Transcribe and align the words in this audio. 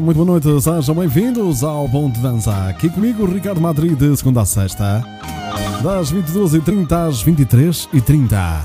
Muito 0.00 0.16
boa 0.16 0.26
noite, 0.26 0.48
sejam 0.62 0.94
bem-vindos 0.94 1.64
ao 1.64 1.88
Ponto 1.88 2.14
de 2.14 2.20
Dança. 2.20 2.52
Aqui 2.68 2.88
comigo, 2.88 3.26
Ricardo 3.26 3.60
Madrid, 3.60 3.98
de 3.98 4.16
segunda 4.16 4.42
a 4.42 4.44
sexta, 4.44 5.04
das 5.82 6.12
22h30 6.12 7.08
às 7.08 7.24
23h30. 7.24 8.60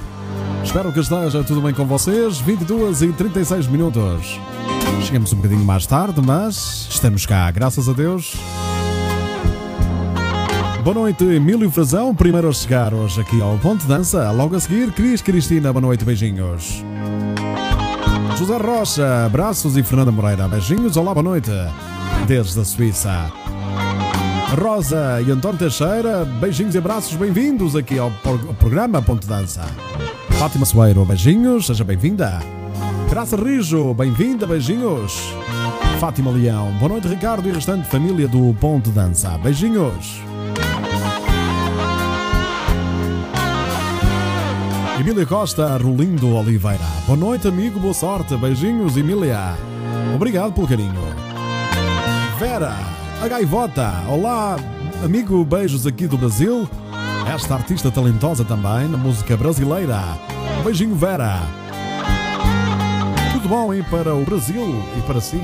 Espero 0.63 0.91
que 0.93 0.99
esteja 0.99 1.43
tudo 1.43 1.61
bem 1.61 1.73
com 1.73 1.85
vocês. 1.85 2.39
22 2.39 3.01
e 3.01 3.13
36 3.13 3.67
minutos. 3.67 4.39
Chegamos 5.01 5.33
um 5.33 5.37
bocadinho 5.37 5.65
mais 5.65 5.87
tarde, 5.87 6.21
mas 6.23 6.87
estamos 6.89 7.25
cá, 7.25 7.49
graças 7.51 7.89
a 7.89 7.93
Deus. 7.93 8.35
Boa 10.83 10.93
noite, 10.93 11.23
Emílio 11.23 11.71
Frazão, 11.71 12.13
primeiro 12.13 12.49
a 12.49 12.53
chegar 12.53 12.93
hoje 12.93 13.19
aqui 13.19 13.41
ao 13.41 13.57
Ponto 13.57 13.81
de 13.81 13.87
Dança. 13.87 14.29
Logo 14.31 14.55
a 14.55 14.59
seguir, 14.59 14.91
Cris 14.91 15.21
Cristina, 15.21 15.73
boa 15.73 15.81
noite, 15.81 16.05
beijinhos. 16.05 16.83
José 18.43 18.57
Rocha, 18.57 19.25
abraços 19.25 19.77
e 19.77 19.83
Fernanda 19.83 20.11
Moreira, 20.11 20.49
beijinhos, 20.49 20.97
olá, 20.97 21.13
boa 21.13 21.23
noite, 21.23 21.49
desde 22.27 22.59
a 22.59 22.65
Suíça. 22.65 23.31
Rosa 24.61 25.23
e 25.25 25.31
António 25.31 25.59
Teixeira, 25.59 26.25
beijinhos 26.25 26.75
e 26.75 26.77
abraços, 26.77 27.15
bem-vindos 27.15 27.73
aqui 27.73 27.97
ao, 27.97 28.11
programa 28.59 29.01
Ponto 29.01 29.25
Dança. 29.25 29.61
Fátima 30.31 30.65
Soeiro, 30.65 31.05
beijinhos, 31.05 31.67
seja 31.67 31.85
bem-vinda. 31.85 32.41
Graça 33.09 33.37
Rijo, 33.37 33.93
bem-vinda, 33.93 34.45
beijinhos. 34.45 35.17
Fátima 36.01 36.29
Leão, 36.29 36.69
boa 36.79 36.89
noite, 36.89 37.07
Ricardo 37.07 37.47
e 37.47 37.53
restante 37.53 37.87
família 37.87 38.27
do 38.27 38.53
Ponto 38.59 38.89
Dança, 38.89 39.37
beijinhos. 39.37 40.21
Emília 45.03 45.25
Costa, 45.25 45.75
Rolindo 45.75 46.33
Oliveira. 46.33 46.85
Boa 47.05 47.17
noite, 47.17 47.45
amigo, 47.45 47.77
boa 47.77 47.93
sorte. 47.93 48.37
Beijinhos, 48.37 48.95
Emília. 48.95 49.53
Obrigado 50.15 50.53
pelo 50.53 50.65
carinho. 50.65 51.01
Vera, 52.39 52.73
a 53.21 53.27
gaivota. 53.27 53.91
Olá, 54.07 54.55
amigo, 55.03 55.43
beijos 55.43 55.85
aqui 55.85 56.07
do 56.07 56.17
Brasil. 56.17 56.69
Esta 57.27 57.55
artista 57.55 57.91
talentosa 57.91 58.45
também 58.45 58.87
na 58.87 58.97
música 58.97 59.35
brasileira. 59.35 59.99
Beijinho, 60.63 60.95
Vera. 60.95 61.41
Tudo 63.33 63.49
bom, 63.49 63.73
hein, 63.73 63.83
para 63.91 64.15
o 64.15 64.23
Brasil 64.23 64.81
e 64.97 65.01
para 65.01 65.19
si. 65.19 65.41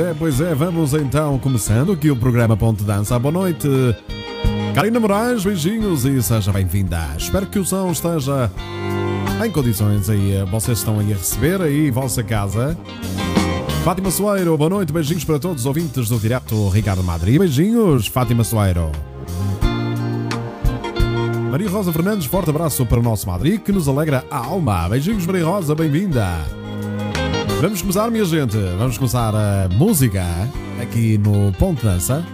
É, 0.00 0.14
pois 0.18 0.40
é, 0.40 0.54
vamos 0.54 0.94
então 0.94 1.38
começando 1.38 1.92
aqui 1.92 2.10
o 2.10 2.16
programa 2.16 2.56
Ponte 2.56 2.82
Dança. 2.82 3.18
Boa 3.18 3.32
noite, 3.32 3.68
Karina 4.74 4.98
Moraes, 4.98 5.44
beijinhos 5.44 6.04
e 6.04 6.22
seja 6.22 6.52
bem-vinda. 6.52 6.98
Espero 7.18 7.46
que 7.46 7.58
o 7.58 7.64
som 7.64 7.90
esteja 7.90 8.50
em 9.44 9.50
condições 9.50 10.08
aí. 10.08 10.42
Vocês 10.50 10.78
estão 10.78 10.98
aí 10.98 11.12
a 11.12 11.16
receber 11.16 11.60
aí 11.60 11.90
vossa 11.90 12.22
casa. 12.22 12.76
Fátima 13.84 14.10
Soeiro, 14.10 14.56
boa 14.56 14.70
noite, 14.70 14.92
beijinhos 14.92 15.24
para 15.24 15.38
todos 15.38 15.62
os 15.62 15.66
ouvintes 15.66 16.08
do 16.08 16.18
Direto 16.18 16.68
Ricardo 16.68 17.02
Madrid. 17.02 17.38
Beijinhos, 17.38 18.06
Fátima 18.06 18.44
Soeiro. 18.44 18.90
Maria 21.50 21.68
Rosa 21.68 21.92
Fernandes, 21.92 22.26
forte 22.26 22.50
abraço 22.50 22.86
para 22.86 23.00
o 23.00 23.02
nosso 23.02 23.26
Madrid 23.26 23.60
que 23.60 23.72
nos 23.72 23.88
alegra 23.88 24.24
a 24.30 24.38
alma. 24.38 24.88
Beijinhos, 24.88 25.26
Maria 25.26 25.44
Rosa, 25.44 25.74
bem-vinda. 25.74 26.59
Vamos 27.60 27.82
começar, 27.82 28.10
minha 28.10 28.24
gente. 28.24 28.56
Vamos 28.78 28.96
começar 28.96 29.34
a 29.34 29.68
música 29.68 30.24
aqui 30.80 31.18
no 31.18 31.52
Ponto 31.52 31.84
Dança. 31.84 32.24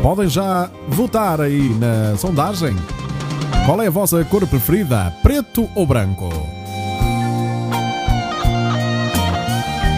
Podem 0.00 0.28
já 0.28 0.70
votar 0.86 1.40
aí 1.40 1.68
na 1.80 2.16
sondagem. 2.16 2.76
Qual 3.66 3.82
é 3.82 3.88
a 3.88 3.90
vossa 3.90 4.24
cor 4.24 4.46
preferida? 4.46 5.12
Preto 5.20 5.68
ou 5.74 5.84
branco? 5.84 6.28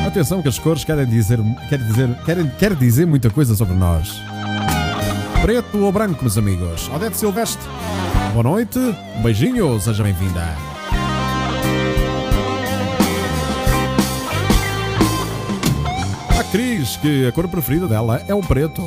Atenção 0.07 0.41
que 0.41 0.49
as 0.49 0.59
cores 0.59 0.83
querem 0.83 1.05
dizer, 1.05 1.39
querem 1.69 1.87
dizer, 1.87 2.09
querem, 2.59 2.77
dizer 2.79 3.07
muita 3.07 3.29
coisa 3.29 3.55
sobre 3.55 3.75
nós. 3.75 4.19
Preto 5.43 5.77
ou 5.77 5.93
branco, 5.93 6.23
meus 6.23 6.39
amigos? 6.39 6.89
Odete 6.89 7.19
Silvestre. 7.19 7.69
Boa 8.33 8.45
noite, 8.45 8.79
um 8.79 9.23
beijinho, 9.23 9.79
seja 9.79 10.03
bem-vinda. 10.03 10.70
Cris, 16.51 16.97
que 16.97 17.29
a 17.29 17.33
cor 17.33 17.47
preferida 17.47 17.87
dela 17.87 18.23
é 18.27 18.35
o 18.35 18.41
preto. 18.41 18.83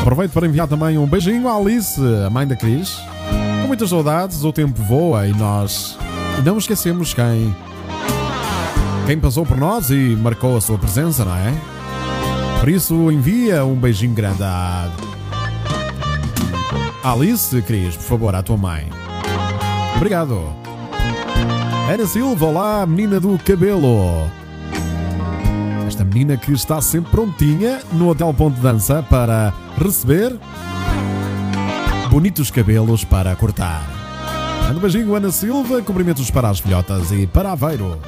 Aproveito 0.00 0.32
para 0.32 0.46
enviar 0.46 0.66
também 0.66 0.96
um 0.96 1.06
beijinho 1.06 1.46
à 1.48 1.54
Alice, 1.54 2.00
a 2.26 2.30
mãe 2.30 2.46
da 2.46 2.56
Cris. 2.56 2.98
Com 3.60 3.68
muitas 3.68 3.90
saudades, 3.90 4.42
o 4.42 4.52
tempo 4.52 4.82
voa 4.82 5.26
e 5.26 5.32
nós 5.34 5.98
não 6.42 6.56
esquecemos 6.56 7.12
quem. 7.12 7.54
Quem 9.06 9.18
passou 9.18 9.44
por 9.44 9.58
nós 9.58 9.90
e 9.90 10.16
marcou 10.16 10.56
a 10.56 10.60
sua 10.62 10.78
presença, 10.78 11.26
não 11.26 11.36
é? 11.36 11.52
Por 12.60 12.70
isso, 12.70 13.12
envia 13.12 13.66
um 13.66 13.74
beijinho 13.74 14.14
grande 14.14 14.42
à. 14.42 14.90
Alice, 17.04 17.60
Cris, 17.62 17.96
por 17.96 18.04
favor, 18.04 18.34
à 18.34 18.42
tua 18.42 18.56
mãe. 18.56 18.88
Obrigado. 19.96 20.42
Ana 21.92 22.06
Silva, 22.06 22.46
olá, 22.46 22.86
menina 22.86 23.20
do 23.20 23.38
cabelo. 23.38 24.37
Esta 25.88 26.04
menina 26.04 26.36
que 26.36 26.52
está 26.52 26.82
sempre 26.82 27.10
prontinha 27.10 27.80
no 27.94 28.10
Hotel 28.10 28.34
Ponto 28.34 28.56
de 28.56 28.60
Dança 28.60 29.02
para 29.08 29.54
receber 29.78 30.38
bonitos 32.10 32.50
cabelos 32.50 33.04
para 33.04 33.34
cortar. 33.34 33.88
Um 34.70 34.78
beijinho, 34.78 35.14
Ana 35.14 35.30
Silva, 35.32 35.80
cumprimentos 35.80 36.30
para 36.30 36.50
as 36.50 36.60
filhotas 36.60 37.10
e 37.10 37.26
para 37.26 37.52
Aveiro. 37.52 37.98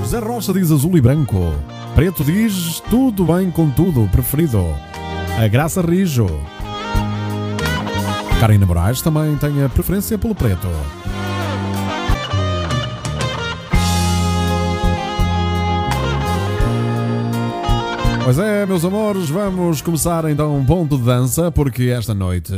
José 0.00 0.18
Rocha 0.18 0.54
diz 0.54 0.72
azul 0.72 0.96
e 0.96 1.00
branco. 1.02 1.52
Preto 1.94 2.24
diz 2.24 2.80
tudo 2.88 3.26
bem 3.26 3.50
com 3.50 3.68
tudo, 3.68 4.08
preferido. 4.08 4.64
A 5.38 5.46
Graça 5.46 5.82
Rijo. 5.82 6.26
Karina 8.40 8.64
Moraes 8.64 9.02
também 9.02 9.36
tem 9.36 9.62
a 9.62 9.68
preferência 9.68 10.16
pelo 10.16 10.34
preto. 10.34 10.68
Pois 18.26 18.40
é, 18.40 18.66
meus 18.66 18.84
amores, 18.84 19.30
vamos 19.30 19.80
começar 19.80 20.28
então 20.28 20.56
um 20.56 20.66
ponto 20.66 20.98
de 20.98 21.04
dança, 21.04 21.48
porque 21.52 21.84
esta 21.84 22.12
noite 22.12 22.52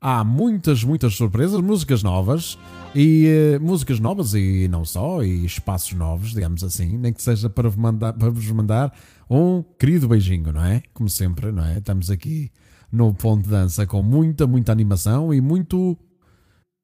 há 0.00 0.24
muitas, 0.24 0.82
muitas 0.82 1.14
surpresas, 1.14 1.60
músicas 1.60 2.02
novas 2.02 2.58
e 2.94 3.26
uh, 3.58 3.62
músicas 3.62 4.00
novas 4.00 4.32
e 4.32 4.66
não 4.66 4.82
só, 4.82 5.22
e 5.22 5.44
espaços 5.44 5.92
novos, 5.92 6.32
digamos 6.32 6.64
assim, 6.64 6.96
nem 6.96 7.12
que 7.12 7.22
seja 7.22 7.50
para 7.50 7.68
vos, 7.68 7.76
mandar, 7.76 8.14
para 8.14 8.30
vos 8.30 8.50
mandar 8.50 8.96
um 9.28 9.62
querido 9.78 10.08
beijinho, 10.08 10.54
não 10.54 10.64
é? 10.64 10.82
Como 10.94 11.10
sempre, 11.10 11.52
não 11.52 11.66
é? 11.66 11.76
Estamos 11.76 12.10
aqui 12.10 12.50
no 12.90 13.12
ponto 13.12 13.42
de 13.42 13.50
dança 13.50 13.86
com 13.86 14.02
muita, 14.02 14.46
muita 14.46 14.72
animação 14.72 15.34
e 15.34 15.40
muito. 15.42 15.98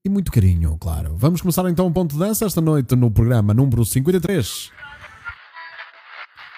E 0.05 0.11
muito 0.11 0.31
carinho, 0.31 0.77
claro. 0.79 1.15
Vamos 1.17 1.41
começar 1.41 1.67
então 1.71 1.87
um 1.87 1.93
ponto 1.93 2.13
de 2.13 2.19
dança 2.19 2.45
esta 2.45 2.61
noite 2.61 2.95
no 2.95 3.11
programa 3.11 3.55
número 3.55 3.83
53. 3.83 4.80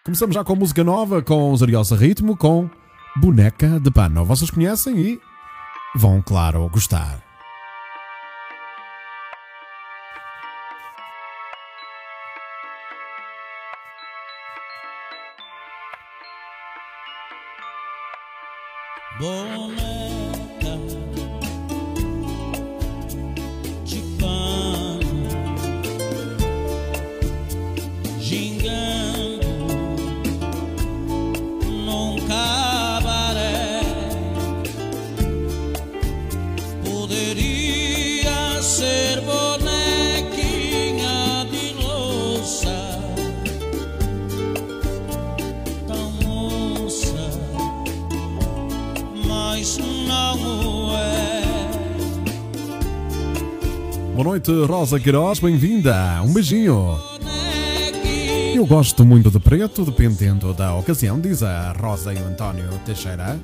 Começamos 0.05 0.35
já 0.35 0.43
com 0.43 0.57
música 0.57 0.83
nova, 0.83 1.23
com 1.23 1.57
Zariosa 1.57 1.95
Ritmo, 1.95 2.37
com 2.37 2.69
Boneca 3.15 3.79
de 3.79 3.89
Pano. 3.89 4.25
Vocês 4.25 4.51
conhecem 4.51 4.99
e 4.99 5.21
vão, 5.95 6.21
claro, 6.21 6.69
gostar. 6.69 7.23
boneca 19.21 19.52
noite, 54.33 54.51
Rosa 54.65 54.99
Queiroz, 54.99 55.41
bem-vinda. 55.41 56.23
Um 56.25 56.33
beijinho. 56.33 56.99
Eu 58.55 58.65
gosto 58.65 59.05
muito 59.05 59.31
de 59.31 59.39
preto, 59.39 59.85
dependendo 59.85 60.55
da 60.55 60.75
ocasião, 60.75 61.21
diz 61.21 61.43
a 61.43 61.73
Rosa 61.73 62.15
e 62.15 62.17
o 62.17 62.25
António 62.25 62.67
Teixeira. 62.87 63.39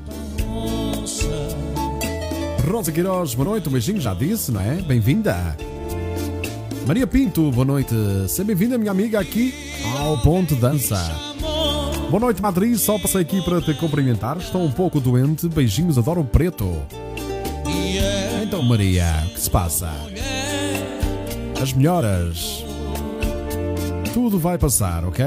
Rosa 2.67 2.91
Queiroz, 2.91 3.35
boa 3.35 3.51
noite, 3.51 3.69
um 3.69 3.73
beijinho, 3.73 4.01
já 4.01 4.15
disse, 4.15 4.51
não 4.51 4.63
é? 4.63 4.77
Bem-vinda. 4.77 5.55
Maria 6.87 7.07
Pinto, 7.07 7.51
boa 7.51 7.67
noite. 7.67 7.95
Seja 8.27 8.45
bem-vinda, 8.45 8.79
minha 8.79 8.91
amiga, 8.91 9.21
aqui 9.21 9.53
ao 9.99 10.17
Ponto 10.23 10.55
Dança. 10.57 10.97
Boa 12.09 12.21
noite, 12.21 12.41
Madrid. 12.41 12.79
Só 12.79 12.99
passei 12.99 13.21
aqui 13.21 13.43
para 13.43 13.61
te 13.61 13.75
cumprimentar. 13.75 14.39
Estou 14.39 14.65
um 14.65 14.73
pouco 14.73 15.01
doente. 15.01 15.49
Beijinhos, 15.49 15.99
adoro 15.99 16.25
preto. 16.25 16.75
Então, 18.43 18.63
Maria, 18.63 19.05
o 19.27 19.35
que 19.35 19.41
se 19.41 19.51
passa? 19.51 19.93
As 21.61 21.73
melhoras. 21.73 22.65
Tudo 24.15 24.39
vai 24.39 24.57
passar, 24.57 25.05
ok? 25.05 25.25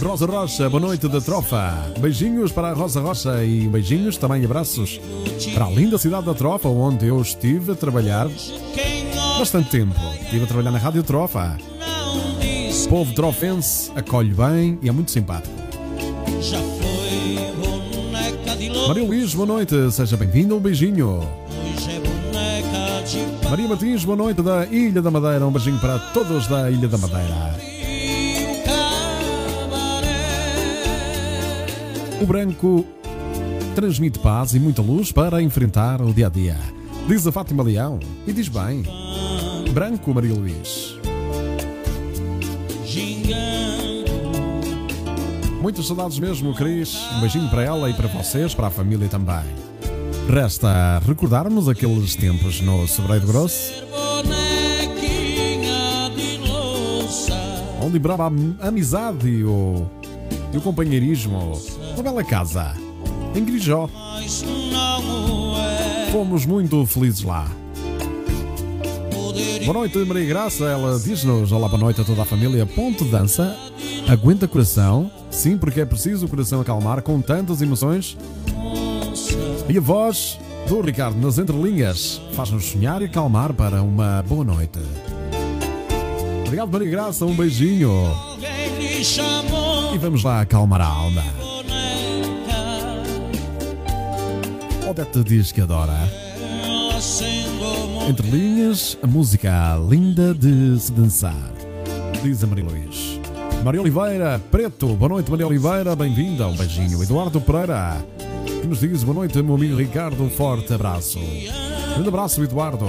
Rosa 0.00 0.26
Rocha, 0.26 0.70
boa 0.70 0.80
noite 0.80 1.08
da 1.08 1.20
Trofa. 1.20 1.74
Beijinhos 1.98 2.52
para 2.52 2.68
a 2.68 2.72
Rosa 2.72 3.00
Rocha 3.00 3.42
e 3.42 3.66
beijinhos, 3.66 4.16
também 4.16 4.44
abraços 4.44 5.00
para 5.52 5.66
a 5.66 5.70
linda 5.70 5.98
cidade 5.98 6.26
da 6.26 6.34
Trofa, 6.34 6.68
onde 6.68 7.06
eu 7.06 7.20
estive 7.20 7.72
a 7.72 7.74
trabalhar 7.74 8.28
bastante 9.36 9.70
tempo. 9.70 9.94
Estive 10.22 10.44
a 10.44 10.46
trabalhar 10.46 10.70
na 10.70 10.78
Rádio 10.78 11.02
Trofa. 11.02 11.58
O 12.84 12.88
povo 12.88 13.12
trofense 13.12 13.90
acolhe 13.96 14.32
bem 14.32 14.78
e 14.80 14.88
é 14.88 14.92
muito 14.92 15.10
simpático. 15.10 15.54
Maria 18.86 19.04
Luís, 19.04 19.34
boa 19.34 19.46
noite, 19.46 19.90
seja 19.90 20.16
bem-vinda, 20.16 20.54
um 20.54 20.60
beijinho. 20.60 21.47
Maria 23.50 23.68
Martins, 23.68 24.04
boa 24.04 24.16
noite 24.16 24.42
da 24.42 24.66
Ilha 24.66 25.00
da 25.00 25.10
Madeira, 25.10 25.46
um 25.46 25.50
beijinho 25.50 25.78
para 25.78 25.98
todos 25.98 26.46
da 26.46 26.70
Ilha 26.70 26.88
da 26.88 26.98
Madeira. 26.98 27.68
o 32.20 32.26
branco 32.26 32.84
transmite 33.74 34.18
paz 34.18 34.52
e 34.54 34.58
muita 34.58 34.82
luz 34.82 35.12
para 35.12 35.40
enfrentar 35.40 36.02
o 36.02 36.12
dia 36.12 36.26
a 36.26 36.30
dia. 36.30 36.56
Diz 37.06 37.26
a 37.26 37.32
Fátima 37.32 37.62
Leão 37.62 38.00
e 38.26 38.32
diz 38.32 38.48
bem. 38.48 38.82
Branco, 39.72 40.12
Maria 40.12 40.34
Luís. 40.34 40.96
Muitas 45.60 45.86
saudades 45.86 46.18
mesmo, 46.18 46.54
Cris. 46.54 46.96
Um 47.16 47.20
beijinho 47.20 47.48
para 47.48 47.62
ela 47.62 47.88
e 47.88 47.94
para 47.94 48.08
vocês, 48.08 48.54
para 48.54 48.66
a 48.66 48.70
família 48.70 49.08
também. 49.08 49.44
Resta 50.28 51.00
recordarmos 51.06 51.70
aqueles 51.70 52.14
tempos 52.14 52.60
no 52.60 52.86
Sobreiro 52.86 53.26
Grosso, 53.26 53.72
onde 57.82 57.98
brava 57.98 58.30
a 58.60 58.68
amizade 58.68 59.26
e 59.26 59.42
o, 59.42 59.86
e 60.52 60.58
o 60.58 60.60
companheirismo. 60.60 61.58
Uma 61.94 62.02
bela 62.02 62.22
casa, 62.22 62.74
em 63.34 63.42
Grijó. 63.42 63.88
Fomos 66.12 66.44
muito 66.44 66.84
felizes 66.84 67.22
lá. 67.22 67.48
Boa 69.64 69.78
noite, 69.78 69.96
Maria 69.98 70.26
Graça. 70.26 70.64
Ela 70.66 70.98
diz-nos: 70.98 71.52
Olá, 71.52 71.68
boa 71.68 71.80
noite 71.80 72.02
a 72.02 72.04
toda 72.04 72.20
a 72.20 72.26
família. 72.26 72.66
Ponto 72.66 73.02
de 73.02 73.10
dança. 73.10 73.56
Aguenta 74.06 74.46
coração. 74.46 75.10
Sim, 75.30 75.56
porque 75.56 75.80
é 75.80 75.86
preciso 75.86 76.26
o 76.26 76.28
coração 76.28 76.60
acalmar 76.60 77.00
com 77.00 77.18
tantas 77.20 77.62
emoções. 77.62 78.16
E 79.68 79.76
a 79.76 79.80
voz 79.82 80.38
do 80.66 80.80
Ricardo 80.80 81.18
nas 81.20 81.36
entrelinhas 81.36 82.22
faz-nos 82.32 82.64
sonhar 82.64 83.02
e 83.02 83.04
acalmar 83.04 83.52
para 83.52 83.82
uma 83.82 84.24
boa 84.26 84.42
noite. 84.42 84.78
Obrigado, 86.46 86.72
Maria 86.72 86.90
Graça. 86.90 87.26
Um 87.26 87.34
beijinho. 87.34 87.92
E 89.92 89.98
vamos 89.98 90.24
lá 90.24 90.40
acalmar 90.40 90.80
a 90.80 90.86
alma. 90.86 91.22
Odete 94.88 95.22
diz 95.22 95.52
que 95.52 95.60
adora. 95.60 95.98
Entre 98.08 98.26
linhas, 98.30 98.96
a 99.02 99.06
música 99.06 99.76
linda 99.86 100.32
de 100.32 100.80
se 100.80 100.90
dançar. 100.92 101.52
Diz 102.22 102.42
a 102.42 102.46
Maria 102.46 102.64
Luís. 102.64 103.20
Maria 103.62 103.82
Oliveira, 103.82 104.40
Preto, 104.50 104.86
boa 104.94 105.08
noite 105.10 105.30
Maria 105.30 105.46
Oliveira, 105.46 105.94
bem-vinda, 105.94 106.46
um 106.46 106.56
beijinho. 106.56 107.02
Eduardo 107.02 107.40
Pereira, 107.40 107.96
que 108.60 108.66
nos 108.66 108.80
diz 108.80 109.04
boa 109.04 109.14
noite, 109.14 109.40
meu 109.42 109.54
amigo 109.54 109.76
Ricardo, 109.76 110.22
um 110.22 110.30
forte 110.30 110.72
abraço. 110.72 111.18
Grande 111.94 112.08
abraço, 112.08 112.42
Eduardo. 112.42 112.86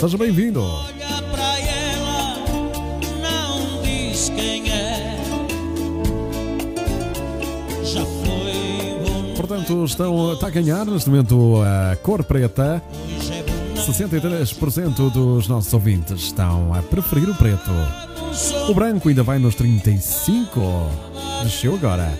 Seja 0.00 0.16
bem-vindo. 0.16 0.62
é. 8.48 9.36
Portanto, 9.36 9.84
estão, 9.84 10.32
está 10.32 10.46
a 10.46 10.50
ganhar 10.50 10.86
neste 10.86 11.10
momento 11.10 11.60
a 11.62 11.96
cor 11.96 12.24
preta. 12.24 12.82
hoje 13.18 13.32
é 13.32 13.42
boneca. 13.42 13.62
63% 13.92 15.10
dos 15.10 15.48
nossos 15.48 15.72
ouvintes 15.74 16.22
estão 16.22 16.72
a 16.72 16.82
preferir 16.82 17.28
o 17.28 17.34
preto. 17.34 17.70
O 18.68 18.74
branco 18.74 19.08
ainda 19.08 19.22
vai 19.22 19.38
nos 19.38 19.54
35. 19.54 20.60
Desceu 21.42 21.74
agora. 21.74 22.12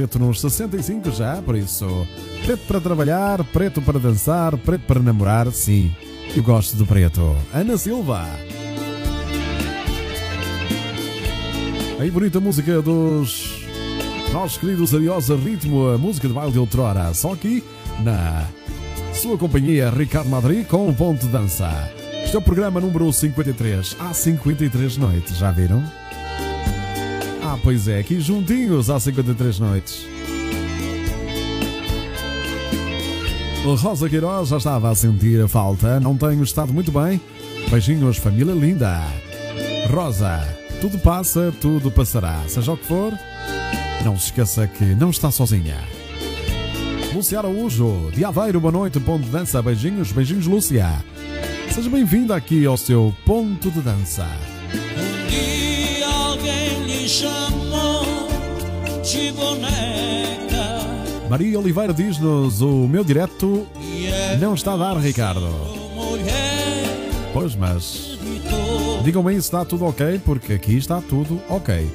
Preto 0.00 0.18
nos 0.18 0.40
65 0.40 1.10
já, 1.10 1.42
por 1.42 1.54
isso. 1.54 2.06
Preto 2.46 2.66
para 2.66 2.80
trabalhar, 2.80 3.44
preto 3.44 3.82
para 3.82 3.98
dançar, 3.98 4.56
preto 4.56 4.80
para 4.86 4.98
namorar, 4.98 5.52
sim. 5.52 5.94
Eu 6.34 6.42
gosto 6.42 6.74
do 6.74 6.86
preto. 6.86 7.36
Ana 7.52 7.76
Silva. 7.76 8.26
Aí 11.98 12.10
bonita 12.10 12.40
música 12.40 12.80
dos 12.80 13.62
nossos 14.32 14.56
queridos 14.56 14.94
Ariosa 14.94 15.36
Ritmo, 15.36 15.88
a 15.88 15.98
música 15.98 16.26
de 16.26 16.32
baile 16.32 16.52
de 16.52 16.58
outrora. 16.58 17.12
Só 17.12 17.34
aqui 17.34 17.62
na 18.02 18.46
sua 19.12 19.36
companhia 19.36 19.90
Ricardo 19.90 20.30
Madrid 20.30 20.66
com 20.66 20.88
o 20.88 20.94
Ponto 20.94 21.26
Dança. 21.26 21.92
Este 22.24 22.36
é 22.36 22.38
o 22.38 22.42
programa 22.42 22.80
número 22.80 23.12
53. 23.12 23.96
Há 24.00 24.14
53 24.14 24.96
noites, 24.96 25.36
já 25.36 25.50
viram? 25.50 25.99
Ah, 27.50 27.58
pois 27.60 27.88
é, 27.88 27.98
aqui 27.98 28.20
juntinhos 28.20 28.88
há 28.90 29.00
53 29.00 29.58
noites. 29.58 30.06
O 33.66 33.74
Rosa 33.74 34.08
Queiroz 34.08 34.50
já 34.50 34.58
estava 34.58 34.88
a 34.88 34.94
sentir 34.94 35.42
a 35.42 35.48
falta, 35.48 35.98
não 35.98 36.16
tenho 36.16 36.44
estado 36.44 36.72
muito 36.72 36.92
bem. 36.92 37.20
Beijinhos, 37.68 38.18
família 38.18 38.54
linda. 38.54 39.02
Rosa, 39.92 40.46
tudo 40.80 40.96
passa, 41.00 41.52
tudo 41.60 41.90
passará. 41.90 42.40
Seja 42.46 42.70
o 42.70 42.76
que 42.76 42.86
for, 42.86 43.12
não 44.04 44.16
se 44.16 44.26
esqueça 44.26 44.68
que 44.68 44.84
não 44.84 45.10
está 45.10 45.32
sozinha. 45.32 45.80
Lúcia 47.12 47.40
Araújo, 47.40 48.12
de 48.14 48.24
Aveiro, 48.24 48.60
boa 48.60 48.70
noite, 48.70 49.00
ponto 49.00 49.24
de 49.24 49.30
dança, 49.30 49.60
beijinhos, 49.60 50.12
beijinhos, 50.12 50.46
Lúcia. 50.46 51.04
Seja 51.68 51.90
bem-vinda 51.90 52.36
aqui 52.36 52.64
ao 52.64 52.76
seu 52.76 53.12
ponto 53.26 53.72
de 53.72 53.80
dança. 53.80 54.28
De 59.10 59.32
boneca 59.32 59.90
Maria 61.28 61.58
Oliveira 61.58 61.92
diz-nos: 61.92 62.60
o 62.60 62.88
meu 62.88 63.04
direto 63.04 63.66
não 64.40 64.54
está 64.54 64.74
a 64.74 64.76
dar, 64.76 64.96
Ricardo. 64.96 65.48
Pois, 67.32 67.54
mas 67.54 68.18
digam-me 69.04 69.32
se 69.34 69.38
está 69.38 69.64
tudo 69.64 69.84
ok, 69.84 70.20
porque 70.24 70.54
aqui 70.54 70.76
está 70.76 71.00
tudo 71.00 71.40
ok. 71.48 71.88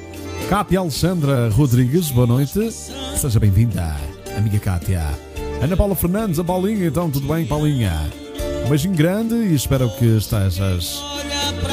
Cátia 0.48 0.78
Alexandra 0.78 1.50
Rodrigues, 1.50 2.10
boa 2.10 2.26
noite. 2.26 2.70
Seja 2.70 3.38
bem-vinda, 3.38 3.94
amiga 4.36 4.58
Cátia. 4.58 5.02
Ana 5.60 5.76
Paula 5.76 5.94
Fernandes, 5.94 6.38
a 6.38 6.44
Paulinha, 6.44 6.86
então 6.86 7.10
tudo 7.10 7.28
bem, 7.28 7.44
Paulinha? 7.44 8.10
Um 8.64 8.68
beijinho 8.70 8.94
grande 8.94 9.34
e 9.34 9.54
espero 9.54 9.90
que 9.96 10.16
estejas 10.16 11.02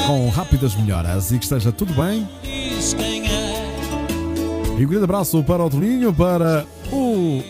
com 0.06 0.28
rápidas 0.30 0.76
melhoras 0.76 1.32
e 1.32 1.38
que 1.38 1.46
esteja 1.46 1.72
tudo 1.72 1.94
bem. 1.94 2.28
E 4.78 4.86
um 4.86 4.90
grande 4.90 5.04
abraço 5.04 5.44
para 5.44 5.64
o 5.64 5.70
Toninho, 5.70 6.14
para 6.14 6.66
o 6.92 7.44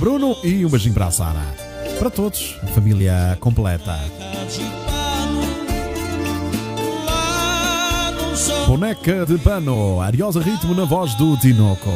Bruno 0.00 0.36
e 0.42 0.64
um 0.64 0.68
beijinho 0.68 0.94
para 0.94 1.06
a 1.06 1.10
Sara. 1.10 1.54
Para 1.98 2.10
todos, 2.10 2.58
família 2.74 3.36
completa. 3.40 3.98
Boneca 8.66 9.24
de 9.26 9.38
pano, 9.38 10.00
ariosa 10.00 10.40
ritmo 10.40 10.74
na 10.74 10.84
voz 10.84 11.14
do 11.14 11.36
Tinoco. 11.36 11.90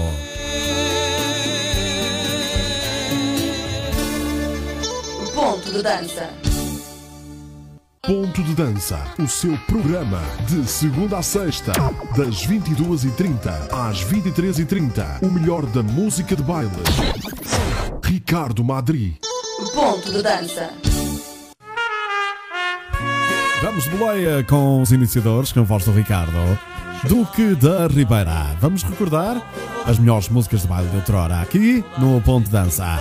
Ponto 5.35 5.73
de 5.73 5.83
dança. 5.83 6.50
Ponto 8.03 8.43
de 8.43 8.55
Dança, 8.55 8.99
o 9.19 9.29
seu 9.29 9.55
programa 9.67 10.23
de 10.49 10.67
segunda 10.67 11.19
a 11.19 11.23
sexta, 11.23 11.73
das 12.17 12.47
22h30 12.47 13.69
às 13.71 14.03
23h30. 14.03 15.23
O 15.23 15.31
melhor 15.31 15.67
da 15.67 15.83
música 15.83 16.35
de 16.35 16.43
baile. 16.43 16.71
Ricardo 18.03 18.65
Madri. 18.65 19.19
Ponto 19.75 20.11
de 20.11 20.23
dança. 20.23 20.71
Vamos 23.63 23.85
de 23.85 23.91
boleia 23.91 24.43
com 24.45 24.81
os 24.81 24.93
iniciadores, 24.93 25.53
com 25.53 25.61
a 25.61 25.65
voz 25.65 25.85
do 25.85 25.93
Ricardo. 25.93 26.59
Duque 27.07 27.55
da 27.55 27.87
Ribeira. 27.87 28.57
Vamos 28.63 28.83
recordar 28.83 29.47
as 29.87 29.99
melhores 29.99 30.31
músicas 30.31 30.63
de 30.63 30.69
baile 30.69 30.89
de 30.89 30.97
outrora 30.97 31.43
aqui 31.43 31.85
no 31.99 32.19
Ponto 32.23 32.47
de 32.47 32.51
Dança. 32.51 32.99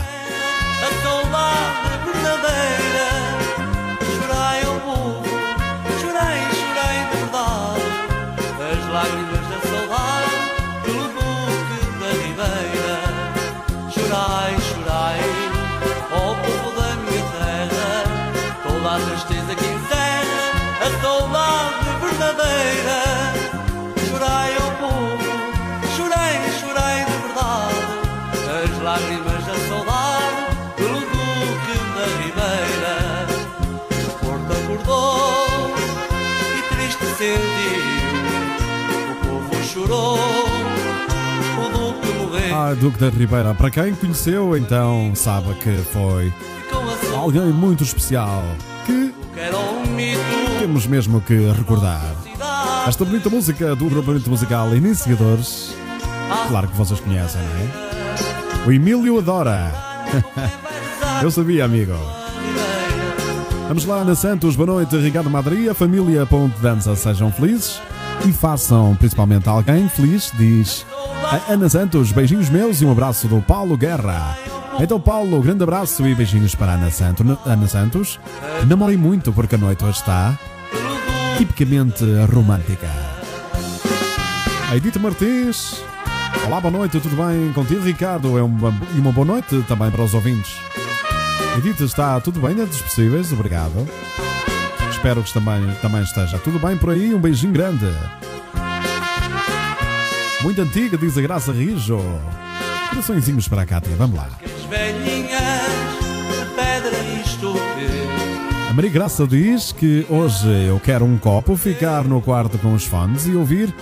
Duque 42.75 42.99
da 42.99 43.09
Ribeira. 43.09 43.53
Para 43.53 43.69
quem 43.69 43.93
conheceu, 43.95 44.55
então 44.55 45.11
sabe 45.15 45.53
que 45.55 45.71
foi 45.91 46.33
alguém 47.15 47.47
muito 47.51 47.83
especial 47.83 48.43
que 48.85 49.13
temos 50.59 50.85
mesmo 50.87 51.21
que 51.21 51.51
recordar. 51.51 52.01
Esta 52.87 53.05
bonita 53.05 53.29
música 53.29 53.75
do 53.75 53.89
grupamento 53.89 54.29
musical 54.29 54.75
Iniciadores, 54.75 55.75
claro 56.47 56.67
que 56.67 56.77
vocês 56.77 56.99
conhecem, 56.99 57.41
não 57.41 58.63
é? 58.63 58.67
O 58.67 58.71
Emílio 58.71 59.17
adora. 59.17 59.71
Eu 61.21 61.31
sabia, 61.31 61.65
amigo. 61.65 61.93
Vamos 63.67 63.85
lá, 63.85 63.97
Ana 63.97 64.15
Santos, 64.15 64.55
boa 64.55 64.67
noite, 64.67 64.97
Ricardo 64.97 65.29
Madri, 65.29 65.69
a 65.69 65.73
família 65.73 66.25
Ponte 66.25 66.59
Dança, 66.59 66.95
sejam 66.95 67.31
felizes 67.31 67.79
e 68.27 68.33
façam 68.33 68.95
principalmente 68.95 69.47
alguém 69.47 69.87
feliz, 69.87 70.31
diz 70.37 70.85
a 71.31 71.53
Ana 71.53 71.69
Santos, 71.69 72.11
beijinhos 72.11 72.49
meus 72.49 72.81
e 72.81 72.85
um 72.85 72.91
abraço 72.91 73.27
do 73.27 73.39
Paulo 73.39 73.77
Guerra. 73.77 74.35
Então, 74.79 74.99
Paulo, 74.99 75.39
grande 75.41 75.61
abraço 75.61 76.07
e 76.07 76.15
beijinhos 76.15 76.55
para 76.55 76.73
Ana 76.73 76.89
Santos. 76.89 77.23
Ana 77.45 77.67
Santos, 77.67 78.19
muito 78.97 79.31
porque 79.31 79.53
a 79.53 79.57
noite 79.57 79.83
hoje 79.83 79.99
está 79.99 80.37
tipicamente 81.37 82.03
romântica. 82.33 82.89
A 84.71 84.75
Edith 84.75 84.97
Martins. 84.97 85.83
Olá, 86.47 86.59
boa 86.59 86.71
noite, 86.71 86.99
tudo 86.99 87.15
bem 87.15 87.53
contigo, 87.53 87.81
Ricardo? 87.81 88.35
É 88.35 88.41
uma, 88.41 88.73
e 88.95 88.99
uma 88.99 89.11
boa 89.11 89.25
noite 89.25 89.63
também 89.67 89.91
para 89.91 90.03
os 90.03 90.15
ouvintes. 90.15 90.57
Edith, 91.59 91.81
está 91.81 92.19
tudo 92.21 92.39
bem 92.39 92.55
dentro 92.55 92.71
dos 92.71 92.81
possíveis? 92.81 93.31
Obrigado. 93.31 93.87
Espero 94.89 95.21
que 95.21 95.31
também, 95.31 95.61
também 95.79 96.01
esteja 96.01 96.39
tudo 96.39 96.57
bem 96.57 96.75
por 96.75 96.89
aí. 96.89 97.13
Um 97.13 97.19
beijinho 97.19 97.53
grande. 97.53 97.85
Muito 100.41 100.61
antiga, 100.61 100.97
diz 100.97 101.17
a 101.17 101.21
Graça 101.21 101.51
Rijo. 101.51 101.99
Coraçõezinhos 102.89 103.47
para 103.47 103.63
a 103.63 103.65
Cátia, 103.65 103.93
vamos 103.97 104.17
lá. 104.17 104.29
A 108.69 108.73
Maria 108.73 108.89
Graça 108.89 109.27
diz 109.27 109.73
que 109.73 110.05
hoje 110.09 110.47
eu 110.67 110.79
quero 110.79 111.03
um 111.03 111.17
copo, 111.17 111.57
ficar 111.57 112.05
no 112.05 112.21
quarto 112.21 112.57
com 112.57 112.73
os 112.73 112.85
fones 112.85 113.27
e 113.27 113.35
ouvir 113.35 113.75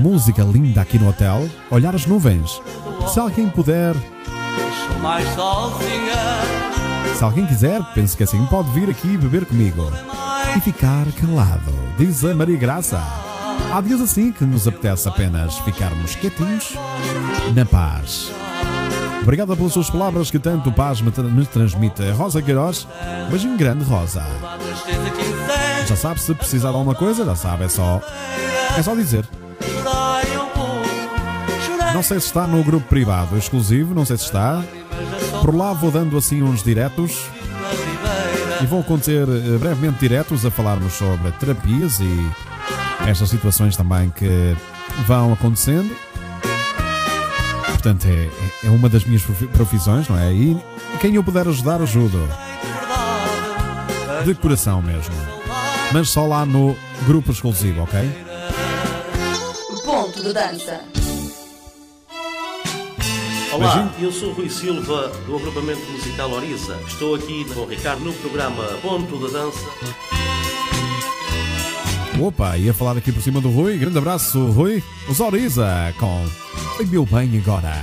música 0.00 0.42
linda 0.44 0.80
aqui 0.82 0.98
no 0.98 1.08
hotel, 1.08 1.48
olhar 1.70 1.94
as 1.94 2.06
nuvens. 2.06 2.60
Se 3.12 3.18
alguém 3.18 3.48
puder, 3.48 3.94
se 7.16 7.24
alguém 7.24 7.46
quiser, 7.46 7.82
penso 7.92 8.16
que 8.16 8.22
assim 8.22 8.44
pode 8.46 8.70
vir 8.70 8.88
aqui 8.88 9.16
beber 9.16 9.44
comigo 9.46 9.90
e 10.56 10.60
ficar 10.60 11.06
calado, 11.20 11.72
diz 11.98 12.24
a 12.24 12.34
Maria 12.34 12.56
Graça. 12.56 13.02
Há 13.72 13.80
dias 13.80 14.00
assim 14.00 14.30
que 14.32 14.44
nos 14.44 14.68
apetece 14.68 15.08
apenas 15.08 15.58
ficarmos 15.58 16.14
quietinhos 16.16 16.74
na 17.54 17.64
paz. 17.64 18.30
Obrigada 19.22 19.56
pelas 19.56 19.72
suas 19.72 19.88
palavras 19.90 20.30
que 20.30 20.38
tanto 20.38 20.70
paz 20.70 21.00
me, 21.00 21.10
tra- 21.10 21.24
me 21.24 21.44
transmite. 21.46 22.02
Rosa 22.10 22.42
Queiroz, 22.42 22.86
beijinho 23.30 23.56
grande, 23.56 23.82
Rosa. 23.84 24.22
Já 25.86 25.96
sabe, 25.96 26.20
se 26.20 26.34
precisar 26.34 26.70
de 26.70 26.76
alguma 26.76 26.94
coisa, 26.94 27.24
já 27.24 27.34
sabe, 27.34 27.64
é 27.64 27.68
só, 27.68 28.00
é 28.78 28.82
só 28.82 28.94
dizer. 28.94 29.26
Não 31.94 32.02
sei 32.02 32.20
se 32.20 32.26
está 32.26 32.46
no 32.46 32.62
grupo 32.62 32.86
privado 32.88 33.36
exclusivo, 33.36 33.94
não 33.94 34.04
sei 34.04 34.16
se 34.18 34.24
está. 34.24 34.62
Por 35.40 35.54
lá 35.54 35.72
vou 35.72 35.90
dando 35.90 36.16
assim 36.16 36.42
uns 36.42 36.62
diretos 36.62 37.26
e 38.62 38.66
vão 38.66 38.80
acontecer 38.80 39.26
eh, 39.28 39.58
brevemente 39.58 39.98
diretos 40.00 40.44
a 40.46 40.50
falarmos 40.50 40.92
sobre 40.94 41.30
terapias 41.32 42.00
e 42.00 42.30
estas 43.06 43.28
situações 43.30 43.76
também 43.76 44.10
que 44.10 44.56
vão 45.06 45.32
acontecendo. 45.32 45.94
Portanto, 47.66 48.06
é, 48.06 48.30
é 48.66 48.70
uma 48.70 48.88
das 48.88 49.04
minhas 49.04 49.22
profi- 49.22 49.46
profissões, 49.48 50.08
não 50.08 50.18
é? 50.18 50.32
E 50.32 50.56
quem 51.00 51.14
eu 51.14 51.22
puder 51.24 51.46
ajudar, 51.46 51.82
ajudo. 51.82 52.18
De 54.24 54.34
coração 54.34 54.80
mesmo. 54.80 55.14
Mas 55.92 56.08
só 56.08 56.26
lá 56.26 56.46
no 56.46 56.74
grupo 57.06 57.30
exclusivo, 57.30 57.82
ok? 57.82 58.00
Ponto 59.84 60.22
de 60.22 60.32
dança. 60.32 60.80
Olá, 63.52 63.88
eu 64.00 64.10
sou 64.10 64.32
Rui 64.32 64.48
Silva 64.48 65.12
do 65.26 65.36
agrupamento 65.36 65.82
musical 65.92 66.32
Oriza. 66.32 66.76
Estou 66.88 67.14
aqui 67.14 67.44
com 67.52 67.60
o 67.60 67.66
Ricardo 67.66 68.02
no 68.04 68.12
programa 68.14 68.64
Ponto 68.82 69.16
da 69.18 69.38
Dança. 69.38 69.60
Opa, 72.20 72.56
ia 72.56 72.72
falar 72.72 72.96
aqui 72.96 73.10
por 73.10 73.22
cima 73.22 73.40
do 73.40 73.50
Rui. 73.50 73.76
Grande 73.76 73.98
abraço, 73.98 74.46
Rui. 74.46 74.82
Os 75.08 75.20
Oriza 75.20 75.92
com 75.98 76.24
Oi 76.78 76.86
meu 76.86 77.04
bem 77.04 77.38
agora. 77.38 77.74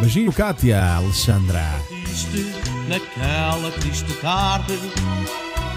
Beijinho, 0.00 0.32
Kátia, 0.32 0.82
Alexandra. 0.96 1.64
triste 1.88 2.52
naquela 2.88 3.70
triste 3.72 4.12
tarde 4.14 4.78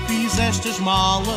Fizeste 0.07 0.69
as 0.69 0.79
malas 0.79 1.27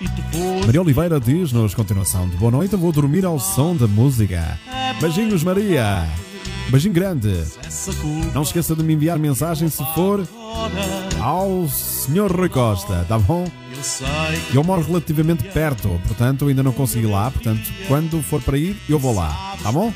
e 0.00 0.08
te 0.08 0.22
foste 0.22 0.66
Maria 0.66 0.82
Oliveira 0.82 1.20
diz-nos 1.20 1.74
continuação 1.74 2.28
de 2.28 2.36
boa 2.36 2.50
noite. 2.50 2.76
Vou 2.76 2.92
dormir 2.92 3.24
ao 3.24 3.38
som 3.38 3.74
da 3.74 3.86
música. 3.86 4.58
Beijinhos, 5.00 5.42
Maria. 5.42 6.06
Beijinho 6.68 6.94
grande. 6.94 7.44
Não 8.32 8.42
esqueça 8.42 8.74
de 8.74 8.82
me 8.82 8.94
enviar 8.94 9.18
mensagem 9.18 9.68
se 9.68 9.84
for 9.94 10.26
ao 11.20 11.68
Sr. 11.68 12.32
Rui 12.34 12.48
Costa, 12.48 13.04
tá 13.08 13.18
bom? 13.18 13.46
Eu 14.52 14.64
moro 14.64 14.82
relativamente 14.82 15.44
perto, 15.44 16.00
portanto 16.06 16.46
ainda 16.46 16.62
não 16.62 16.72
consegui 16.72 17.04
ir 17.06 17.10
lá. 17.10 17.30
Portanto, 17.30 17.70
quando 17.86 18.22
for 18.22 18.40
para 18.40 18.56
ir, 18.56 18.76
eu 18.88 18.98
vou 18.98 19.14
lá, 19.14 19.56
tá 19.62 19.70
bom? 19.70 19.92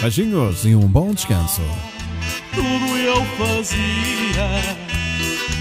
Beijinhos 0.00 0.64
e 0.64 0.74
um 0.74 0.86
bom 0.86 1.12
descanso. 1.12 1.60
tudo 2.54 2.96
eu 2.96 3.16
fazia 3.36 4.76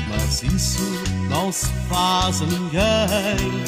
Mas 0.09 0.43
isso 0.43 1.03
não 1.29 1.51
se 1.51 1.67
faz 1.89 2.41
a 2.41 2.45
ninguém 2.45 3.63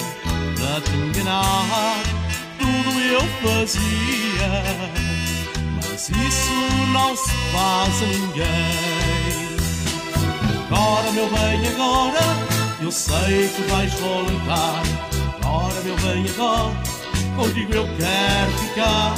Para 0.56 0.82
te 0.82 0.96
enganar 0.96 2.00
Tudo 2.60 3.00
eu 3.00 3.22
fazia 3.42 5.23
Mas 6.10 6.10
isso 6.10 6.52
não 6.92 7.16
se 7.16 7.32
faz 7.54 8.04
a 8.04 8.06
ninguém 8.08 9.56
Agora, 10.70 11.12
meu 11.14 11.30
bem, 11.30 11.68
agora 11.70 12.20
Eu 12.82 12.92
sei 12.92 13.48
que 13.48 13.62
vais 13.72 13.94
voltar 13.94 14.84
Agora, 15.42 15.82
meu 15.82 15.96
bem, 15.96 16.26
agora 16.34 16.94
contigo 17.36 17.74
eu 17.74 17.88
quero 17.98 18.52
ficar. 18.60 19.16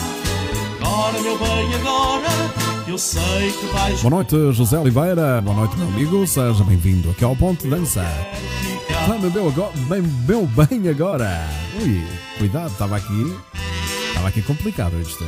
Agora, 0.80 1.22
meu 1.22 1.38
bem, 1.38 1.76
agora, 1.76 2.30
eu 2.88 2.98
sei 2.98 3.52
que 3.52 3.66
vais 3.74 4.02
Boa 4.02 4.12
noite, 4.12 4.54
José 4.54 4.80
Oliveira. 4.80 5.42
Boa 5.42 5.56
noite, 5.56 5.76
meu 5.78 5.88
amigo. 5.88 6.26
Seja 6.26 6.64
bem-vindo 6.64 7.12
aqui 7.12 7.24
ao 7.26 7.36
Ponto 7.36 7.68
Dança. 7.68 8.06
Vai, 9.08 9.20
bebeu, 9.20 9.48
agora, 9.50 9.72
bem, 9.90 10.02
bebeu 10.02 10.48
bem 10.48 10.88
agora. 10.90 11.46
Ui, 11.82 12.08
cuidado, 12.38 12.72
estava 12.72 12.96
aqui. 12.96 13.36
Estava 14.08 14.30
aqui 14.30 14.42
complicado 14.42 15.00
isto. 15.02 15.26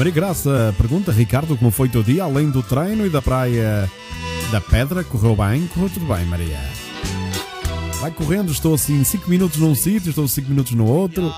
Maria 0.00 0.14
Graça 0.14 0.74
pergunta, 0.78 1.12
Ricardo, 1.12 1.54
como 1.58 1.70
foi 1.70 1.86
teu 1.86 2.02
dia 2.02 2.24
além 2.24 2.48
do 2.48 2.62
treino 2.62 3.04
e 3.04 3.10
da 3.10 3.20
praia 3.20 3.86
da 4.50 4.58
Pedra? 4.58 5.04
Correu 5.04 5.36
bem? 5.36 5.66
Correu 5.66 5.90
tudo 5.90 6.06
bem, 6.06 6.24
Maria. 6.24 6.58
Vai 8.00 8.10
correndo, 8.10 8.50
estou 8.50 8.72
assim 8.72 9.04
5 9.04 9.28
minutos 9.28 9.58
num 9.58 9.74
sítio, 9.74 10.08
estou 10.08 10.26
5 10.26 10.48
minutos 10.48 10.72
no 10.72 10.86
outro. 10.86 11.30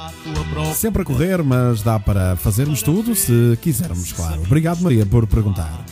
Sempre 0.76 1.02
a 1.02 1.04
correr, 1.04 1.42
mas 1.42 1.82
dá 1.82 1.98
para 1.98 2.36
fazermos 2.36 2.82
tudo 2.82 3.16
se 3.16 3.58
quisermos, 3.60 4.12
claro. 4.12 4.40
Obrigado, 4.42 4.80
Maria, 4.80 5.04
por 5.04 5.26
perguntar. 5.26 5.84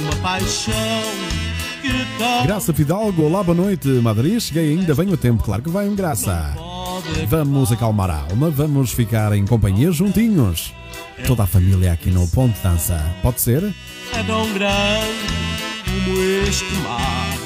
Uma 0.00 0.14
paixão 0.22 0.72
Graça 2.44 2.72
Fidalgo, 2.72 3.20
olá, 3.20 3.42
boa 3.42 3.56
noite, 3.56 3.88
Madrid. 3.88 4.38
Cheguei 4.38 4.70
ainda 4.78 4.94
bem 4.94 5.12
o 5.12 5.16
tempo, 5.16 5.42
claro 5.42 5.60
que 5.60 5.70
vem, 5.70 5.92
Graça. 5.96 6.54
Vamos 7.28 7.72
acalmar 7.72 8.10
a 8.10 8.22
alma, 8.30 8.50
vamos 8.50 8.92
ficar 8.92 9.32
em 9.32 9.46
companhia 9.46 9.90
juntinhos. 9.90 10.72
Toda 11.26 11.44
a 11.44 11.46
família 11.46 11.92
aqui 11.92 12.10
no 12.10 12.26
Ponto 12.28 12.60
Dança. 12.62 13.00
Pode 13.22 13.40
ser? 13.40 13.74
é 14.14 14.22
tão 14.24 14.52
grande 14.52 15.42
como 15.84 16.22
este 16.46 16.74
mar. 16.76 17.38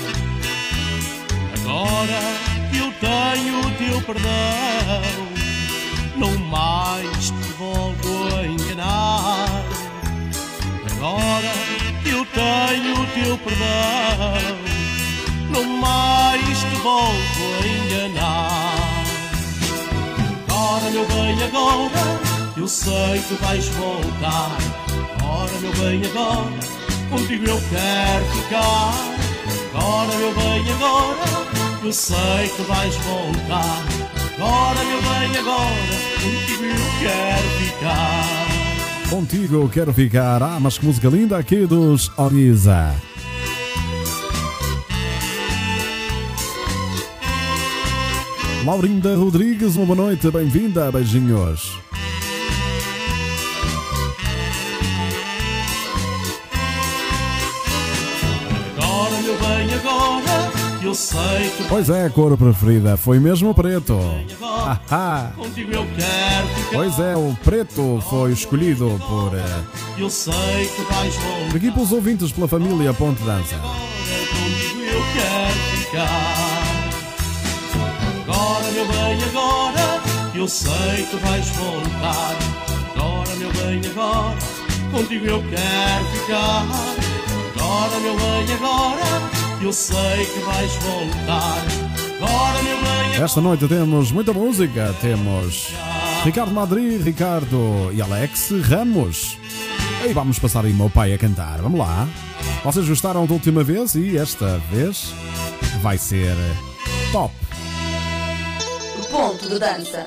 Agora 1.61 2.21
que 2.71 2.79
eu 2.79 2.93
tenho 3.01 3.61
o 3.61 3.71
teu 3.73 4.01
perdão, 4.03 5.03
não 6.17 6.37
mais 6.39 7.31
te 7.31 7.53
volto 7.59 8.09
a 8.35 8.47
enganar. 8.47 9.65
Agora 10.93 11.53
que 12.03 12.11
eu 12.11 12.27
tenho 12.27 12.95
o 12.95 13.07
teu 13.07 13.39
perdão, 13.39 14.57
não 15.51 15.65
mais 15.79 16.59
te 16.59 16.77
volto 16.83 17.41
a 17.63 17.67
enganar. 17.67 18.66
Agora, 20.67 20.91
meu 20.91 21.07
bem, 21.07 21.43
agora 21.45 22.21
eu 22.57 22.67
sei 22.67 23.23
que 23.29 23.35
vais 23.35 23.69
voltar. 23.69 24.59
Agora, 25.21 25.53
meu 25.61 25.73
bem, 25.75 26.03
agora 26.05 26.51
contigo 27.09 27.45
eu 27.47 27.61
quero 27.71 28.25
ficar. 28.33 28.93
Agora, 29.73 30.19
meu 30.19 30.35
bem, 30.35 30.73
agora 30.73 31.85
eu 31.85 31.93
sei 31.93 32.49
que 32.57 32.63
vais 32.63 32.97
voltar. 32.97 33.85
Agora, 34.35 34.85
meu 34.85 35.03
bem, 35.03 35.39
agora 35.39 35.77
contigo 36.21 36.65
eu 36.65 36.99
quero 36.99 37.49
ficar. 37.61 39.09
Contigo 39.09 39.55
eu 39.55 39.69
quero 39.69 39.95
ficar. 39.95 40.43
Ah, 40.43 40.59
mas 40.61 40.79
que 40.79 40.85
música 40.85 41.09
linda 41.09 41.39
aqui 41.39 41.65
dos 41.65 42.11
Oriza. 42.19 42.93
Laurinda 48.67 49.15
Rodrigues, 49.17 49.77
uma 49.77 49.87
boa 49.87 50.09
noite, 50.09 50.29
bem-vinda, 50.31 50.91
beijinhos. 50.91 51.79
Agora, 58.79 59.21
meu 59.23 59.37
bem, 59.39 59.75
agora 59.75 60.53
eu 60.83 60.95
sei 60.95 61.51
que 61.57 61.65
Pois 61.69 61.89
é, 61.91 62.07
a 62.07 62.11
cor 62.11 62.37
preferida 62.37 62.97
foi 62.97 63.19
mesmo 63.19 63.51
o 63.51 63.55
preto. 63.55 63.99
contigo 65.37 65.73
eu 65.73 65.87
quero 65.97 66.49
ficar. 66.49 66.71
pois 66.73 66.99
é, 66.99 67.17
o 67.17 67.37
preto 67.45 68.03
foi 68.09 68.33
escolhido 68.33 69.01
por. 69.09 69.35
eh, 69.37 69.63
Eu 69.99 70.11
sei 70.11 70.33
que 70.75 70.83
vais 70.93 71.15
voltar. 71.17 71.57
aqui 71.57 71.71
pelos 71.71 71.93
ouvintes, 71.93 72.33
pela 72.33 72.49
família 72.49 72.93
Ponte 72.93 73.23
Dança. 73.23 73.55
Agora 73.57 73.79
contigo 74.29 74.83
eu 74.83 75.03
quero 75.15 75.79
ficar. 75.81 76.56
Agora, 78.77 78.85
meu 78.85 78.87
bem, 78.89 79.25
agora 79.25 80.03
eu 80.35 80.47
sei 80.47 81.07
que 81.11 81.17
vais 81.17 81.49
voltar. 81.49 82.37
Agora, 82.95 83.35
meu 83.37 83.51
bem, 83.53 83.81
agora 83.91 84.37
contigo 84.93 85.25
eu 85.25 85.41
quero 85.41 86.05
ficar. 86.13 86.67
Agora, 87.57 88.01
meu 88.01 88.15
bem, 88.17 88.55
agora 88.55 89.63
eu 89.63 89.73
sei 89.73 90.27
que 90.27 90.41
vais 90.41 90.73
voltar. 90.75 91.65
Agora, 92.17 92.63
meu 92.63 92.77
bem, 92.77 93.23
Esta 93.23 93.41
noite 93.41 93.67
temos 93.67 94.13
muita 94.13 94.35
música. 94.35 94.95
Temos 95.01 95.73
Ricardo 96.23 96.53
Madrid, 96.53 97.01
Ricardo 97.01 97.91
e 97.95 98.03
Alex 98.03 98.51
Ramos. 98.63 99.39
E 100.07 100.13
vamos 100.13 100.39
passar 100.39 100.67
aí 100.67 100.75
meu 100.75 100.91
pai 100.91 101.15
a 101.15 101.19
cantar. 101.19 101.63
Vamos 101.63 101.79
lá. 101.79 102.07
Vocês 102.63 102.87
gostaram 102.87 103.25
da 103.25 103.33
última 103.33 103.65
vez 103.65 103.95
e 103.95 104.19
esta 104.19 104.59
vez 104.71 105.15
vai 105.81 105.97
ser 105.97 106.35
top. 107.11 107.33
Ponto 109.17 109.49
de 109.49 109.59
dança. 109.59 110.07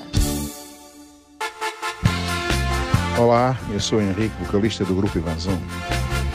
Olá, 3.18 3.58
eu 3.72 3.80
sou 3.80 4.00
Henrique, 4.00 4.36
vocalista 4.40 4.86
do 4.86 4.94
grupo 4.94 5.18
Ivanzão 5.18 5.60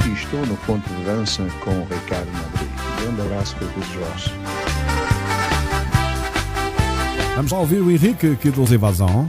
e 0.04 0.12
estou 0.12 0.44
no 0.44 0.56
ponto 0.56 0.82
de 0.88 1.04
dança 1.04 1.46
com 1.62 1.70
o 1.70 1.84
Ricardo 1.84 2.28
Madrid. 2.32 2.68
Um 2.90 3.02
grande 3.04 3.20
abraço 3.20 3.54
para 3.54 3.68
todos 3.68 3.88
vós. 3.90 4.32
Vamos 7.36 7.52
lá 7.52 7.60
ouvir 7.60 7.80
o 7.80 7.92
Henrique 7.92 8.32
aqui 8.32 8.50
dos 8.50 8.72
Invasão. 8.72 9.28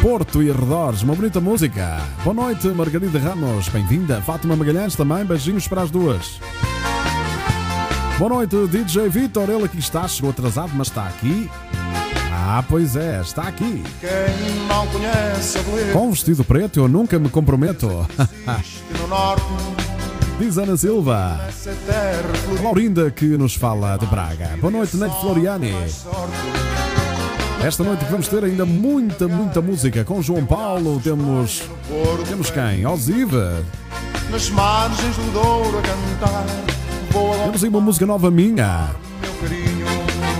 Porto 0.00 0.40
e 0.40 0.48
arredores, 0.48 1.02
uma 1.02 1.16
bonita 1.16 1.40
música. 1.40 2.00
Boa 2.22 2.32
noite, 2.32 2.68
Margarida 2.68 3.18
Ramos, 3.18 3.68
bem-vinda. 3.70 4.22
Fátima 4.22 4.54
Magalhães 4.54 4.94
também, 4.94 5.24
beijinhos 5.24 5.66
para 5.66 5.82
as 5.82 5.90
duas. 5.90 6.38
Boa 8.20 8.30
noite, 8.30 8.68
DJ 8.68 9.08
Vitor, 9.08 9.50
ele 9.50 9.64
aqui 9.64 9.80
está, 9.80 10.06
chegou 10.06 10.30
atrasado, 10.30 10.70
mas 10.76 10.86
está 10.86 11.08
aqui. 11.08 11.50
Ah, 12.48 12.62
pois 12.62 12.94
é, 12.94 13.20
está 13.20 13.42
aqui. 13.48 13.82
Quem 14.00 14.66
não 14.68 14.86
conhece 14.86 15.58
a 15.58 15.62
beleza 15.62 15.92
Com 15.92 16.10
vestido 16.12 16.44
preto 16.44 16.78
eu 16.78 16.86
nunca 16.86 17.18
me 17.18 17.28
comprometo. 17.28 17.88
no 17.88 19.08
norte 19.08 19.42
Diz 20.38 20.56
Ana 20.56 20.76
Silva. 20.76 21.40
terra 21.86 22.62
Laurinda 22.62 23.10
que 23.10 23.24
nos 23.36 23.56
fala 23.56 23.96
de 23.96 24.06
Braga. 24.06 24.50
Boa 24.60 24.70
noite, 24.70 24.96
Neide 24.96 25.20
Floriani. 25.20 25.74
Esta 27.64 27.82
noite 27.82 28.04
vamos 28.08 28.28
ter 28.28 28.44
ainda 28.44 28.64
muita, 28.64 29.26
muita 29.26 29.60
música 29.60 30.04
com 30.04 30.22
João 30.22 30.46
Paulo. 30.46 31.00
Temos. 31.02 31.64
Temos 32.28 32.48
quem? 32.50 32.86
Osiva. 32.86 33.64
nas 34.30 34.48
margens 34.50 35.16
do 35.16 35.32
Douro 35.32 35.78
a 35.78 35.82
cantar 35.82 36.46
Temos 37.42 37.64
aí 37.64 37.68
uma 37.70 37.80
música 37.80 38.06
nova 38.06 38.30
minha. 38.30 38.90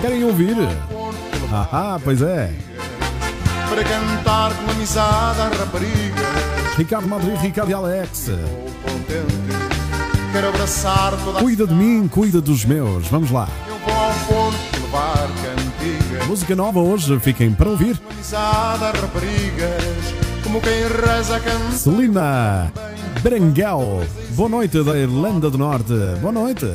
Querem 0.00 0.22
ouvir? 0.22 0.54
Ah, 1.72 1.98
pois 2.02 2.20
é. 2.22 2.52
para 3.68 3.84
cantar 3.84 4.52
com 4.54 4.70
amizade 4.70 5.40
à 5.40 5.48
rapariga 5.48 6.22
Ricardo 6.76 7.08
Madrid, 7.08 7.36
Ricardo 7.40 7.70
e 7.70 7.74
Alex. 7.74 8.30
Quero 10.32 10.48
abraçar 10.48 11.12
toda 11.24 11.38
a 11.38 11.42
Cuida 11.42 11.66
de 11.66 11.74
mim, 11.74 12.06
cuida 12.08 12.40
dos 12.40 12.64
meus. 12.64 13.08
Vamos 13.08 13.30
lá. 13.30 13.48
eu 13.66 13.78
vou 13.78 13.94
ao 13.94 14.50
levar 14.50 15.28
cantiga 15.42 16.24
Música 16.26 16.54
nova 16.54 16.80
hoje, 16.80 17.18
fiquem 17.20 17.52
para 17.52 17.70
ouvir. 17.70 17.98
amizade 18.10 18.84
a 18.84 18.92
raparigas 18.92 20.26
como 20.42 20.60
quem 20.60 20.82
reza 20.82 21.36
a 21.36 21.72
Celina 21.72 22.72
Berenguel. 23.22 24.06
Boa 24.30 24.48
noite 24.48 24.82
da 24.84 24.96
Irlanda 24.96 25.50
do 25.50 25.58
Norte. 25.58 25.94
Boa 26.20 26.32
noite. 26.32 26.66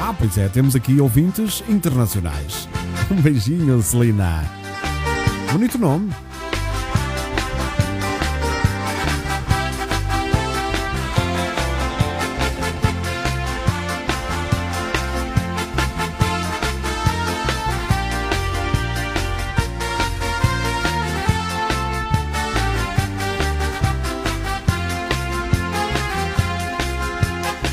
Ah, 0.00 0.14
pois 0.18 0.36
é, 0.36 0.48
temos 0.48 0.74
aqui 0.74 1.00
ouvintes 1.00 1.62
internacionais. 1.68 2.68
Um 3.12 3.20
beijinho, 3.20 3.82
Celina. 3.82 4.42
Bonito 5.52 5.76
nome. 5.76 6.10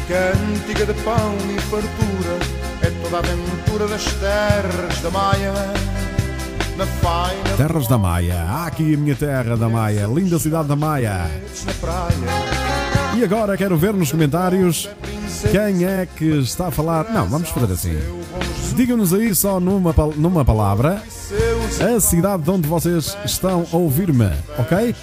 Cantiga 0.05 0.85
de 0.85 0.93
pão 1.01 1.37
e 1.55 1.61
fartura 1.61 2.58
toda 3.09 3.17
a 3.17 3.31
aventura 3.31 3.87
das 3.87 4.05
terras 4.13 5.01
da 5.01 5.09
Maia 5.09 5.53
Na 6.77 6.85
faina 6.85 7.57
Terras 7.57 7.87
da 7.87 7.97
Maia. 7.97 8.45
Ah, 8.47 8.67
aqui 8.67 8.93
a 8.93 8.97
minha 8.97 9.15
terra 9.15 9.57
da 9.57 9.67
Maia. 9.67 10.05
Linda 10.05 10.37
cidade 10.37 10.67
da 10.67 10.75
Maia. 10.75 11.29
E 13.17 13.23
agora 13.23 13.57
quero 13.57 13.75
ver 13.77 13.93
nos 13.93 14.11
comentários 14.11 14.87
quem 15.51 15.85
é 15.85 16.05
que 16.05 16.25
está 16.39 16.67
a 16.67 16.71
falar. 16.71 17.05
Não, 17.11 17.27
vamos 17.27 17.49
fazer 17.49 17.73
assim. 17.73 17.97
Digam-nos 18.75 19.13
aí 19.13 19.33
só 19.33 19.59
numa, 19.59 19.93
numa 20.15 20.45
palavra 20.45 21.01
a 21.95 21.99
cidade 21.99 22.43
de 22.43 22.51
onde 22.51 22.67
vocês 22.67 23.17
estão 23.25 23.65
a 23.73 23.75
ouvir-me, 23.75 24.31
ok? 24.57 24.95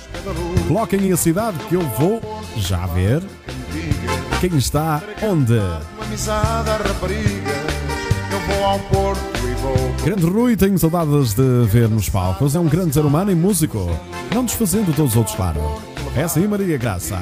Coloquem 0.68 1.00
aí 1.00 1.12
a 1.12 1.16
cidade 1.16 1.58
que 1.68 1.74
eu 1.74 1.82
vou 1.98 2.20
já 2.56 2.86
ver 2.86 3.22
quem 4.40 4.56
está 4.56 5.02
onde. 5.22 5.58
Uma 5.58 6.04
amizade 6.06 6.70
a 6.70 6.76
raparigas. 6.76 7.75
Vou 8.46 8.64
ao 8.64 8.78
Porto 8.80 9.20
e 9.38 9.54
vou 9.54 10.04
Grande 10.04 10.26
Rui, 10.26 10.56
tenho 10.56 10.78
saudades 10.78 11.34
de 11.34 11.66
ver 11.66 11.88
nos 11.88 12.08
palcos. 12.08 12.54
É 12.54 12.60
um 12.60 12.68
grande 12.68 12.94
ser 12.94 13.04
humano 13.04 13.30
e 13.30 13.34
músico. 13.34 13.90
Não 14.32 14.44
desfazendo 14.44 14.92
todos 14.92 15.12
os 15.12 15.16
outros, 15.16 15.34
claro. 15.34 15.60
É 16.14 16.22
assim, 16.22 16.46
Maria 16.46 16.78
Graça. 16.78 17.18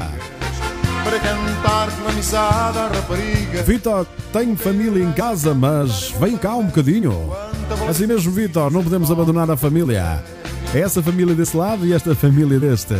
para 1.02 1.18
cantar 1.18 1.90
com 1.90 2.08
amizade 2.08 2.78
a 2.78 2.88
rapariga. 2.88 3.62
Vitor, 3.62 4.06
tenho 4.32 4.56
família 4.56 5.02
em 5.02 5.12
casa, 5.12 5.54
mas 5.54 6.10
vem 6.20 6.36
cá 6.36 6.56
um 6.56 6.66
bocadinho. 6.66 7.30
Assim 7.88 8.06
mesmo, 8.06 8.30
Vitor, 8.32 8.70
não 8.70 8.82
podemos 8.82 9.10
abandonar 9.10 9.50
a 9.50 9.56
família. 9.56 10.22
É 10.74 10.80
essa 10.80 11.02
família 11.02 11.34
desse 11.34 11.56
lado 11.56 11.86
e 11.86 11.92
esta 11.92 12.14
família 12.14 12.58
deste. 12.60 12.94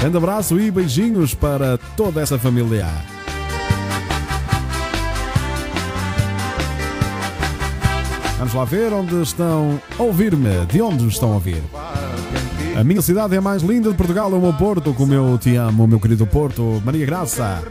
Grande 0.00 0.16
abraço 0.16 0.58
e 0.58 0.70
beijinhos 0.70 1.34
para 1.34 1.78
toda 1.96 2.20
essa 2.20 2.38
família. 2.38 2.86
Vamos 8.44 8.58
lá 8.58 8.64
ver 8.66 8.92
onde 8.92 9.22
estão 9.22 9.80
a 9.98 10.02
ouvir-me. 10.02 10.66
De 10.66 10.82
onde 10.82 11.08
estão 11.08 11.30
a 11.30 11.34
ouvir? 11.36 11.62
A 12.76 12.84
minha 12.84 13.00
cidade 13.00 13.34
é 13.34 13.38
a 13.38 13.40
mais 13.40 13.62
linda 13.62 13.88
de 13.88 13.96
Portugal, 13.96 14.30
é 14.30 14.36
o 14.36 14.38
meu 14.38 14.52
Porto, 14.52 14.92
como 14.92 15.14
eu 15.14 15.38
te 15.38 15.56
amo, 15.56 15.86
meu 15.86 15.98
querido 15.98 16.26
Porto. 16.26 16.82
Maria 16.84 17.06
Graça. 17.06 17.62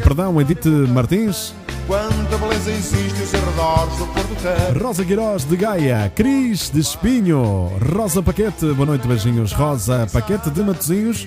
Perdão, 0.00 0.40
Edith 0.40 0.66
Martins. 0.88 1.52
Quanta 1.84 2.38
beleza 2.38 2.70
existe 2.70 3.20
os 3.20 3.34
arredores 3.34 3.96
do 3.98 4.06
Porto 4.06 4.36
tem. 4.40 4.80
Rosa 4.80 5.04
Queiroz 5.04 5.44
de 5.44 5.56
Gaia, 5.56 6.12
Cris 6.14 6.70
de 6.70 6.78
Espinho, 6.78 7.68
Rosa 7.92 8.22
Paquete, 8.22 8.66
boa 8.66 8.86
noite, 8.86 9.08
beijinhos. 9.08 9.52
Rosa 9.52 10.06
Paquete 10.12 10.48
de 10.48 10.62
Matozinhos, 10.62 11.26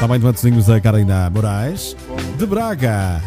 também 0.00 0.18
de 0.18 0.26
Matozinhos 0.26 0.68
a 0.68 0.78
Carolina 0.82 1.30
Moraes, 1.30 1.96
de 2.36 2.44
Braga, 2.44 3.22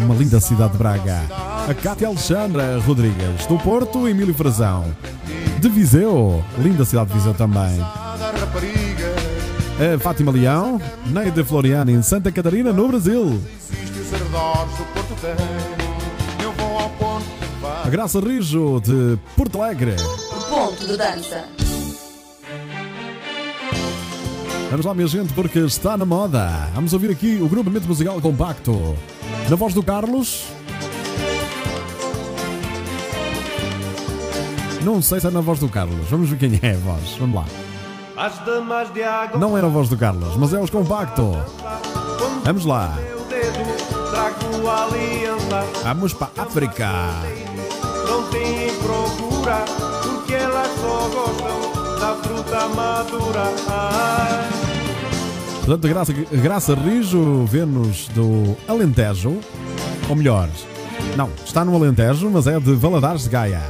uma 0.00 0.14
linda 0.14 0.40
cidade 0.40 0.72
de 0.72 0.78
Braga. 0.78 1.22
A 1.68 1.74
Cátia 1.74 2.08
Alexandra 2.08 2.78
Rodrigues, 2.80 3.46
do 3.46 3.58
Porto, 3.58 4.08
Emílio 4.08 4.34
Frazão, 4.34 4.84
de 5.60 5.68
Viseu, 5.68 6.44
linda 6.58 6.84
cidade 6.84 7.10
de 7.10 7.14
Viseu 7.14 7.34
também. 7.34 7.80
A 7.80 9.98
Fátima 9.98 10.32
Leão, 10.32 10.80
Neide 11.06 11.44
Floriano, 11.44 11.90
em 11.90 12.02
Santa 12.02 12.30
Catarina, 12.30 12.72
no 12.72 12.88
Brasil. 12.88 13.40
A 17.84 17.88
Graça 17.88 18.20
Rijo, 18.20 18.80
de 18.80 19.18
Porto 19.36 19.60
Alegre. 19.60 19.96
Ponto 20.48 20.86
de 20.86 20.96
dança. 20.96 21.61
Vamos 24.72 24.86
lá, 24.86 24.94
minha 24.94 25.06
gente, 25.06 25.34
porque 25.34 25.58
está 25.58 25.98
na 25.98 26.06
moda. 26.06 26.48
Vamos 26.74 26.94
ouvir 26.94 27.10
aqui 27.10 27.38
o 27.42 27.46
grupamento 27.46 27.86
musical 27.86 28.18
compacto. 28.22 28.96
Na 29.50 29.54
voz 29.54 29.74
do 29.74 29.82
Carlos. 29.82 30.44
Não 34.82 35.02
sei 35.02 35.20
se 35.20 35.26
é 35.26 35.30
na 35.30 35.42
voz 35.42 35.58
do 35.58 35.68
Carlos. 35.68 36.08
Vamos 36.08 36.30
ver 36.30 36.38
quem 36.38 36.58
é 36.62 36.74
a 36.74 36.78
voz. 36.78 37.16
Vamos 37.20 37.36
lá. 37.36 37.44
Não 39.38 39.58
era 39.58 39.66
a 39.66 39.70
voz 39.70 39.90
do 39.90 39.96
Carlos, 39.98 40.34
mas 40.38 40.54
é 40.54 40.58
os 40.58 40.70
compacto. 40.70 41.36
Vamos 42.42 42.64
lá. 42.64 42.96
Vamos 45.84 46.14
para 46.14 46.30
a 46.34 46.42
África. 46.44 46.88
Não 48.08 48.22
tem 48.30 48.74
procura 48.76 49.64
Porque 50.02 50.32
elas 50.32 50.68
só 50.80 51.10
gostam 51.10 51.81
da 52.02 52.16
fruta 52.16 52.68
madura 52.70 53.44
Ai, 53.68 54.48
Portanto, 55.64 55.88
Graça, 55.88 56.12
Graça 56.12 56.74
Rijo, 56.74 57.44
Vênus 57.44 58.08
do 58.08 58.56
Alentejo. 58.66 59.38
Ou 60.08 60.16
melhor, 60.16 60.48
não, 61.16 61.30
está 61.46 61.64
no 61.64 61.76
Alentejo, 61.76 62.28
mas 62.28 62.48
é 62.48 62.58
de 62.58 62.74
Valadares 62.74 63.22
de 63.22 63.28
Gaia. 63.28 63.62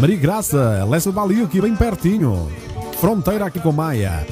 Maria 0.00 0.16
Graça, 0.16 0.84
Lessa 0.90 1.12
Balio, 1.12 1.44
aqui 1.44 1.60
bem 1.60 1.76
pertinho. 1.76 2.50
Fronteira 3.00 3.46
aqui 3.46 3.60
com 3.60 3.70
Maia. 3.70 4.26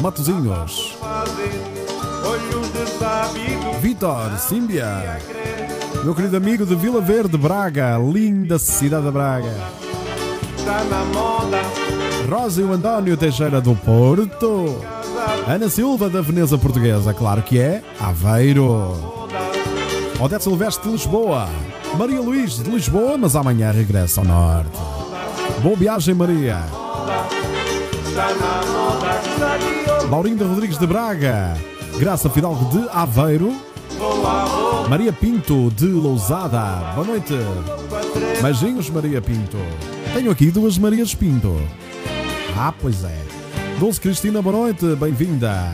Matozinhos. 0.00 0.96
Vitor, 3.80 4.38
Símbia. 4.38 5.18
Meu 6.04 6.14
querido 6.14 6.36
amigo 6.36 6.64
de 6.64 6.76
Vila 6.76 7.00
Verde, 7.00 7.36
Braga. 7.36 7.98
Linda 7.98 8.56
cidade 8.60 9.06
de 9.06 9.10
Braga. 9.10 9.52
Está 10.56 10.84
na 10.84 11.04
moda 11.06 11.79
Rosa 12.30 12.60
e 12.60 12.64
o 12.64 12.72
António 12.72 13.16
Teixeira 13.16 13.60
do 13.60 13.74
Porto. 13.74 14.80
Ana 15.48 15.68
Silva 15.68 16.08
da 16.08 16.20
Veneza 16.20 16.56
Portuguesa, 16.56 17.12
claro 17.12 17.42
que 17.42 17.58
é. 17.58 17.82
Aveiro. 17.98 18.94
Odete 20.20 20.44
Silvestre 20.44 20.84
de 20.84 20.92
Lisboa. 20.92 21.48
Maria 21.98 22.20
Luís 22.20 22.62
de 22.62 22.70
Lisboa, 22.70 23.18
mas 23.18 23.34
amanhã 23.34 23.72
regressa 23.72 24.20
ao 24.20 24.26
norte. 24.26 24.78
Boa 25.60 25.74
viagem, 25.74 26.14
Maria. 26.14 26.62
Laurinda 30.08 30.46
Rodrigues 30.46 30.78
de 30.78 30.86
Braga. 30.86 31.56
Graça 31.98 32.30
Fidalgo 32.30 32.64
de 32.66 32.88
Aveiro. 32.92 33.52
Maria 34.88 35.12
Pinto 35.12 35.68
de 35.72 35.86
Lousada. 35.86 36.92
Boa 36.94 37.08
noite. 37.08 37.34
Beijinhos, 38.40 38.88
Maria 38.88 39.20
Pinto. 39.20 39.58
Tenho 40.14 40.30
aqui 40.30 40.52
duas 40.52 40.78
Marias 40.78 41.12
Pinto. 41.12 41.60
Ah, 42.56 42.72
pois 42.78 43.04
é. 43.04 43.18
Dulce 43.78 44.00
Cristina, 44.00 44.42
boa 44.42 44.56
noite. 44.56 44.84
Bem-vinda. 44.96 45.72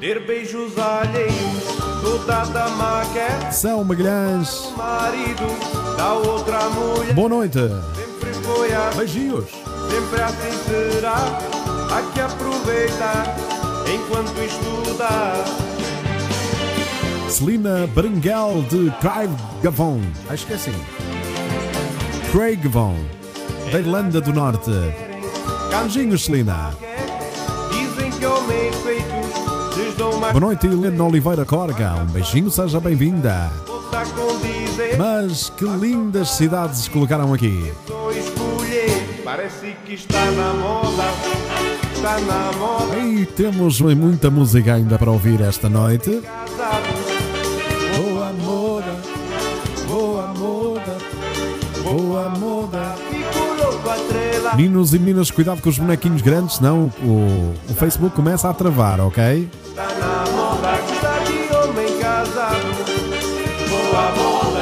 Ter 0.00 0.24
beijos 0.26 0.78
alheios 0.78 1.64
Toda 2.02 2.44
dama 2.44 3.02
quer 3.12 3.52
São 3.52 3.82
Magalhães. 3.82 4.72
marido 4.76 5.96
Da 5.96 6.12
outra 6.12 6.68
mulher 6.70 7.14
Boa 7.14 7.28
noite. 7.28 7.58
Sempre 7.58 8.32
foi 8.34 8.72
assim 8.72 8.98
Beijinhos. 8.98 9.44
Sempre 9.90 10.22
assim 10.22 10.58
será 10.68 11.16
Há 11.90 12.12
que 12.12 12.20
aproveitar 12.20 13.36
Enquanto 13.92 14.38
estudar 14.40 15.44
Celina 17.28 17.86
Berenguel 17.88 18.64
de 18.70 18.90
Craig 19.00 19.28
Gavon. 19.62 20.00
Acho 20.30 20.46
que 20.46 20.52
é 20.54 20.56
assim. 20.56 20.72
Craig 22.32 22.56
Gavon. 22.56 22.96
Da 23.70 23.78
Irlanda 23.80 24.20
do 24.20 24.32
Norte. 24.32 24.70
Beijinhos, 25.70 26.24
Celina. 26.24 26.70
Boa 30.32 30.40
noite, 30.40 30.66
Helena 30.66 31.04
Oliveira 31.04 31.44
Corga. 31.44 31.94
Um 31.94 32.06
beijinho, 32.06 32.50
seja 32.50 32.80
bem-vinda. 32.80 33.50
Mas 34.96 35.50
que 35.50 35.64
lindas 35.64 36.30
cidades 36.30 36.88
colocaram 36.88 37.32
aqui. 37.32 37.72
Parece 39.24 39.76
que 39.84 39.92
está 39.92 40.24
na 40.30 40.54
moda 40.54 41.04
Está 41.94 42.18
na 42.20 42.50
moda 42.56 42.96
E 42.98 43.26
temos 43.26 43.78
muita 43.80 44.30
música 44.30 44.74
ainda 44.74 44.98
para 44.98 45.10
ouvir 45.10 45.42
esta 45.42 45.68
noite. 45.68 46.22
Meninos 54.58 54.92
e 54.92 54.98
meninas, 54.98 55.30
cuidado 55.30 55.62
com 55.62 55.68
os 55.68 55.78
bonequinhos 55.78 56.20
grandes, 56.20 56.56
senão 56.56 56.90
o, 57.00 57.54
o 57.70 57.74
Facebook 57.74 58.16
começa 58.16 58.50
a 58.50 58.52
travar, 58.52 59.00
ok? 59.00 59.48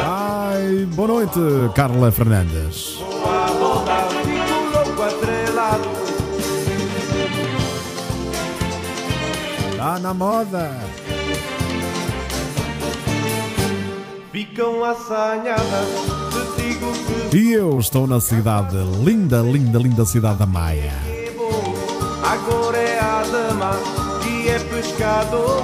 Ai, 0.04 0.84
boa 0.94 1.08
noite, 1.08 1.40
Carla 1.74 2.12
Fernandes. 2.12 2.98
Está 9.70 9.98
na 9.98 10.12
moda. 10.12 10.78
Ficam 14.30 14.84
assanhadas 14.84 16.25
E 17.32 17.52
eu 17.52 17.78
estou 17.78 18.06
na 18.06 18.20
cidade, 18.20 18.76
linda, 19.04 19.42
linda, 19.42 19.78
linda 19.78 20.04
cidade 20.04 20.38
da 20.38 20.46
Maia. 20.46 20.92
Agora 22.22 22.76
é 22.76 22.98
a 22.98 23.22
dama 23.22 23.70
Que 24.20 24.48
é 24.48 24.58
pescador 24.58 25.62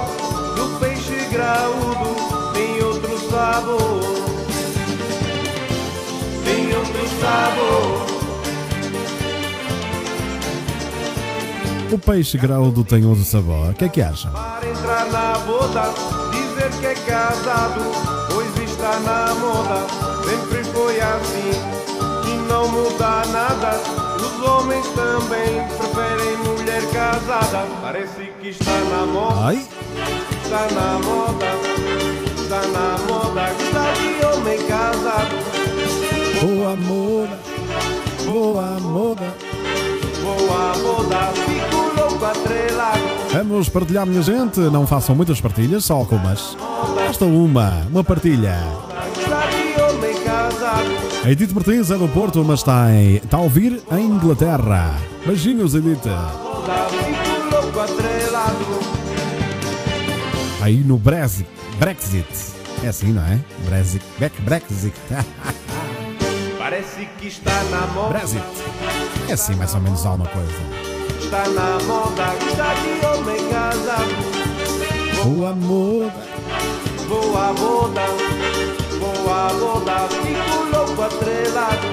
Do 0.55 0.79
peixe 0.79 1.27
graúdo 1.31 2.53
Tem 2.53 2.81
outro 2.81 3.17
sabor 3.29 3.99
Tem 6.45 6.75
outro 6.75 7.07
sabor 7.19 8.13
O 11.91 11.97
peixe 11.99 12.39
graúdo 12.39 12.83
tem 12.83 13.05
outro 13.05 13.23
sabor. 13.23 13.69
O 13.69 13.73
que 13.75 13.85
é 13.85 13.89
que 13.89 14.01
acham? 14.01 14.31
Para 14.31 14.67
entrar 14.67 15.05
na 15.11 15.37
boda 15.45 15.93
dizer 16.31 16.71
que 16.79 16.87
é 16.87 16.95
casado, 16.95 17.81
pois 18.31 18.67
está 18.67 18.99
na 19.01 19.35
moda. 19.35 20.12
Sempre 20.25 20.63
foi 20.65 20.99
assim 20.99 21.51
e 22.25 22.37
não 22.47 22.67
muda 22.69 23.23
nada. 23.31 23.79
Os 24.17 24.47
homens 24.49 24.85
também 24.89 25.67
preferem 25.77 26.37
mulher 26.37 26.81
casada. 26.91 27.65
Parece 27.81 28.31
que 28.41 28.49
está 28.49 28.71
na 28.89 29.05
moda, 29.05 29.35
Ai, 29.41 29.67
está 30.43 30.67
na 30.73 30.99
moda, 30.99 31.45
está 32.41 32.61
na 32.67 32.97
moda. 33.07 33.53
Gostar 33.53 33.93
de 33.93 34.25
homem 34.25 34.59
casado. 34.67 35.35
boa 36.41 36.75
moda, 36.75 37.39
boa 38.25 38.79
moda. 38.79 39.33
Boa 40.23 40.73
moda, 40.77 41.33
fico 41.45 41.99
louco 41.99 42.25
atrelado. 42.25 43.01
Vamos 43.33 43.67
partilhar, 43.67 44.05
minha 44.05 44.21
gente. 44.21 44.57
Não 44.61 44.87
façam 44.87 45.13
muitas 45.13 45.41
partilhas, 45.41 45.83
só 45.83 45.95
algumas. 45.95 46.55
Basta 46.95 47.25
uma, 47.25 47.85
uma 47.91 48.03
partilha. 48.05 48.57
Edith 51.25 51.53
Martins 51.53 51.89
é 51.91 51.97
do 51.97 52.07
Porto, 52.09 52.43
mas 52.43 52.59
está, 52.59 52.91
em, 52.91 53.15
está 53.15 53.37
a 53.37 53.41
ouvir 53.41 53.81
em 53.91 54.05
Inglaterra. 54.05 54.93
Beijinhos, 55.25 55.73
Edith. 55.73 56.05
Moda. 56.05 56.87
Aí 60.61 60.77
no 60.77 60.97
Brexit. 60.97 61.47
Brexit. 61.79 62.25
É 62.83 62.87
assim, 62.89 63.11
não 63.13 63.21
é? 63.23 63.39
Brexit. 63.65 64.03
Bre- 64.17 64.31
Brexit. 64.39 64.93
Parece 66.57 67.05
que 67.19 67.27
está 67.27 67.63
na 67.65 67.87
moda. 67.87 68.09
Brexit. 68.09 68.43
É 69.29 69.33
assim, 69.33 69.55
mais 69.55 69.73
ou 69.75 69.81
menos 69.81 70.05
alguma 70.05 70.27
coisa. 70.29 70.51
Está 71.21 71.47
na 71.49 71.79
moda, 71.85 72.25
gostar 72.43 72.75
de 72.75 73.05
homem 73.05 73.49
casado. 73.49 74.13
Boa 75.23 75.53
moda. 75.55 76.13
Boa 77.07 77.53
moda, 77.53 78.01
boa 78.99 79.53
moda, 79.53 80.07
fico 80.09 80.49
louco 80.49 80.62
atrelado. 81.05 81.87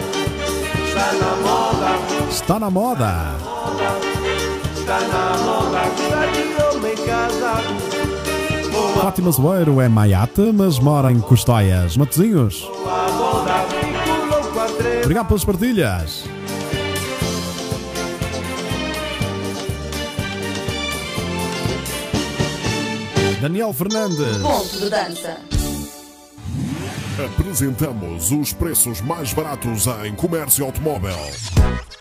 Está 0.88 1.12
na 1.12 1.36
moda, 1.36 2.30
Está 2.30 2.58
na 2.58 2.70
moda. 2.70 3.14
está 4.76 5.00
na 5.00 5.36
moda, 5.38 5.80
gostar 5.96 6.32
de 6.32 6.76
homem 6.76 6.96
casado. 6.96 8.70
Boa, 8.72 9.02
Fátima 9.04 9.30
Zoeiro 9.30 9.80
é 9.80 9.88
maiata, 9.88 10.52
mas 10.52 10.78
mora 10.78 11.10
em 11.12 11.20
Custóias. 11.20 11.96
Matozinhos. 11.96 12.68
Obrigado 15.04 15.26
pelas 15.28 15.44
partilhas. 15.44 16.24
Daniel 23.40 23.72
Fernandes. 23.72 24.38
Ponto 24.42 24.78
de 24.78 24.90
dança. 24.90 25.36
Apresentamos 27.26 28.32
os 28.32 28.54
preços 28.54 29.02
mais 29.02 29.34
baratos 29.34 29.84
em 30.06 30.14
comércio 30.14 30.64
automóvel. 30.64 31.18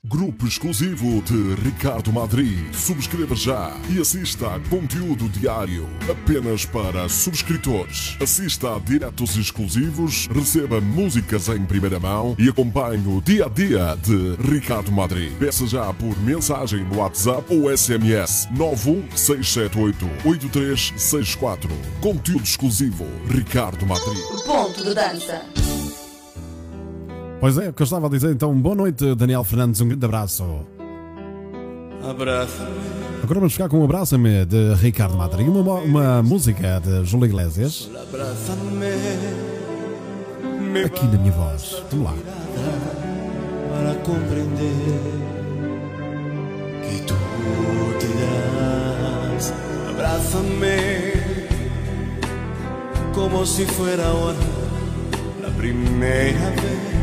Grupo 0.06 0.46
exclusivo 0.46 1.22
de 1.22 1.54
Ricardo 1.62 2.12
Madri. 2.12 2.68
Subscreva 2.74 3.34
já 3.34 3.74
e 3.88 3.98
assista 3.98 4.54
a 4.54 4.60
conteúdo 4.68 5.30
diário 5.30 5.88
apenas 6.10 6.66
para 6.66 7.08
subscritores. 7.08 8.14
Assista 8.20 8.76
a 8.76 8.78
diretos 8.78 9.34
exclusivos, 9.38 10.26
receba 10.26 10.78
músicas 10.78 11.48
em 11.48 11.64
primeira 11.64 11.98
mão 11.98 12.36
e 12.38 12.50
acompanhe 12.50 13.02
o 13.08 13.22
dia 13.22 13.46
a 13.46 13.48
dia 13.48 13.96
de 13.96 14.36
Ricardo 14.46 14.92
Madri. 14.92 15.34
Peça 15.38 15.66
já 15.66 15.90
por 15.94 16.20
mensagem 16.20 16.84
no 16.84 16.98
WhatsApp 16.98 17.42
ou 17.48 17.74
SMS 17.74 18.46
91678 18.50 20.06
8364. 20.22 21.70
Conteúdo 22.02 22.44
exclusivo 22.44 23.06
Ricardo 23.26 23.86
Madri. 23.86 24.20
Ponto 24.44 24.84
de 24.84 24.94
dança. 24.94 25.42
Pois 27.44 27.58
é, 27.58 27.68
o 27.68 27.74
que 27.74 27.82
eu 27.82 27.84
estava 27.84 28.06
a 28.06 28.08
dizer. 28.08 28.30
Então, 28.32 28.58
boa 28.58 28.74
noite, 28.74 29.14
Daniel 29.14 29.44
Fernandes. 29.44 29.78
Um 29.82 29.88
grande 29.88 30.06
abraço. 30.06 30.42
Abraça-me, 32.02 32.70
Agora 33.22 33.38
vamos 33.38 33.52
ficar 33.52 33.68
com 33.68 33.80
um 33.80 33.84
abraço-me 33.84 34.46
de 34.46 34.72
Ricardo 34.76 35.14
Madri. 35.14 35.44
Uma, 35.44 35.62
mo- 35.62 35.80
uma 35.82 36.22
música 36.22 36.80
de 36.80 37.04
Júlio 37.04 37.26
Iglesias. 37.26 37.90
abraça-me, 38.08 38.86
Aqui 40.86 41.04
na 41.06 41.18
minha 41.18 41.32
voz. 41.32 41.82
Vamos 41.90 42.06
lá. 42.06 42.14
para 43.74 43.94
comprender 43.96 45.00
que 46.82 47.02
tú 47.02 47.14
te 48.00 48.06
das. 49.36 49.52
Abrázame 49.90 51.12
como 53.14 53.44
si 53.44 53.66
fuera 53.66 54.06
ahora 54.06 54.38
la 55.42 55.50
primera 55.50 56.50
vez. 56.50 56.93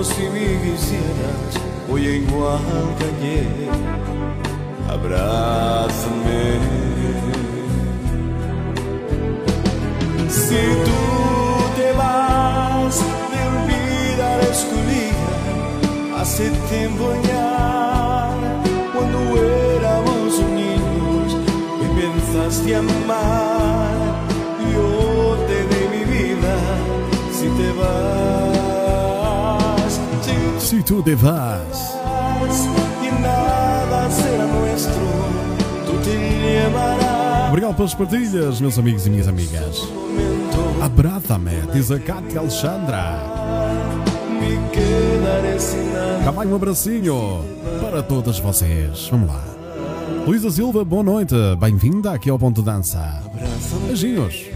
Si 0.00 0.22
me 0.22 0.46
quisieras 0.62 1.52
hoy 1.90 2.06
igual 2.06 2.60
que 2.98 3.04
ayer. 3.04 3.68
Abrázame. 4.88 6.42
Si 10.28 10.54
tú 10.84 11.00
te 11.76 11.92
vas 11.94 12.96
de 13.32 13.42
vida 13.66 14.40
escolhida 14.52 16.20
hace 16.20 16.50
tiempo 16.70 17.12
ya, 17.24 18.30
cuando 18.94 19.18
éramos 19.36 20.40
niños 20.54 21.36
y 21.82 22.00
pensaste 22.00 22.76
amar, 22.76 23.57
tu 30.88 31.02
te 31.02 31.14
vas. 31.14 31.94
y 33.02 33.20
nada 33.20 34.10
será 34.10 34.46
nuestro, 34.46 34.94
tú 35.84 35.92
te 36.02 36.16
llevarás. 36.16 37.50
Obrigado 37.50 37.76
pelas 37.76 37.94
partilhas, 37.94 38.58
meus 38.58 38.78
amigos 38.78 39.06
e 39.06 39.10
minhas 39.10 39.28
amigas. 39.28 39.86
Abraça-me, 40.80 41.60
diz 41.74 41.90
a 41.90 41.98
Cátia 41.98 42.40
Alexandra. 42.40 43.22
Cá 46.24 46.30
vai 46.30 46.46
um 46.46 46.56
abracinho 46.56 47.44
para 47.82 48.02
todas 48.02 48.38
vocês. 48.38 49.08
Vamos 49.10 49.28
lá. 49.28 49.44
Luísa 50.26 50.50
Silva, 50.50 50.84
boa 50.86 51.02
noite. 51.02 51.34
Bem-vinda 51.60 52.12
aqui 52.12 52.30
ao 52.30 52.38
Ponto 52.38 52.62
Dança. 52.62 53.22
Beijinhos. 53.86 54.46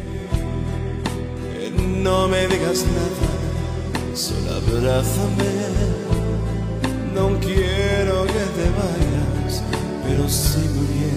No 2.03 2.27
me 2.27 2.47
digas 2.47 2.85
nada, 2.85 4.17
solo 4.17 4.57
abrázame. 4.57 6.12
No 7.15 7.25
quiero 7.41 8.25
que 8.25 8.45
te 8.57 8.67
vayas, 8.79 9.63
pero 10.05 10.29
sí 10.29 10.65
muy 10.75 10.87
bien 10.87 11.17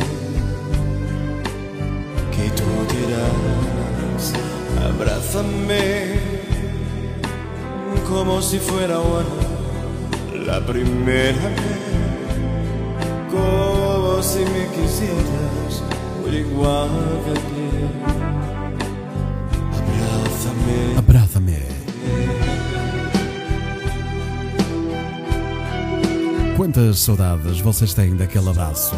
que 2.32 2.46
tú 2.58 2.70
dirás. 2.94 4.34
Abrázame 4.84 6.20
como 8.10 8.42
si 8.42 8.60
fuera 8.60 8.98
bueno 9.00 9.46
la 10.46 10.60
primera 10.66 11.48
vez, 11.50 11.86
como 13.32 14.22
si 14.22 14.40
me 14.40 14.68
quisieras, 14.76 15.84
igual 16.32 16.90
que 17.24 17.32
ayer. 17.32 17.90
Abrázame. 19.80 20.78
Abraça-me. 20.98 21.35
Quantas 26.66 26.98
saudades 27.02 27.60
vocês 27.60 27.94
têm 27.94 28.16
daquele 28.16 28.50
abraço? 28.50 28.96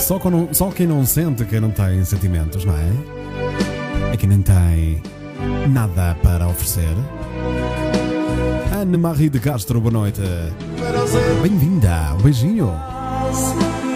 Só, 0.00 0.18
quando- 0.18 0.48
só 0.52 0.68
quem 0.72 0.84
não 0.84 1.06
sente, 1.06 1.44
quem 1.44 1.60
não 1.60 1.70
tem 1.70 2.04
sentimentos, 2.04 2.64
não 2.64 2.74
é? 2.76 2.90
É 4.12 4.16
quem 4.16 4.28
não 4.30 4.42
tem 4.42 5.00
nada 5.68 6.16
para 6.24 6.48
oferecer. 6.48 6.96
Anne-Marie 8.80 9.28
de 9.30 9.38
Castro, 9.38 9.80
boa 9.80 9.92
noite. 9.92 10.20
Bem-vinda, 11.40 12.14
um 12.18 12.22
beijinho. 12.22 12.72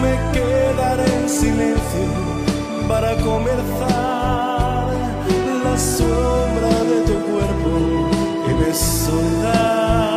me 0.01 0.15
quedaré 0.31 1.23
en 1.23 1.27
silencio 1.27 2.07
para 2.87 3.15
conversar 3.17 4.87
la 5.65 5.77
sombra 5.77 6.69
de 6.85 7.01
tu 7.05 7.15
cuerpo 7.29 8.09
y 8.49 8.53
mi 8.53 8.73
soledad. 8.73 10.08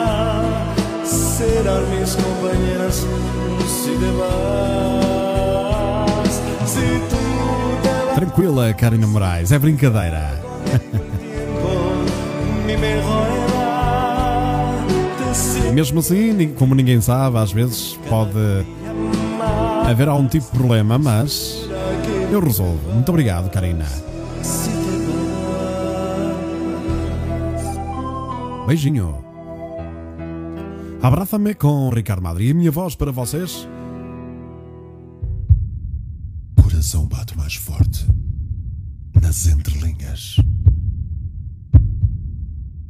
Sé 1.43 1.49
esperar 1.49 1.83
mis 1.89 2.15
compañeras 2.15 3.07
si 3.67 3.91
te 3.91 4.11
vas. 4.13 5.35
Si 6.67 6.87
tú 7.11 7.17
te 7.83 7.89
vas, 8.07 8.15
Tranquila, 8.15 8.75
Karina 8.77 9.07
Moraes, 9.09 9.51
é 9.51 9.59
brincadeira. 9.59 10.41
mesmo 15.73 16.01
assim, 16.01 16.55
como 16.59 16.75
ninguém 16.75 17.01
sabe, 17.01 17.39
às 17.39 17.51
vezes 17.51 17.99
pode 18.09 18.67
haver 19.89 20.09
algum 20.09 20.29
tipo 20.29 20.45
de 20.53 20.59
problema, 20.59 20.97
mas 20.97 21.67
eu 22.31 22.39
resolvo. 22.39 22.93
Muito 22.93 23.09
obrigado, 23.09 23.51
Karina. 23.51 23.87
Beijinho. 28.67 29.22
Abraça-me 31.03 31.53
com 31.53 31.91
Ricardo 31.91 32.23
Madri. 32.23 32.47
E 32.47 32.51
a 32.53 32.55
minha 32.55 32.71
voz 32.71 32.95
para 32.95 33.11
vocês? 33.11 33.69
Coração 36.63 37.09
bate 37.09 37.37
mais 37.37 37.57
forte 37.57 38.07
nas 39.21 39.49
entrelinhas. 39.49 40.37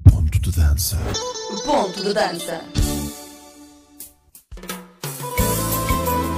Ponto 0.04 0.38
de 0.38 0.50
dança. 0.50 0.98
Ponto 1.64 2.04
de 2.04 2.12
dança. 2.12 2.60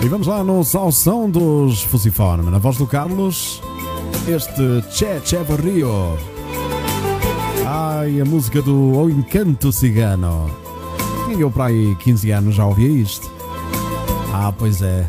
E 0.01 0.09
vamos 0.09 0.29
lá 0.29 0.45
no 0.45 0.63
Salsão 0.63 1.29
dos 1.29 1.83
Fusiforme. 1.83 2.53
Na 2.53 2.59
voz 2.59 2.77
do 2.77 2.87
Carlos, 2.87 3.61
este 4.29 4.81
Che 4.93 5.21
Che 5.25 5.43
Barrio. 5.43 6.17
Ai, 7.67 8.21
a 8.21 8.25
música 8.25 8.63
do 8.63 8.97
O 8.97 9.11
Encanto 9.11 9.73
Cigano. 9.73 10.64
Eu 11.33 11.51
para 11.51 11.67
aí 11.67 11.95
15 11.97 12.31
anos 12.31 12.55
já 12.55 12.65
ouvia 12.65 12.89
isto. 12.89 13.31
Ah, 14.33 14.53
pois 14.57 14.81
é. 14.83 15.07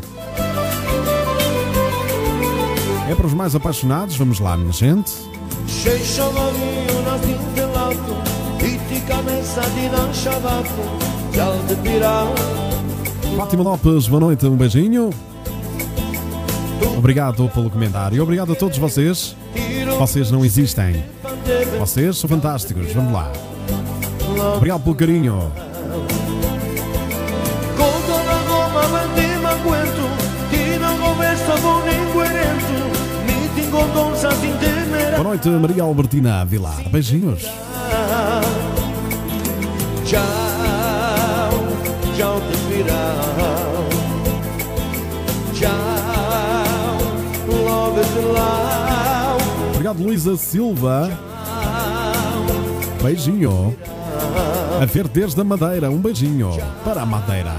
É 3.08 3.14
para 3.14 3.26
os 3.26 3.34
mais 3.34 3.54
apaixonados, 3.54 4.16
vamos 4.16 4.40
lá, 4.40 4.56
minha 4.56 4.72
gente. 4.72 5.12
Fátima 13.36 13.62
Lopes, 13.62 14.08
boa 14.08 14.20
noite, 14.20 14.46
um 14.46 14.56
beijinho. 14.56 15.10
Obrigado 16.96 17.48
pelo 17.50 17.70
comentário. 17.70 18.22
Obrigado 18.22 18.52
a 18.52 18.56
todos 18.56 18.78
vocês. 18.78 19.36
Vocês 19.98 20.30
não 20.30 20.44
existem. 20.44 21.04
Vocês 21.78 22.16
são 22.18 22.28
fantásticos. 22.28 22.92
Vamos 22.92 23.12
lá. 23.12 23.30
Obrigado 24.56 24.82
pelo 24.82 24.94
carinho. 24.96 25.65
Boa 35.16 35.24
noite, 35.24 35.48
Maria 35.48 35.82
Albertina 35.82 36.44
Vilar. 36.44 36.88
Beijinhos. 36.90 37.42
Ciao, 40.04 40.22
ciao 42.16 42.40
te. 42.40 42.56
Ciao, 45.54 46.98
love 47.48 48.00
is 48.00 48.14
loud. 48.24 49.42
Obrigado, 49.70 50.02
Luísa 50.02 50.36
Silva. 50.36 51.10
Beijinho. 53.02 53.74
A 54.80 54.84
ver 54.84 55.08
desde 55.08 55.40
a 55.40 55.44
Madeira. 55.44 55.90
Um 55.90 55.98
beijinho 55.98 56.50
para 56.84 57.02
a 57.02 57.06
Madeira. 57.06 57.54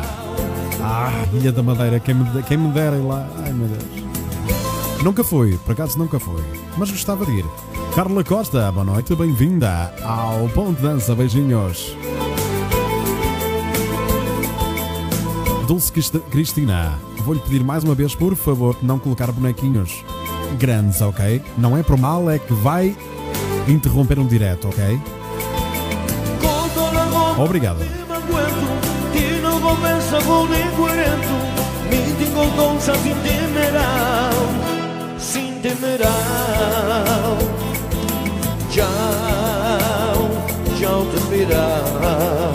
Ah, 0.82 1.12
Ilha 1.34 1.52
da 1.52 1.64
Madeira. 1.64 2.00
Quem 2.00 2.14
me, 2.14 2.44
quem 2.44 2.58
me 2.58 2.72
dera 2.72 2.96
ir 2.96 3.04
lá. 3.04 3.28
Ai, 3.44 3.52
meu 3.52 3.68
Deus. 3.68 3.97
Nunca 5.04 5.24
fui, 5.24 5.58
por 5.66 5.72
acaso 5.74 5.98
nunca 5.98 6.20
fui. 6.20 6.42
Mas 6.78 6.92
gostava 6.92 7.26
de 7.26 7.32
ir. 7.40 7.46
Carla 7.96 8.24
Costa, 8.24 8.72
boa 8.72 8.84
noite. 8.86 9.16
Bem-vinda 9.16 9.94
ao 10.04 10.48
Ponto 10.50 10.76
de 10.78 10.82
Dança. 10.82 11.16
Beijinhos. 11.16 11.96
Dulce 15.68 15.92
Crist- 15.92 16.20
Cristina, 16.32 16.98
vou-lhe 17.26 17.42
pedir 17.42 17.64
mais 17.64 17.84
uma 17.84 17.94
vez, 17.94 18.16
por 18.16 18.36
favor, 18.36 18.76
não 18.82 18.98
colocar 18.98 19.30
bonequinhos 19.34 20.04
grandes, 20.58 21.02
ok? 21.02 21.42
Não 21.58 21.76
é 21.76 21.84
por 21.84 21.98
mal, 21.98 22.30
é 22.30 22.40
que 22.40 22.54
vai 22.54 22.96
interromper 23.68 24.18
um 24.18 24.26
direto, 24.26 24.70
ok? 24.70 25.00
Obrigado. 27.38 27.80
Con 35.68 35.76
incoerento, 35.76 35.76
mi 35.76 35.76
tingo 35.76 35.76
con 35.76 35.76
sa 35.76 35.76
tintemera. 35.76 36.08
Tintemera. 36.08 37.58
Ciao, 38.70 40.30
ciao 40.78 41.06
te 41.06 41.20
pirao. 41.30 42.52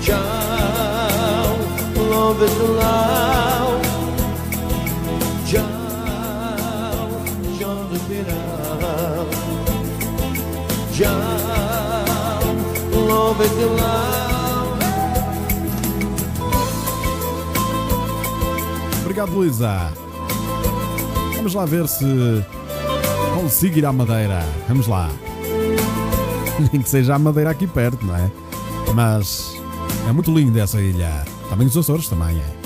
Ciao, 0.00 1.56
love 1.96 2.44
is 2.44 2.58
loud. 2.58 3.82
Ciao, 5.46 7.08
ciao 7.58 7.86
te 7.90 7.98
pirao. 8.08 9.26
Ciao, 10.92 12.42
love 12.92 13.44
is 13.44 13.52
loud. 13.56 14.18
Obrigado, 19.02 19.32
Luísa. 19.32 20.07
Vamos 21.38 21.54
lá 21.54 21.64
ver 21.64 21.86
se 21.86 22.04
consigo 23.40 23.78
ir 23.78 23.86
à 23.86 23.92
Madeira. 23.92 24.44
Vamos 24.66 24.88
lá. 24.88 25.08
Nem 26.72 26.82
que 26.82 26.88
seja 26.90 27.14
a 27.14 27.18
Madeira 27.18 27.50
aqui 27.50 27.64
perto, 27.64 28.04
não 28.04 28.16
é? 28.16 28.28
Mas 28.92 29.54
é 30.08 30.12
muito 30.12 30.34
linda 30.34 30.60
essa 30.60 30.80
ilha. 30.80 31.24
Também 31.48 31.68
os 31.68 31.76
Açores 31.76 32.08
também 32.08 32.36
é. 32.36 32.58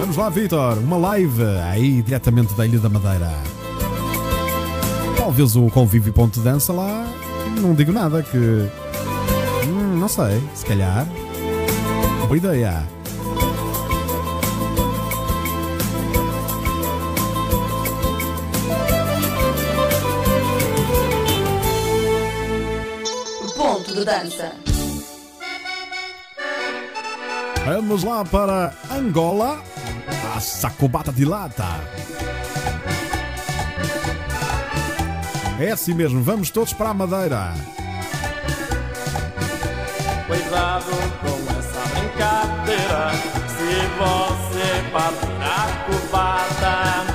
Vamos 0.00 0.16
lá, 0.16 0.30
Vitor. 0.30 0.78
Uma 0.78 0.96
live 0.98 1.42
aí 1.68 2.00
diretamente 2.00 2.54
da 2.54 2.64
Ilha 2.64 2.78
da 2.78 2.88
Madeira. 2.88 3.32
Talvez 5.16 5.56
o 5.56 5.68
convívio 5.68 6.12
ponto 6.12 6.34
de 6.38 6.44
dança 6.44 6.72
lá. 6.72 7.06
Não 7.60 7.74
digo 7.74 7.90
nada 7.90 8.22
que. 8.22 8.38
Hum, 9.66 9.98
não 9.98 10.06
sei. 10.08 10.40
Se 10.54 10.64
calhar. 10.64 11.08
Boa 12.28 12.36
ideia. 12.36 12.84
Dança. 24.04 24.52
Vamos 27.64 28.04
lá 28.04 28.24
para 28.24 28.74
Angola. 28.90 29.62
A 30.36 30.40
sacobata 30.40 31.12
de 31.12 31.24
lata. 31.24 31.64
É 35.58 35.70
assim 35.70 35.94
mesmo, 35.94 36.22
vamos 36.22 36.50
todos 36.50 36.72
para 36.72 36.90
a 36.90 36.94
Madeira. 36.94 37.54
Cuidado 40.26 40.90
com 41.20 41.38
essa 41.58 41.80
brincadeira. 41.94 43.12
Se 43.48 43.72
você 43.98 44.90
partir 44.92 45.34
a 45.40 45.84
cubata, 45.86 47.13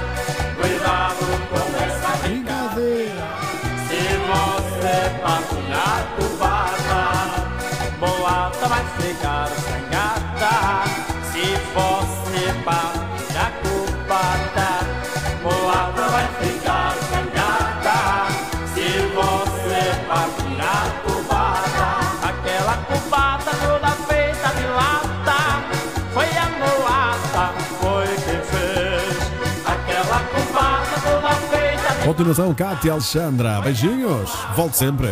Continuação, 32.10 32.56
Cátia 32.56 32.94
Alexandra. 32.94 33.62
Beijinhos. 33.62 34.32
Volte 34.56 34.78
sempre. 34.78 35.10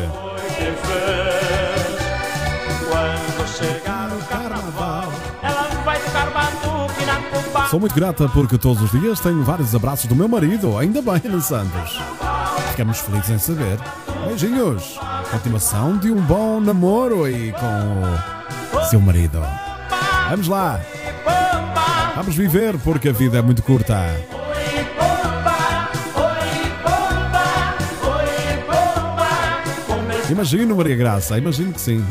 Sou 7.70 7.80
muito 7.80 7.94
grata 7.94 8.28
porque 8.30 8.58
todos 8.58 8.82
os 8.82 9.00
dias 9.00 9.20
tenho 9.20 9.44
vários 9.44 9.76
abraços 9.76 10.08
do 10.08 10.16
meu 10.16 10.28
marido. 10.28 10.76
Ainda 10.76 11.00
bem, 11.00 11.22
Ana 11.24 11.40
Santos. 11.40 12.02
Ficamos 12.72 12.98
felizes 12.98 13.30
em 13.30 13.38
saber. 13.38 13.78
Beijinhos. 14.26 15.00
Continuação 15.30 15.98
de 16.00 16.10
um 16.10 16.20
bom 16.20 16.60
namoro 16.60 17.26
aí 17.26 17.54
com 17.54 18.76
o 18.76 18.86
seu 18.86 19.00
marido. 19.00 19.40
Vamos 20.32 20.48
lá. 20.48 20.80
Vamos 22.16 22.36
viver 22.36 22.76
porque 22.80 23.10
a 23.10 23.14
vida 23.14 23.38
é 23.38 23.42
muito 23.44 23.62
curta. 23.62 24.37
Imagino, 30.30 30.76
Maria 30.76 30.96
Graça, 30.96 31.38
imagino 31.38 31.72
que 31.74 31.80
sim. 31.80 32.06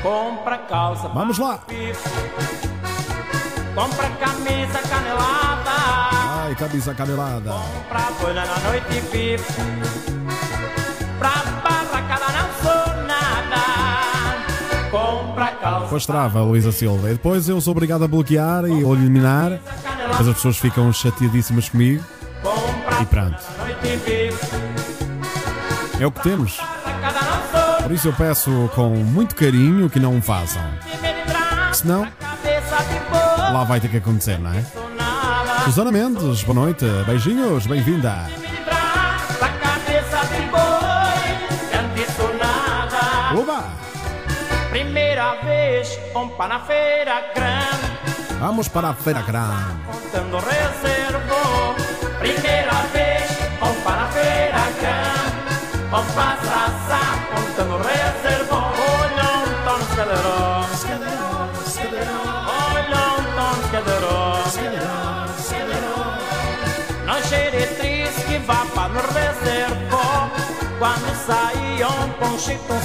Compra 0.00 0.58
calça. 0.58 1.08
Vamos 1.08 1.38
lá. 1.38 1.58
Compra 3.74 4.08
camisa 4.10 4.78
canelada. 4.88 5.70
Ai, 6.44 6.54
camisa 6.54 6.94
canelada. 6.94 7.52
Pra 7.88 8.00
folha 8.00 8.44
na 8.44 8.58
noite 8.60 8.86
VIP. 9.10 9.42
Pra 11.18 11.30
barracada 11.62 12.26
não 12.32 12.52
sou 12.62 12.94
nada. 13.06 13.62
Compra 14.90 15.46
calça. 15.48 15.86
Pois 15.88 16.06
trava, 16.06 16.42
Luísa 16.42 16.70
Silva. 16.70 17.10
E 17.10 17.14
depois 17.14 17.48
eu 17.48 17.60
sou 17.60 17.72
obrigado 17.72 18.04
a 18.04 18.08
bloquear 18.08 18.64
e 18.66 18.84
ou 18.84 18.94
eliminar. 18.94 19.58
Depois 20.10 20.28
as 20.28 20.34
pessoas 20.34 20.58
ficam 20.58 20.92
chateadíssimas 20.92 21.68
comigo. 21.68 22.04
E 23.00 23.06
pronto. 23.06 23.36
É 26.00 26.06
o 26.06 26.12
que 26.12 26.22
temos. 26.22 26.58
Por 27.82 27.92
isso 27.92 28.08
eu 28.08 28.12
peço 28.12 28.70
com 28.74 28.88
muito 28.90 29.34
carinho 29.34 29.90
que 29.90 29.98
não 29.98 30.18
o 30.18 30.22
façam. 30.22 30.62
Senão, 31.72 32.06
lá 33.52 33.64
vai 33.64 33.80
ter 33.80 33.88
que 33.88 33.96
acontecer, 33.96 34.38
não 34.38 34.52
é? 34.52 34.64
Susana 35.64 35.90
Mendes, 35.92 36.42
boa 36.42 36.54
noite. 36.54 36.84
Beijinhos, 37.06 37.66
bem-vinda. 37.66 38.28
Oba! 43.36 43.64
Primeira 44.70 45.34
vez, 45.42 45.98
compra 46.12 46.48
na 46.48 46.60
feira 46.60 47.22
grande. 47.34 47.92
Vamos 48.42 48.66
para 48.66 48.88
a 48.88 48.94
Feira 48.94 49.22
Grande. 49.22 49.72
Contando 49.86 50.36
reservo. 50.38 51.76
Primeira 52.18 52.72
vez, 52.92 53.22
compra 53.60 53.96
na 53.96 54.06
feira 54.08 54.58
grande. 54.80 55.88
Compra 55.88 56.36
sassa, 56.42 56.71
Quando 70.82 71.14
saíam 71.14 71.94
com 72.18 72.30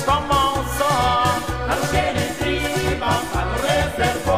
como 0.06 0.64
só. 0.78 1.24
Não 1.68 1.82
xeretriz 1.90 2.62
que 2.62 2.94
vá 2.94 3.20
para 3.34 3.46
no 3.48 3.58
reservo. 3.58 4.38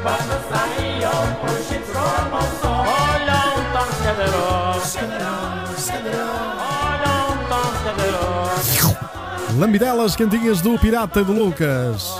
Quando 0.00 0.34
saíam 0.48 1.20
com 1.40 1.50
como 1.92 2.36
um 2.36 2.50
só. 2.60 2.74
Olha 2.86 3.38
um 3.56 3.62
tom 3.72 3.86
escadeirão. 3.90 4.78
Olha 6.70 7.10
um 7.32 7.38
tom 7.48 7.66
escadeirão. 7.78 8.96
Lambidelas 9.58 10.14
cantinhas 10.14 10.60
do 10.60 10.78
Pirata 10.78 11.24
de 11.24 11.32
Lucas. 11.32 12.14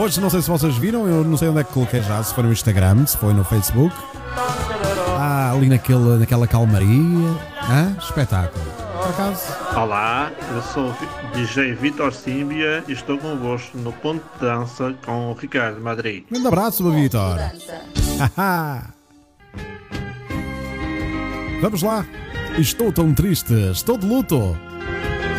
Hoje, 0.00 0.22
não 0.22 0.30
sei 0.30 0.40
se 0.40 0.48
vocês 0.48 0.74
viram, 0.78 1.06
eu 1.06 1.22
não 1.22 1.36
sei 1.36 1.48
onde 1.48 1.60
é 1.60 1.64
que 1.64 1.72
coloquei 1.74 2.00
já, 2.00 2.22
se 2.22 2.32
foi 2.32 2.44
no 2.44 2.50
Instagram, 2.50 3.04
se 3.04 3.18
foi 3.18 3.34
no 3.34 3.44
Facebook. 3.44 3.94
Ah, 5.18 5.52
ali 5.52 5.68
naquele, 5.68 6.16
naquela 6.16 6.46
calmaria. 6.46 7.51
Ah, 7.68 7.94
espetáculo. 7.98 8.64
Por 8.64 9.08
acaso, 9.10 9.52
Olá, 9.76 10.30
eu 10.54 10.62
sou 10.62 10.90
o 10.90 10.96
DJ 11.34 11.74
Vitor 11.74 12.12
Símbia 12.12 12.84
e 12.86 12.92
estou 12.92 13.18
convosco 13.18 13.78
no 13.78 13.92
Ponto 13.92 14.22
de 14.34 14.40
Dança 14.40 14.94
com 15.04 15.30
o 15.30 15.34
Ricardo 15.34 15.80
Madrid. 15.80 16.24
grande 16.30 16.46
abraço, 16.46 16.82
meu 16.82 16.92
Vitor. 16.92 17.38
Vamos 21.60 21.82
lá. 21.82 22.06
Estou 22.58 22.92
tão 22.92 23.14
triste, 23.14 23.54
estou 23.70 23.96
de 23.96 24.06
luto. 24.06 24.56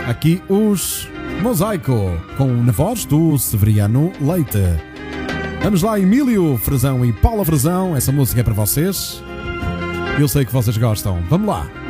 Aqui 0.08 0.42
os 0.50 1.08
Mosaico, 1.42 2.20
com 2.38 2.48
na 2.48 2.72
voz 2.72 3.06
do 3.06 3.38
Severiano 3.38 4.12
Leite. 4.20 4.60
Vamos 5.62 5.84
lá, 5.84 6.00
Emílio 6.00 6.58
Frazão 6.58 7.06
e 7.06 7.14
Paula 7.14 7.46
Frazão. 7.46 7.96
Essa 7.96 8.12
música 8.12 8.42
é 8.42 8.44
para 8.44 8.54
vocês. 8.54 9.24
Eu 10.20 10.28
sei 10.28 10.46
que 10.46 10.52
vocês 10.52 10.78
gostam. 10.78 11.22
Vamos 11.30 11.48
lá. 11.48 11.83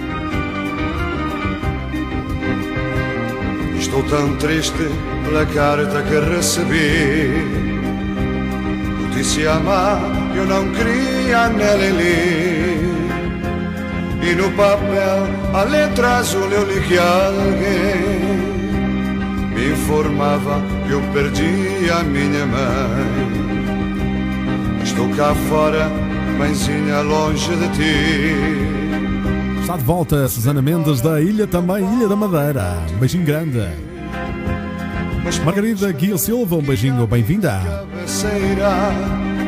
Estou 3.95 4.09
tão 4.09 4.35
triste 4.37 4.89
pela 5.23 5.45
carta 5.45 6.01
que 6.01 6.19
recebi. 6.33 7.29
Notícia 8.99 9.53
má, 9.59 9.99
eu 10.33 10.47
não 10.47 10.67
queria 10.71 11.47
nela 11.49 11.77
ler. 11.77 12.79
E 14.19 14.33
no 14.33 14.49
papel, 14.53 15.27
a 15.53 15.63
letra 15.65 16.17
azul, 16.17 16.49
eu 16.51 16.65
li 16.65 16.81
que 16.87 16.97
alguém 16.97 18.23
me 19.53 19.73
informava 19.73 20.59
que 20.87 20.93
eu 20.93 21.01
perdi 21.13 21.91
a 21.91 22.03
minha 22.03 22.47
mãe. 22.47 23.43
Estou 24.83 25.07
cá 25.09 25.35
fora, 25.47 25.87
mãezinha, 26.39 27.01
longe 27.01 27.55
de 27.57 27.67
ti. 27.77 28.72
Está 29.63 29.77
de 29.77 29.83
volta 29.85 30.27
Susana 30.27 30.61
Mendes 30.61 30.99
da 30.99 31.21
Ilha 31.21 31.47
também, 31.47 31.85
Ilha 31.95 32.05
da 32.09 32.17
Madeira. 32.17 32.79
Um 32.93 32.99
beijinho 32.99 33.23
grande. 33.23 33.65
Margarida 35.45 35.89
Guia 35.93 36.17
Silva, 36.17 36.57
um 36.57 36.61
beijinho, 36.61 37.07
bem-vinda. 37.07 37.61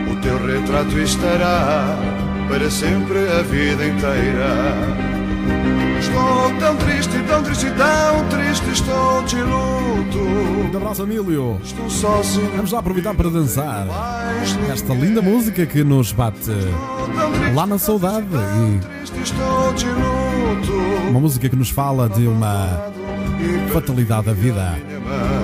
o 0.09 0.16
teu 0.22 0.38
retrato 0.38 0.97
estará 0.99 1.97
para 2.47 2.72
sempre 2.72 3.28
a 3.28 3.41
vida 3.41 3.86
inteira. 3.86 5.05
Estou 6.16 6.59
tão 6.59 6.78
triste, 6.78 7.24
tão 7.28 7.43
triste, 7.43 7.72
tão 7.72 8.30
triste, 8.30 8.70
estou 8.72 9.24
de 9.24 9.41
luto. 9.41 10.20
Um 10.74 10.78
abraço, 10.78 11.03
Emílio. 11.03 11.59
Estou 11.61 11.89
sozinho, 11.89 12.49
Vamos 12.55 12.72
lá 12.72 12.80
aproveitar 12.80 13.13
para 13.13 13.30
dançar. 13.30 13.86
Esta 14.72 14.93
linda 14.93 15.22
música 15.22 15.66
que 15.66 15.84
nos 15.84 16.13
bate 16.13 16.51
lá 17.53 17.68
na 17.68 17.78
saudade 17.78 18.28
e 18.32 18.95
uma 21.09 21.20
música 21.20 21.49
que 21.49 21.55
nos 21.55 21.70
fala 21.70 22.07
de 22.07 22.26
uma 22.28 22.66
fatalidade 23.74 24.28
da 24.28 24.34
vida. 24.34 24.80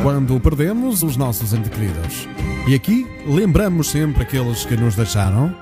quando 0.03 0.39
perdemos 0.39 1.03
os 1.03 1.17
nossos 1.17 1.53
entes 1.53 1.69
queridos. 1.69 2.29
E 2.65 2.73
aqui 2.75 3.05
lembramos 3.25 3.89
sempre 3.89 4.23
aqueles 4.23 4.63
que 4.63 4.77
nos 4.77 4.95
deixaram 4.95 5.53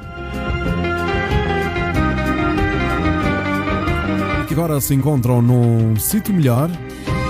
que 4.50 4.56
agora 4.56 4.82
se 4.82 4.96
encontram 4.96 5.44
num 5.44 5.96
sítio 5.96 6.34
melhor 6.34 6.72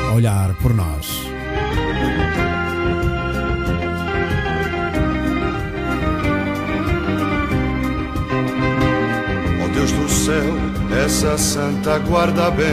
a 0.10 0.14
olhar 0.14 0.56
por 0.62 0.74
nós. 0.74 1.22
Ó 9.62 9.68
Deus 9.74 9.92
do 9.92 10.08
céu, 10.08 10.46
essa 11.04 11.38
santa 11.38 12.00
guarda 12.00 12.52
bem. 12.52 12.70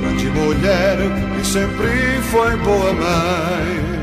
Grande 0.00 0.30
mulher 0.30 0.98
e 1.38 1.44
sempre 1.44 2.22
foi 2.30 2.56
boa 2.56 2.92
mãe. 2.94 4.00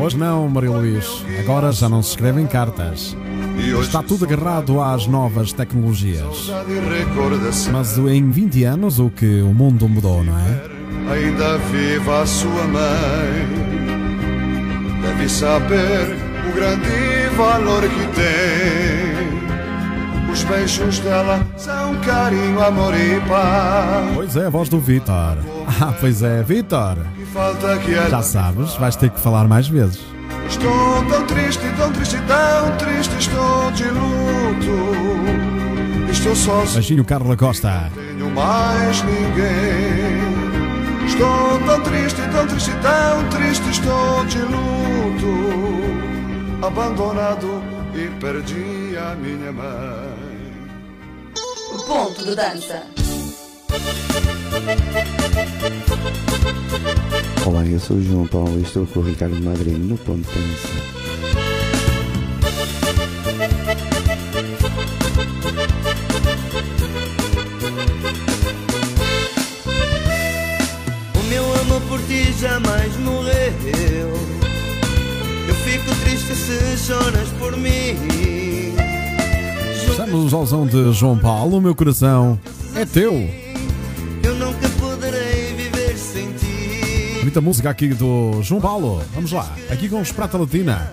Hoje 0.00 0.18
não, 0.18 0.48
Maria 0.48 0.70
Luís. 0.70 1.24
Agora 1.38 1.70
já 1.70 1.88
não 1.88 2.02
se 2.02 2.10
escrevem 2.10 2.44
cartas. 2.48 3.16
Está 3.80 4.02
tudo 4.02 4.24
agarrado 4.24 4.80
às 4.80 5.06
novas 5.06 5.52
tecnologias. 5.52 6.50
Mas 7.72 7.98
em 7.98 8.30
20 8.30 8.64
anos 8.64 8.98
o 8.98 9.10
que 9.10 9.42
o 9.42 9.52
mundo 9.52 9.88
mudou, 9.88 10.24
não 10.24 10.38
é? 10.38 10.62
Ainda 11.12 11.58
viva 11.58 12.22
a 12.22 12.26
sua 12.26 12.64
mãe. 12.66 13.70
Deve 15.02 15.28
saber 15.28 16.16
o 16.48 16.54
grande 16.54 17.36
valor 17.36 17.82
que 17.82 18.06
tem. 18.14 19.30
Os 20.32 20.44
beijos 20.44 21.00
dela 21.00 21.44
são 21.56 21.96
carinho, 22.00 22.62
amor 22.62 22.94
e 22.94 23.20
paz. 23.28 24.14
Pois 24.14 24.36
é, 24.36 24.46
a 24.46 24.50
voz 24.50 24.68
do 24.68 24.78
Vitor. 24.78 25.38
Ah, 25.80 25.92
pois 25.98 26.22
é, 26.22 26.42
Vitor. 26.42 26.98
Já 28.08 28.22
sabes, 28.22 28.74
vais 28.74 28.94
ter 28.96 29.10
que 29.10 29.18
falar 29.18 29.48
mais 29.48 29.66
vezes. 29.68 30.00
Estou 30.50 31.04
tão 31.08 31.24
triste, 31.26 31.62
tão 31.76 31.92
triste, 31.92 32.16
tão 32.26 32.76
triste, 32.76 33.16
estou 33.18 33.70
de 33.70 33.84
luto. 33.84 36.10
Estou 36.10 36.34
sozinho, 36.34 36.74
Beijinho, 36.74 37.04
Carla 37.04 37.36
Costa. 37.36 37.88
não 37.94 38.02
tenho 38.02 38.28
mais 38.30 39.00
ninguém. 39.02 40.18
Estou 41.06 41.60
tão 41.66 41.80
triste, 41.82 42.20
tão 42.32 42.46
triste, 42.48 42.72
tão 42.82 43.28
triste, 43.30 43.70
estou 43.70 44.24
de 44.26 44.38
luto. 44.38 45.50
Abandonado 46.66 47.62
e 47.94 48.08
perdi 48.20 48.96
a 48.96 49.14
minha 49.14 49.52
mãe. 49.52 50.10
Ponto 51.86 52.24
de 52.24 52.34
dança. 52.34 52.82
Olá, 57.46 57.64
eu 57.64 57.80
sou 57.80 57.96
o 57.96 58.02
João 58.02 58.26
Paulo 58.26 58.58
e 58.58 58.62
estou 58.62 58.86
com 58.86 59.00
o 59.00 59.02
Ricardo 59.02 59.40
Madrinho 59.42 59.78
no 59.78 59.98
Ponto 59.98 60.18
de 60.18 60.38
Dança. 60.38 60.68
O 71.14 71.22
meu 71.28 71.60
amor 71.60 71.80
por 71.88 72.00
ti 72.02 72.32
jamais 72.38 72.96
morreu. 72.98 74.12
Eu 75.48 75.54
fico 75.64 75.94
triste 76.04 76.34
se 76.34 76.76
choras 76.86 77.28
por 77.38 77.56
mim. 77.56 77.96
Estamos 79.90 80.32
ao 80.32 80.46
som 80.46 80.66
de 80.66 80.92
João 80.92 81.18
Paulo, 81.18 81.58
o 81.58 81.60
meu 81.60 81.74
coração 81.74 82.38
é 82.74 82.84
teu. 82.84 83.49
Muita 87.30 87.40
música 87.40 87.70
aqui 87.70 87.90
do 87.90 88.42
João 88.42 88.60
Paulo. 88.60 89.00
Vamos 89.14 89.30
lá, 89.30 89.48
aqui 89.70 89.88
com 89.88 90.00
os 90.00 90.10
Prata 90.10 90.36
Latina. 90.36 90.92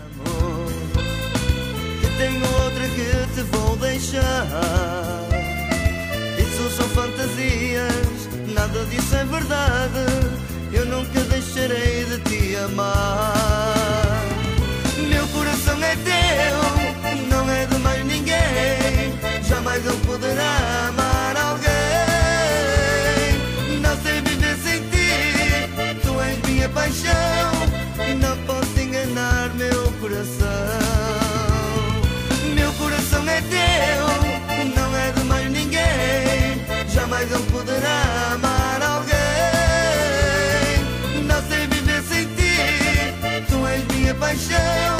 Paixão. 44.28 44.98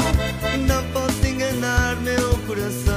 Não 0.66 0.82
posso 0.92 1.26
enganar 1.26 1.96
meu 1.96 2.38
coração. 2.46 2.94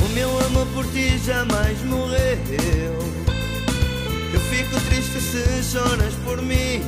O 0.00 0.08
meu 0.14 0.46
amor 0.46 0.66
por 0.74 0.86
ti 0.92 1.18
jamais 1.18 1.82
morreu. 1.82 2.77
Se 5.20 5.62
choras 5.62 6.14
por 6.24 6.40
mim. 6.40 6.80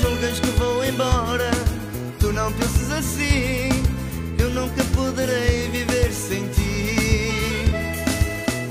Julgas 0.00 0.40
que 0.40 0.50
vou 0.58 0.82
embora, 0.82 1.50
tu 2.18 2.32
não 2.32 2.50
penses 2.52 2.90
assim. 2.90 3.68
Eu 4.38 4.50
nunca 4.50 4.82
poderei 4.96 5.68
viver 5.68 6.10
sem 6.10 6.48
ti. 6.48 7.70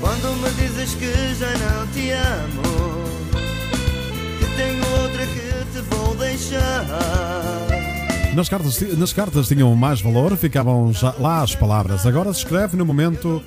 Quando 0.00 0.36
me 0.42 0.50
dizes 0.50 0.94
que 0.96 1.34
já 1.34 1.50
não 1.58 1.86
te 1.88 2.10
amo, 2.10 3.04
que 4.38 4.46
tenho 4.56 4.84
outra 5.00 5.24
que 5.26 5.64
te 5.72 5.80
vou 5.88 6.14
deixar. 6.16 6.84
Nas 8.34 8.48
cartas, 8.48 8.80
nas 8.98 9.12
cartas 9.12 9.48
tinham 9.48 9.74
mais 9.74 10.00
valor, 10.00 10.36
ficavam 10.36 10.92
já 10.92 11.14
lá 11.18 11.42
as 11.42 11.54
palavras. 11.54 12.06
Agora 12.06 12.32
se 12.34 12.40
escreve 12.40 12.76
no 12.76 12.84
momento, 12.84 13.42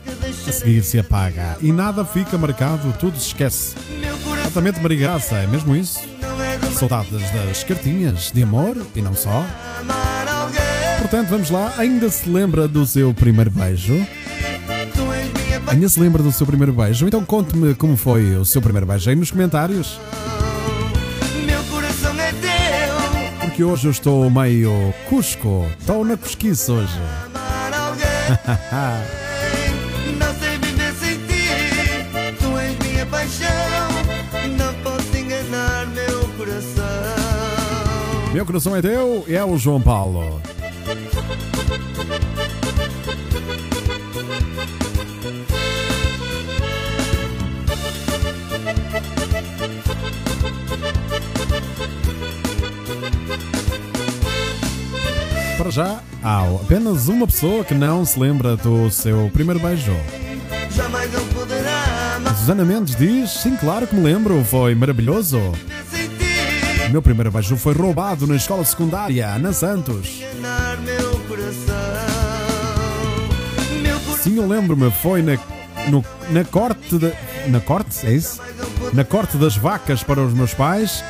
a 0.52 0.54
seguir 0.54 0.84
se 0.84 1.00
apaga. 1.00 1.58
E 1.62 1.72
nada 1.72 2.04
fica 2.04 2.38
marcado, 2.38 2.94
tudo 3.00 3.18
se 3.18 3.28
esquece. 3.28 3.74
Exatamente, 4.42 4.82
Maria 4.82 4.98
Graça, 4.98 5.36
é 5.38 5.48
mesmo 5.48 5.74
isso? 5.74 6.00
Saudades 6.78 7.32
das 7.32 7.64
cartinhas 7.64 8.32
de 8.34 8.44
amor 8.44 8.76
e 8.94 9.02
não 9.02 9.16
só. 9.16 9.46
Portanto, 11.00 11.30
vamos 11.30 11.50
lá. 11.50 11.74
Ainda 11.78 12.10
se 12.10 12.28
lembra 12.30 12.68
do 12.68 12.86
seu 12.86 13.14
primeiro 13.14 13.50
beijo? 13.50 14.06
Ainda 15.68 15.88
se 15.88 16.00
lembra 16.00 16.22
do 16.22 16.34
seu 16.34 16.46
primeiro 16.46 16.74
beijo? 16.74 17.08
Então 17.08 17.24
conte-me 17.24 17.74
como 17.74 17.96
foi 17.96 18.36
o 18.36 18.44
seu 18.44 18.62
primeiro 18.62 18.86
beijo 18.86 19.10
aí 19.10 19.16
nos 19.16 19.32
comentários. 19.32 20.00
Porque 23.40 23.64
hoje 23.64 23.88
eu 23.88 23.92
estou 23.92 24.30
meio 24.30 24.94
cusco. 25.08 25.66
Estou 25.80 26.04
na 26.04 26.18
cosquice 26.18 26.70
hoje. 26.72 27.00
Meu 38.34 38.46
coração 38.46 38.74
é 38.74 38.82
teu 38.82 39.26
e 39.28 39.36
é 39.36 39.44
o 39.44 39.58
João 39.58 39.82
Paulo. 39.82 40.42
Para 55.58 55.70
já, 55.70 56.00
há 56.24 56.44
apenas 56.56 57.10
uma 57.10 57.28
pessoa 57.28 57.66
que 57.66 57.74
não 57.74 58.06
se 58.06 58.18
lembra 58.18 58.56
do 58.56 58.90
seu 58.90 59.30
primeiro 59.34 59.60
beijo. 59.60 59.92
Jamais 60.70 61.12
poderá 61.34 62.02
Susana 62.42 62.66
Mendes 62.66 62.96
diz: 62.96 63.30
Sim, 63.30 63.56
claro 63.56 63.86
que 63.86 63.94
me 63.94 64.02
lembro, 64.02 64.44
foi 64.46 64.74
maravilhoso. 64.74 65.52
Meu 66.92 67.02
primeiro 67.02 67.32
beijo 67.32 67.56
foi 67.56 67.74
roubado 67.74 68.28
na 68.28 68.36
escola 68.36 68.66
secundária, 68.66 69.38
na 69.40 69.54
Santos. 69.54 70.22
Sim, 74.22 74.38
eu 74.38 74.48
lembro-me, 74.48 74.92
foi 74.92 75.22
na, 75.22 75.38
no- 75.90 76.04
na 76.30 76.44
corte 76.44 76.98
da. 76.98 77.12
Na 77.48 77.60
corte? 77.60 78.06
É 78.06 78.12
isso? 78.12 78.40
Na 78.94 79.04
corte 79.04 79.38
das 79.38 79.56
vacas 79.56 80.04
para 80.04 80.22
os 80.22 80.34
meus 80.34 80.54
pais 80.54 81.04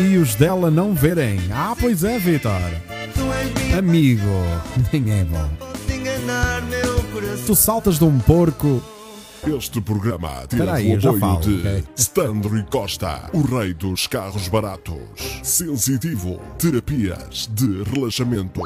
e 0.00 0.16
os 0.18 0.34
dela 0.34 0.70
não 0.70 0.92
verem. 0.94 1.40
Ah, 1.52 1.74
pois 1.78 2.04
é, 2.04 2.18
Vitor. 2.18 2.52
Amigo, 3.78 4.22
nem 4.92 5.20
é 5.20 5.24
bom. 5.24 5.48
Tu 7.46 7.54
saltas 7.54 7.98
de 7.98 8.04
um 8.04 8.18
porco. 8.18 8.82
Este 9.46 9.80
programa 9.80 10.46
teve 10.46 10.62
o 10.62 10.70
apoio 10.70 11.18
falo, 11.18 11.40
de 11.40 11.54
ok? 11.60 11.84
Standro 11.96 12.64
Costa, 12.66 13.30
o 13.32 13.40
rei 13.40 13.72
dos 13.72 14.06
carros 14.06 14.48
baratos. 14.48 15.00
Sensitivo, 15.42 16.38
terapias 16.58 17.48
de 17.54 17.82
relaxamento. 17.84 18.60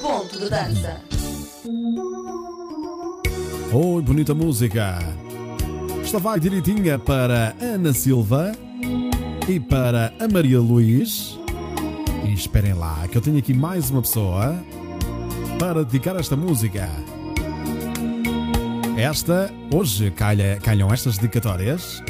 Ponto 0.00 0.38
de 0.38 0.50
dança. 0.50 1.00
Oi, 3.72 4.02
bonita 4.02 4.34
música. 4.34 4.98
Esta 6.02 6.18
vai 6.18 6.40
direitinha 6.40 6.98
para 6.98 7.54
Ana 7.60 7.92
Silva 7.92 8.52
e 9.48 9.60
para 9.60 10.12
a 10.18 10.26
Maria 10.26 10.58
Luís. 10.58 11.38
E 12.24 12.32
esperem 12.32 12.74
lá, 12.74 13.06
que 13.06 13.16
eu 13.16 13.22
tenho 13.22 13.38
aqui 13.38 13.54
mais 13.54 13.90
uma 13.90 14.02
pessoa 14.02 14.60
para 15.58 15.84
dedicar 15.84 16.16
esta 16.16 16.36
música. 16.36 16.88
Esta, 18.98 19.48
hoje 19.72 20.10
calha, 20.10 20.58
calham 20.60 20.92
estas 20.92 21.16
dedicatórias. 21.18 22.02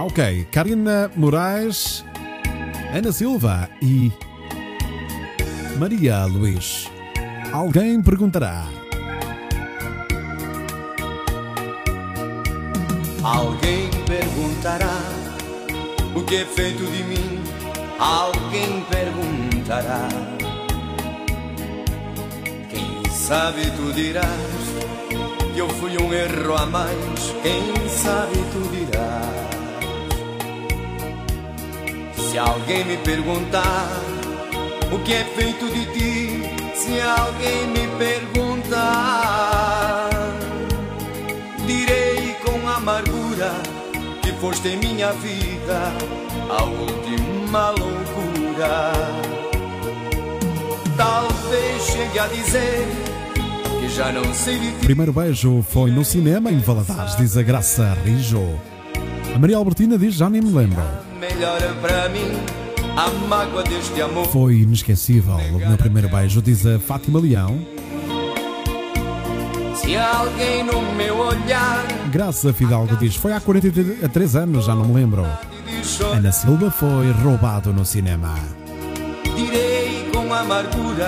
Ok, 0.00 0.48
Karina 0.50 1.10
Moraes, 1.14 2.02
Ana 2.90 3.12
Silva 3.12 3.68
e 3.82 4.10
Maria 5.78 6.24
Luís. 6.24 6.90
Alguém 7.52 8.00
perguntará. 8.00 8.64
Alguém 13.22 13.90
perguntará 14.06 14.98
o 16.14 16.24
que 16.24 16.36
é 16.36 16.44
feito 16.46 16.86
de 16.86 17.04
mim. 17.04 17.42
Alguém 17.98 18.82
perguntará. 18.90 20.37
Sabe 23.28 23.60
tu 23.76 23.92
dirás 23.92 24.24
que 25.52 25.58
eu 25.58 25.68
fui 25.68 25.94
um 25.98 26.10
erro 26.14 26.56
a 26.56 26.64
mais. 26.64 27.34
Quem 27.42 27.86
sabe 27.90 28.38
tu 28.52 28.60
dirás. 28.74 29.28
Se 32.16 32.38
alguém 32.38 32.86
me 32.86 32.96
perguntar 32.96 33.86
o 34.90 34.98
que 35.00 35.12
é 35.12 35.24
feito 35.24 35.66
de 35.66 35.84
ti 35.92 36.42
se 36.74 36.98
alguém 37.02 37.66
me 37.66 37.86
perguntar. 37.98 38.88
Direi 41.66 42.34
com 42.42 42.66
amargura 42.66 43.52
que 44.22 44.32
foste 44.40 44.68
em 44.68 44.78
minha 44.78 45.12
vida 45.12 45.92
a 46.48 46.62
última 46.64 47.72
loucura. 47.72 48.92
Talvez 50.96 51.82
chegue 51.82 52.18
a 52.18 52.26
dizer 52.28 53.17
já 53.90 54.12
não 54.12 54.32
sei 54.34 54.58
de 54.58 54.72
ti. 54.72 54.78
Primeiro 54.80 55.12
beijo 55.12 55.64
foi 55.68 55.90
no 55.90 56.04
cinema 56.04 56.50
em 56.50 56.58
Valadares, 56.58 57.16
diz 57.16 57.36
a 57.36 57.42
Graça 57.42 57.96
Rijo. 58.04 58.42
A 59.34 59.38
Maria 59.38 59.56
Albertina 59.56 59.98
diz: 59.98 60.14
Já 60.14 60.28
nem 60.28 60.40
me 60.40 60.52
lembro. 60.52 60.82
Para 61.80 62.08
mim 62.08 62.32
a 62.96 63.10
mágoa 63.28 63.62
deste 63.62 64.00
amor. 64.00 64.26
Foi 64.26 64.56
inesquecível 64.56 65.36
o 65.36 65.58
meu 65.58 65.76
primeiro 65.76 66.08
beijo, 66.08 66.42
diz 66.42 66.66
a 66.66 66.78
Fátima 66.78 67.20
Leão. 67.20 67.64
Se 69.74 69.96
alguém 69.96 70.64
no 70.64 70.82
meu 70.94 71.16
olhar 71.18 71.86
Graça 72.10 72.52
Fidalgo 72.52 72.96
diz: 72.96 73.14
Foi 73.16 73.32
há 73.32 73.40
43 73.40 74.36
anos, 74.36 74.64
já 74.64 74.74
não 74.74 74.86
me 74.86 74.94
lembro. 74.94 75.24
Ana 76.12 76.32
Silva 76.32 76.70
foi 76.70 77.10
roubado 77.12 77.72
no 77.72 77.84
cinema. 77.84 78.34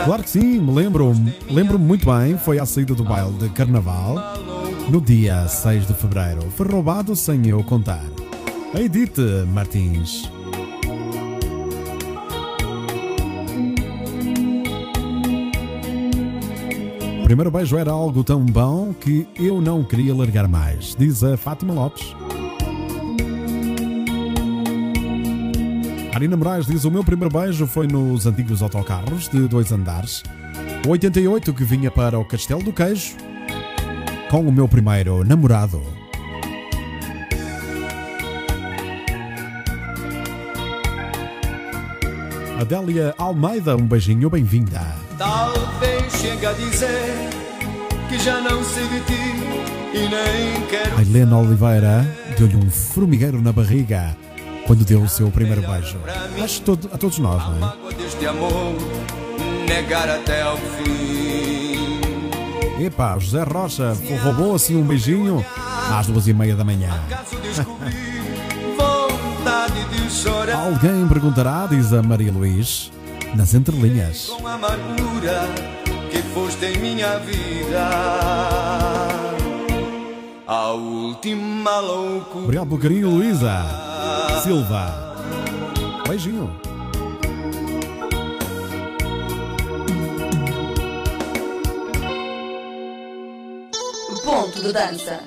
Claro 0.05 0.23
que 0.23 0.31
sim, 0.31 0.61
me 0.61 0.73
lembro, 0.73 1.13
lembro-me 1.49 1.85
muito 1.85 2.07
bem. 2.07 2.37
Foi 2.39 2.59
à 2.59 2.67
saída 2.67 2.95
do 2.95 3.05
baile 3.05 3.33
de 3.35 3.49
carnaval, 3.51 4.17
no 4.89 5.01
dia 5.01 5.47
6 5.47 5.87
de 5.87 5.95
fevereiro. 5.95 6.51
Foi 6.51 6.67
roubado 6.67 7.15
sem 7.15 7.47
eu 7.47 7.63
contar. 7.63 8.05
Edith 8.75 9.19
Martins. 9.53 10.31
O 17.21 17.25
primeiro 17.25 17.51
beijo 17.51 17.77
era 17.77 17.93
algo 17.93 18.25
tão 18.25 18.45
bom 18.45 18.93
que 18.93 19.27
eu 19.37 19.61
não 19.61 19.85
queria 19.85 20.15
largar 20.15 20.49
mais, 20.49 20.97
diz 20.99 21.23
a 21.23 21.37
Fátima 21.37 21.73
Lopes. 21.75 22.15
Arina 26.13 26.37
Moraes 26.37 26.67
diz: 26.67 26.85
O 26.85 26.91
meu 26.91 27.05
primeiro 27.05 27.33
beijo 27.33 27.67
foi 27.67 27.87
nos 27.87 28.27
antigos 28.27 28.63
autocarros 28.63 29.29
de 29.29 29.47
dois 29.47 29.71
andares. 29.71 30.23
O 30.87 30.91
88 30.91 31.53
que 31.55 31.65
vinha 31.65 31.91
para 31.91 32.19
o 32.19 32.25
Castelo 32.25 32.63
do 32.63 32.73
Queijo 32.73 33.15
com 34.29 34.41
o 34.41 34.53
meu 34.53 34.69
primeiro 34.69 35.25
namorado. 35.25 35.83
Adélia 42.61 43.15
Almeida, 43.17 43.77
um 43.77 43.87
beijinho, 43.87 44.29
bem-vinda. 44.29 44.81
Talvez 45.17 46.13
chegue 46.13 46.45
a 46.45 46.53
dizer 46.53 47.31
que 48.09 48.19
já 48.19 48.41
não 48.41 48.63
sei 48.65 48.87
de 48.89 49.01
ti 49.01 49.95
e 49.95 50.09
nem 50.09 50.67
quero. 50.69 50.97
A 50.97 51.03
Helena 51.03 51.39
Oliveira 51.39 52.07
deu-lhe 52.37 52.57
um 52.57 52.71
formigueiro 52.71 53.41
na 53.41 53.53
barriga 53.53 54.17
quando 54.71 54.85
deu 54.85 55.03
o 55.03 55.09
seu 55.09 55.29
primeiro 55.33 55.63
beijo. 55.63 55.99
Acho 56.45 56.63
todo- 56.63 56.89
a 56.93 56.97
todos 56.97 57.19
nós, 57.19 57.43
não 57.45 57.57
é? 57.57 57.59
mágoa 57.59 57.93
deste 57.93 58.25
amor 58.25 58.73
negar 59.69 60.09
até 60.09 60.43
ao 60.43 60.57
fim. 60.57 62.01
Epá, 62.81 63.19
José 63.19 63.43
Rocha 63.43 63.97
roubou 64.23 64.55
assim 64.55 64.77
um 64.77 64.85
beijinho 64.85 65.45
às 65.93 66.07
duas 66.07 66.29
e 66.29 66.33
meia 66.33 66.55
da 66.55 66.63
manhã. 66.63 66.89
Alguém 70.55 71.09
perguntará, 71.09 71.67
diz 71.69 71.93
a 71.93 72.01
Maria 72.01 72.31
Luís, 72.31 72.93
nas 73.35 73.55
entrelinhas. 73.55 74.27
com 74.27 74.47
amargura 74.47 75.49
que 76.13 76.23
foste 76.33 76.67
em 76.67 76.79
minha 76.79 77.19
vida. 77.19 77.91
A 80.47 80.69
última 80.75 81.81
loucura. 81.81 82.45
Obrigado 82.45 82.69
pelo 82.69 82.81
carinho, 82.81 83.11
Luísa 83.11 83.91
Silva. 84.43 85.15
Beijinho. 86.09 86.49
Ponto 94.25 94.61
de 94.63 94.73
dança. 94.73 95.21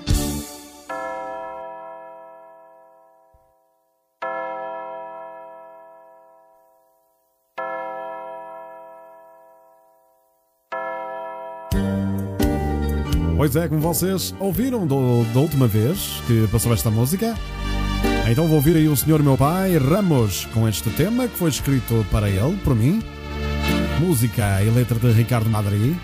Pois 13.36 13.55
é, 13.55 13.68
como 13.68 13.82
vocês 13.82 14.34
ouviram 14.39 14.86
do- 14.88 15.24
da 15.34 15.39
última 15.39 15.68
vez 15.68 16.22
que 16.28 16.47
passou 16.51 16.74
esta 16.74 16.89
música, 16.89 17.36
então 18.32 18.47
vou 18.47 18.55
ouvir 18.55 18.76
aí 18.76 18.88
o 18.88 18.95
senhor 18.95 19.21
meu 19.21 19.38
pai 19.38 19.78
Ramos 19.78 20.45
com 20.53 20.67
este 20.67 20.89
tema 20.91 21.28
que 21.28 21.38
foi 21.38 21.49
escrito 21.49 22.05
para 22.09 22.30
ele, 22.30 22.57
por 22.63 22.76
mim. 22.76 23.01
Música 23.99 24.61
e 24.63 24.69
letra 24.69 24.97
de 24.97 25.11
Ricardo 25.11 25.49
Madri. 25.49 25.95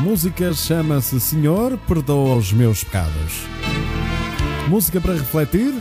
Música 0.00 0.52
chama-se 0.52 1.20
Senhor, 1.20 1.78
perdoa 1.86 2.36
os 2.36 2.52
meus 2.52 2.84
pecados. 2.84 3.46
Música 4.68 5.00
para 5.00 5.14
refletir. 5.14 5.72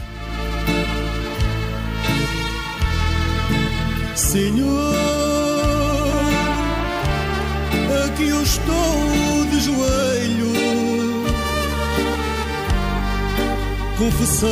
Senhor, 4.16 4.96
aqui 8.06 8.28
eu 8.28 8.42
estou 8.44 9.46
de 9.52 9.60
joelho, 9.60 10.73
confissão 13.98 14.50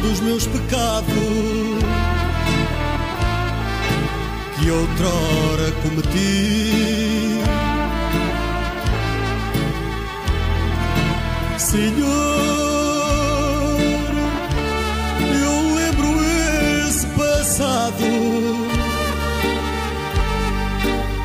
dos 0.00 0.20
meus 0.20 0.46
pecados 0.46 1.14
que 4.58 4.70
outrora 4.70 5.72
cometi. 5.82 7.40
Senhor, 11.58 12.00
eu 15.20 15.74
lembro 15.76 16.24
esse 16.88 17.06
passado. 17.08 18.04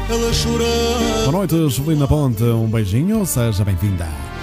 Ela 0.10 0.34
chorando. 0.34 1.22
Boa 1.22 1.32
noite, 1.32 1.70
Juvelina 1.70 2.08
Ponte. 2.08 2.44
Um 2.44 2.68
beijinho, 2.68 3.26
seja 3.26 3.66
bem-vinda. 3.66 4.35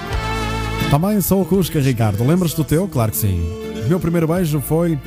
Também 0.91 1.21
sou 1.21 1.43
o 1.43 1.45
Cusca, 1.47 1.81
Ricardo. 1.81 2.23
Lembras 2.27 2.53
do 2.55 2.65
teu? 2.65 2.87
Claro 2.87 3.11
que 3.13 3.17
sim. 3.17 3.41
O 3.85 3.89
meu 3.89 3.99
primeiro 3.99 4.27
beijo 4.29 4.61
foi. 4.61 4.99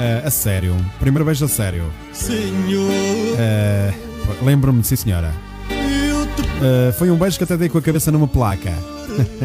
eh, 0.00 0.22
a 0.24 0.30
sério. 0.30 0.76
Primeiro 1.00 1.24
beijo 1.24 1.44
a 1.44 1.48
sério. 1.48 1.84
Senhor, 2.12 2.90
Eh, 3.38 3.92
Lembro-me, 4.42 4.84
sim 4.84 4.94
senhora. 4.96 5.32
Eh, 5.70 6.92
foi 6.98 7.10
um 7.10 7.16
beijo 7.16 7.38
que 7.38 7.44
até 7.44 7.56
dei 7.56 7.68
com 7.68 7.78
a 7.78 7.82
cabeça 7.82 8.12
numa 8.12 8.28
placa. 8.28 8.72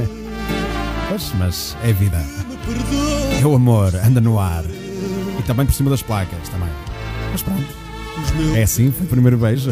pois, 1.10 1.32
mas 1.40 1.76
é 1.84 1.92
vida. 1.94 2.22
É 3.42 3.46
o 3.46 3.56
amor, 3.56 3.94
anda 3.96 4.20
no 4.22 4.40
ar. 4.40 4.64
E 5.40 5.44
também 5.44 5.66
por 5.66 5.74
cima 5.74 5.90
das 5.90 6.02
placas, 6.02 6.50
também. 6.50 6.70
Mas 7.32 7.42
pronto. 7.42 7.64
É 8.56 8.64
assim, 8.64 8.92
foi 8.92 9.06
o 9.06 9.10
primeiro 9.10 9.38
beijo. 9.38 9.72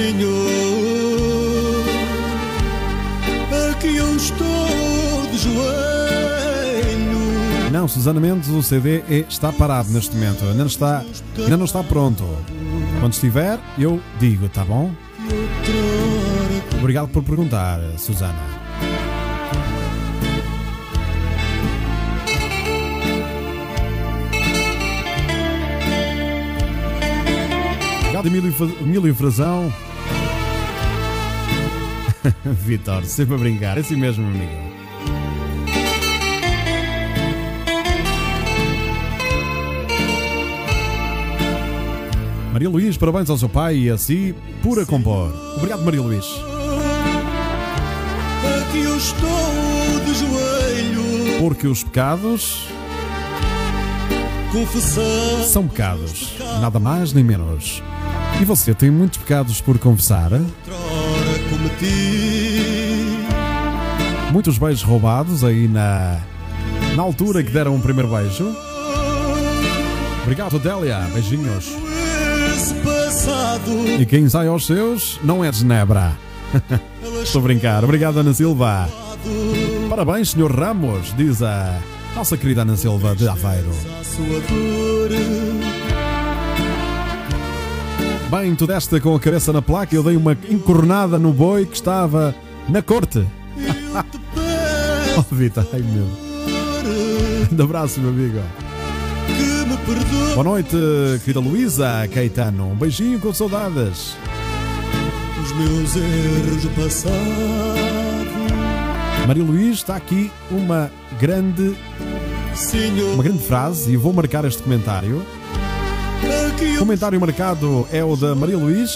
Senhor, 0.00 1.84
aqui 3.70 3.96
eu 3.98 4.16
estou 4.16 5.26
de 5.30 5.36
joelho. 5.36 5.70
Não, 7.70 7.86
Susana 7.86 8.18
Mendes, 8.18 8.48
o 8.48 8.62
CD 8.62 9.02
está 9.28 9.52
parado 9.52 9.90
neste 9.90 10.16
momento. 10.16 10.42
Ainda 10.42 10.54
não 10.54 10.66
está, 10.66 11.04
ainda 11.36 11.56
não 11.58 11.66
está 11.66 11.84
pronto. 11.84 12.24
Quando 12.98 13.12
estiver, 13.12 13.60
eu 13.78 14.00
digo, 14.18 14.48
tá 14.48 14.64
bom? 14.64 14.90
Obrigado 16.78 17.08
por 17.08 17.22
perguntar, 17.22 17.78
Susana. 17.98 18.40
Obrigado, 28.00 28.26
Emílio, 28.28 28.54
Emílio 28.80 29.14
Frazão. 29.14 29.70
Vitor, 32.44 33.04
sempre 33.04 33.34
a 33.34 33.38
brincar. 33.38 33.76
É 33.76 33.80
assim 33.80 33.96
mesmo, 33.96 34.26
amigo. 34.26 34.70
Maria 42.52 42.68
Luís, 42.68 42.96
parabéns 42.96 43.30
ao 43.30 43.38
seu 43.38 43.48
pai 43.48 43.76
e 43.76 43.90
a 43.90 43.96
si 43.96 44.34
por 44.62 44.78
a 44.78 44.84
compor. 44.84 45.32
Obrigado, 45.56 45.82
Maria 45.82 46.02
Luís. 46.02 46.26
Aqui 48.60 48.82
eu 48.82 48.96
estou 48.96 50.00
de 50.04 50.14
joelho. 50.14 51.38
Porque 51.40 51.66
os 51.66 51.82
pecados 51.84 52.66
confessar. 54.52 55.44
São 55.44 55.66
pecados, 55.66 56.34
nada 56.60 56.78
mais 56.78 57.12
nem 57.12 57.24
menos. 57.24 57.82
E 58.40 58.44
você 58.44 58.74
tem 58.74 58.90
muitos 58.90 59.18
pecados 59.18 59.60
por 59.60 59.78
confessar? 59.78 60.30
Ora 61.60 61.68
cometi. 61.68 63.20
Muitos 64.32 64.58
beijos 64.58 64.82
roubados 64.82 65.44
aí 65.44 65.68
na, 65.68 66.20
na 66.96 67.02
altura 67.02 67.42
que 67.42 67.50
deram 67.50 67.74
um 67.74 67.80
primeiro 67.80 68.08
beijo? 68.08 68.54
Obrigado, 70.22 70.58
Délia. 70.58 71.00
Beijinhos. 71.12 71.76
E 73.98 74.06
quem 74.06 74.28
sai 74.28 74.46
aos 74.46 74.66
seus 74.66 75.20
não 75.22 75.44
é 75.44 75.50
de 75.50 75.58
Genebra. 75.58 76.16
Estou 77.22 77.40
a 77.40 77.44
brincar. 77.44 77.84
Obrigado, 77.84 78.18
Ana 78.18 78.32
Silva. 78.32 78.88
Parabéns, 79.88 80.30
Sr. 80.30 80.50
Ramos, 80.50 81.14
diz 81.16 81.42
a 81.42 81.78
nossa 82.14 82.36
querida 82.36 82.62
Ana 82.62 82.76
Silva 82.76 83.14
de 83.14 83.28
Aveiro. 83.28 83.70
Bem, 88.30 88.54
tu 88.54 88.64
deste 88.64 89.00
com 89.00 89.16
a 89.16 89.18
cabeça 89.18 89.52
na 89.52 89.60
placa, 89.60 89.92
eu 89.92 90.04
dei 90.04 90.16
uma 90.16 90.38
encornada 90.48 91.18
no 91.18 91.32
boi 91.32 91.66
que 91.66 91.74
estava 91.74 92.32
na 92.68 92.80
corte. 92.80 93.26
oh, 95.18 95.34
Vitor, 95.34 95.66
ai 95.72 95.80
meu. 95.80 96.06
Um 97.50 97.64
abraço, 97.64 97.98
meu 97.98 98.10
amigo. 98.10 98.38
Boa 100.34 100.44
noite, 100.44 100.76
querida 101.24 101.40
Luísa 101.40 102.08
Caetano. 102.14 102.70
Um 102.70 102.76
beijinho 102.76 103.18
com 103.18 103.34
saudades. 103.34 104.16
Os 105.42 105.52
meus 105.52 105.96
erros 105.96 106.62
do 106.62 106.70
passado. 106.80 107.16
Maria 109.26 109.42
Luís 109.42 109.78
está 109.78 109.96
aqui 109.96 110.30
uma 110.52 110.88
grande, 111.18 111.76
Senhor. 112.54 113.14
uma 113.14 113.24
grande 113.24 113.42
frase 113.42 113.90
e 113.90 113.96
vou 113.96 114.12
marcar 114.12 114.44
este 114.44 114.62
comentário. 114.62 115.26
Comentário 116.78 117.20
marcado 117.20 117.86
é 117.92 118.02
o 118.04 118.16
da 118.16 118.34
Maria 118.34 118.56
Luís, 118.58 118.90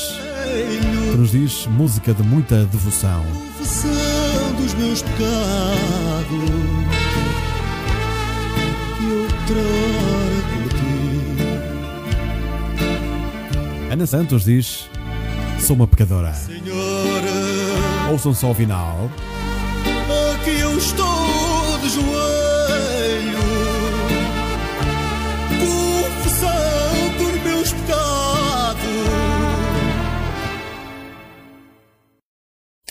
que 1.11 1.17
nos 1.17 1.31
diz 1.33 1.67
música 1.67 2.13
de 2.13 2.23
muita 2.23 2.65
devoção. 2.67 3.25
confessando 3.59 4.63
os 4.65 4.75
meus 4.75 5.03
pecados. 5.03 5.25
Que 8.99 9.07
outrora 9.13 10.43
cometi. 10.53 10.85
Ana 13.93 14.07
Santos 14.07 14.45
diz: 14.45 14.89
Sou 15.61 15.77
uma 15.77 15.87
pecadora. 15.87 16.33
Senhora, 16.35 18.11
Ouçam 18.11 18.35
só 18.35 18.51
o 18.51 18.55
final. 18.55 19.11
aqui 20.35 20.61
eu 20.61 20.77
estou 20.77 21.79
de 21.83 21.89
joelho. 21.91 22.34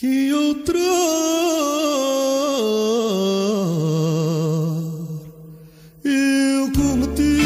Que 0.03 0.33
outrora 0.33 0.75
eu 6.03 6.71
cometi. 6.73 7.37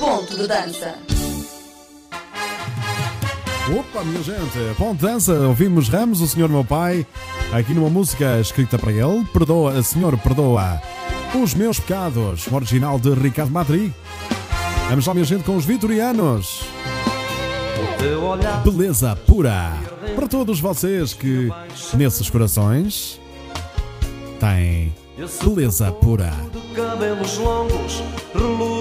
Ponto 0.00 0.36
de 0.38 0.46
dança. 0.46 0.94
Opa, 3.78 4.04
minha 4.04 4.22
gente, 4.22 4.40
ponto 4.78 4.96
de 4.96 5.02
dança, 5.02 5.34
ouvimos 5.34 5.90
Ramos, 5.90 6.22
o 6.22 6.26
Senhor 6.26 6.48
meu 6.48 6.64
Pai, 6.64 7.06
aqui 7.52 7.74
numa 7.74 7.90
música 7.90 8.40
escrita 8.40 8.78
para 8.78 8.90
ele, 8.90 9.22
perdoa, 9.34 9.82
Senhor, 9.82 10.16
perdoa 10.16 10.80
os 11.34 11.52
meus 11.52 11.78
pecados, 11.78 12.50
original 12.50 12.98
de 12.98 13.12
Ricardo 13.12 13.52
Madri. 13.52 13.92
Vamos 14.88 15.06
lá, 15.06 15.14
minha 15.14 15.24
gente, 15.24 15.44
com 15.44 15.56
os 15.56 15.64
vitorianos. 15.64 16.62
Beleza 18.62 19.16
pura. 19.26 19.72
Para 20.14 20.28
todos 20.28 20.60
vocês 20.60 21.12
que, 21.12 21.50
nesses 21.94 22.28
corações, 22.30 23.20
têm 24.38 24.92
beleza 25.42 25.90
pura. 25.90 26.32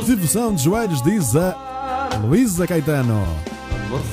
Devoção 0.06 0.54
de 0.54 0.64
joelhos, 0.64 1.02
diz 1.02 1.36
a 1.36 2.10
Luísa 2.22 2.68
Caetano. 2.68 3.26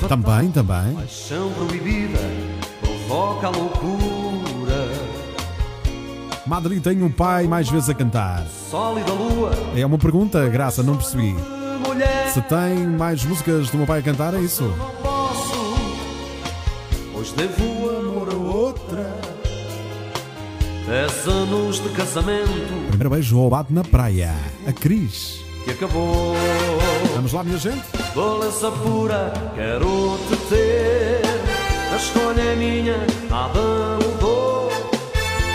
Também, 0.09 0.51
também. 0.51 0.95
paixão 0.95 1.53
proibida, 1.53 2.19
provoca 2.81 3.47
a 3.47 3.51
loucura. 3.51 4.89
Madri 6.47 6.81
tem 6.81 7.03
um 7.03 7.11
pai 7.11 7.47
mais 7.47 7.69
vezes 7.69 7.89
a 7.89 7.95
cantar. 7.95 8.47
É 9.75 9.85
uma 9.85 9.99
pergunta, 9.99 10.47
Graça, 10.49 10.83
não 10.83 10.97
percebi. 10.97 11.35
Mulher, 12.01 12.33
Se 12.33 12.41
tem 12.43 12.87
mais 12.87 13.25
músicas 13.25 13.71
do 13.71 13.77
meu 13.79 13.87
pai 13.87 14.01
a 14.01 14.03
cantar, 14.03 14.35
é 14.35 14.41
isso? 14.41 14.65
não 14.65 14.91
posso, 15.03 15.77
pois 17.13 17.33
devo 17.33 17.91
amor 17.91 18.29
a 18.33 18.37
outra. 18.37 19.21
Dez 20.87 21.29
anos 21.29 21.81
de 21.81 21.89
casamento 21.91 22.89
Primeiro 22.89 23.11
beijo 23.11 23.37
roubado 23.37 23.73
na 23.73 23.85
praia. 23.85 24.35
A 24.67 24.73
Cris. 24.73 25.41
que 25.65 25.71
acabou. 25.71 26.35
Vamos 27.15 27.33
lá, 27.33 27.45
minha 27.45 27.59
gente. 27.59 27.85
Beleza 28.15 28.71
pura, 28.73 29.33
quero 29.55 30.19
te 30.29 30.37
ter. 30.49 31.21
A 31.93 31.97
escolha 31.97 32.41
é 32.41 32.57
minha, 32.57 32.97
nada 33.29 33.61
mudou. 34.03 34.69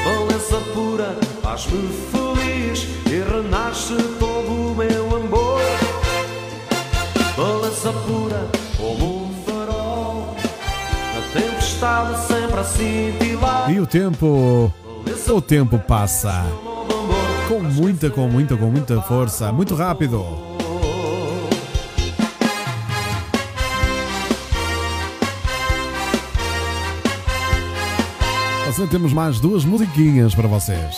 Beleza 0.05 0.57
pura, 0.73 1.17
faz-me 1.41 1.89
feliz 1.89 2.14
E 13.69 13.79
o 13.79 13.85
tempo. 13.85 14.71
O 15.27 15.41
tempo 15.41 15.79
passa. 15.79 16.45
Com 17.47 17.59
muita, 17.61 18.09
com 18.09 18.27
muita, 18.27 18.55
com 18.55 18.65
muita 18.67 19.01
força. 19.01 19.51
Muito 19.51 19.75
rápido. 19.75 20.23
Assim 28.67 28.87
temos 28.87 29.13
mais 29.13 29.39
duas 29.39 29.63
musiquinhas 29.63 30.35
para 30.35 30.47
vocês. 30.47 30.97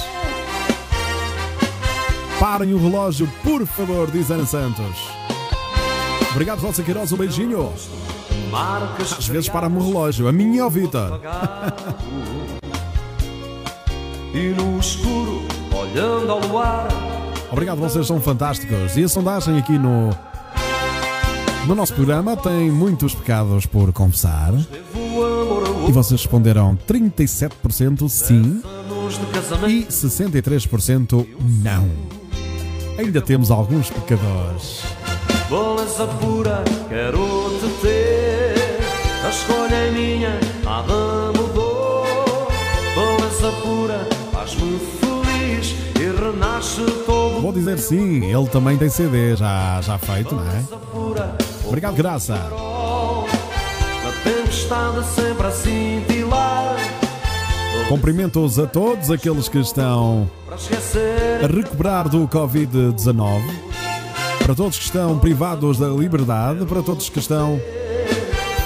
Parem 2.39 2.73
o 2.73 2.77
relógio, 2.77 3.27
por 3.43 3.65
favor, 3.65 4.09
diz 4.09 4.31
Ana 4.31 4.45
Santos. 4.45 4.97
Obrigado, 6.31 6.59
Rosa 6.59 6.83
Queiroz, 6.83 7.11
um 7.11 7.17
beijinho. 7.17 7.73
Às 9.17 9.27
vezes 9.27 9.49
para-me 9.49 9.77
o 9.77 9.85
relógio, 9.85 10.27
a 10.27 10.31
minha 10.31 10.61
é 10.61 10.65
o 10.65 10.69
Vitor. 10.69 11.19
E 14.33 14.49
no 14.49 14.79
escuro, 14.79 15.41
olhando 15.73 16.31
ao 16.31 16.39
luar, 16.39 16.87
Obrigado, 17.51 17.79
vocês 17.79 18.05
são 18.05 18.19
fantásticos. 18.19 18.97
E 18.97 19.03
a 19.03 19.07
sondagem 19.09 19.57
aqui 19.57 19.77
no, 19.79 20.09
no 21.65 21.75
nosso 21.75 21.93
programa 21.93 22.35
tem 22.35 22.69
muitos 22.69 23.15
pecados 23.15 23.65
por 23.65 23.91
confessar. 23.93 24.53
E 25.87 25.91
vocês 25.91 26.21
responderam 26.21 26.77
37% 26.87 28.09
sim 28.09 28.61
e 29.67 29.85
63% 29.85 31.25
não. 31.63 31.89
Ainda 32.97 33.21
temos 33.21 33.49
alguns 33.49 33.89
pecadores. 33.89 34.83
Beleza 35.49 36.05
pura, 36.19 36.63
quero 36.89 37.57
te 37.61 37.81
ter. 37.81 38.26
A 39.27 39.29
escolha 39.29 39.75
é 39.75 39.91
minha, 39.91 40.39
nada 40.63 40.93
mudou. 41.37 42.05
Beleza 42.95 43.51
pura, 43.61 44.07
faz-me 44.31 44.79
feliz 45.01 45.75
e 45.99 46.17
renasce 46.17 46.85
todo 47.05 47.41
Vou 47.41 47.51
dizer 47.51 47.77
sim, 47.77 48.23
ele 48.23 48.47
também 48.47 48.77
tem 48.77 48.87
CD 48.87 49.35
já, 49.35 49.81
já 49.81 49.97
feito, 49.97 50.33
não 50.33 50.49
é? 50.49 50.63
pura. 50.93 51.35
Obrigado, 51.65 51.95
Graça. 51.95 52.35
Na 52.35 54.11
tempestade 54.23 55.05
sempre 55.07 55.47
a 55.47 55.51
cintilar. 55.51 56.77
Cumprimentos 57.89 58.57
a 58.57 58.65
todos 58.65 59.11
aqueles 59.11 59.49
que 59.49 59.59
estão 59.59 60.31
a 61.43 61.47
recuperar 61.47 62.07
do 62.07 62.29
Covid-19, 62.29 63.41
para 64.41 64.55
todos 64.55 64.77
que 64.77 64.85
estão 64.85 65.19
privados 65.19 65.77
da 65.77 65.89
liberdade, 65.89 66.65
para 66.65 66.81
todos 66.81 67.09
que 67.09 67.19
estão 67.19 67.59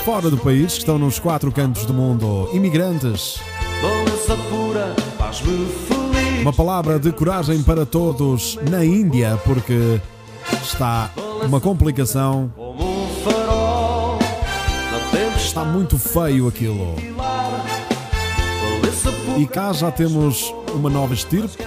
fora 0.04 0.32
do 0.32 0.38
país, 0.38 0.74
que 0.74 0.80
estão 0.80 0.98
nos 0.98 1.20
quatro 1.20 1.52
cantos 1.52 1.86
do 1.86 1.94
mundo, 1.94 2.50
imigrantes. 2.54 3.40
Uma 6.42 6.52
palavra 6.52 7.00
de 7.00 7.12
coragem 7.12 7.62
para 7.62 7.86
todos 7.86 8.58
na 8.70 8.84
Índia, 8.84 9.40
porque 9.46 10.02
está 10.64 11.12
uma 11.46 11.62
complicação, 11.62 12.52
está 15.38 15.64
muito 15.64 16.00
feio 16.00 16.48
aquilo. 16.48 16.96
E 19.38 19.46
cá 19.46 19.72
já 19.72 19.92
temos 19.92 20.54
uma 20.74 20.90
nova 20.90 21.14
estirpe 21.14 21.64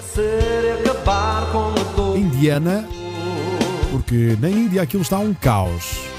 indiana, 2.16 2.88
porque 3.92 4.36
na 4.40 4.50
Índia 4.50 4.82
aquilo 4.82 5.02
está 5.02 5.18
um 5.18 5.32
caos. 5.32 6.13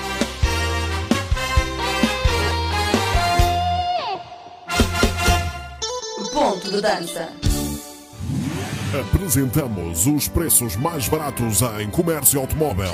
De 6.71 6.81
dança. 6.81 7.29
Apresentamos 8.99 10.07
os 10.07 10.27
preços 10.27 10.75
mais 10.75 11.07
baratos 11.07 11.61
em 11.79 11.87
comércio 11.89 12.39
automóvel. 12.39 12.91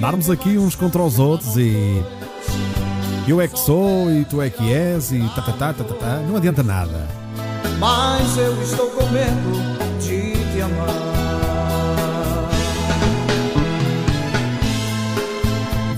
Darmos 0.00 0.30
aqui 0.30 0.56
uns 0.56 0.74
contra 0.74 1.02
os 1.02 1.18
outros 1.18 1.54
e. 1.58 2.02
Eu 3.28 3.42
é 3.42 3.46
que 3.46 3.58
sou 3.58 4.10
e 4.10 4.24
tu 4.24 4.40
é 4.40 4.48
que 4.48 4.72
és 4.72 5.12
e 5.12 5.20
tá, 5.34 5.42
tá, 5.42 5.52
tá, 5.52 5.72
tá, 5.74 5.84
tá, 5.84 5.94
tá. 5.96 6.16
Não 6.26 6.34
adianta 6.34 6.62
nada. 6.62 7.06
Mas 7.78 8.38
eu 8.38 8.62
estou 8.62 8.88
com 8.88 9.04
medo 9.10 10.00
de 10.00 10.32
te 10.32 10.62
amar 10.62 11.10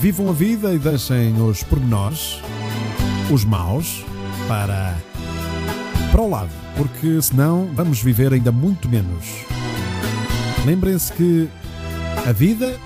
Vivam 0.00 0.28
a 0.28 0.32
vida 0.32 0.72
e 0.74 0.78
deixem 0.80 1.40
os 1.40 1.62
pormenores, 1.62 2.40
os 3.30 3.44
maus, 3.44 4.04
para, 4.52 4.94
para 6.10 6.20
o 6.20 6.28
lado, 6.28 6.50
porque 6.76 7.22
senão 7.22 7.70
vamos 7.72 8.02
viver 8.02 8.34
ainda 8.34 8.52
muito 8.52 8.86
menos. 8.86 9.46
Lembrem-se 10.66 11.10
que 11.10 11.48
a 12.28 12.32
vida, 12.32 12.78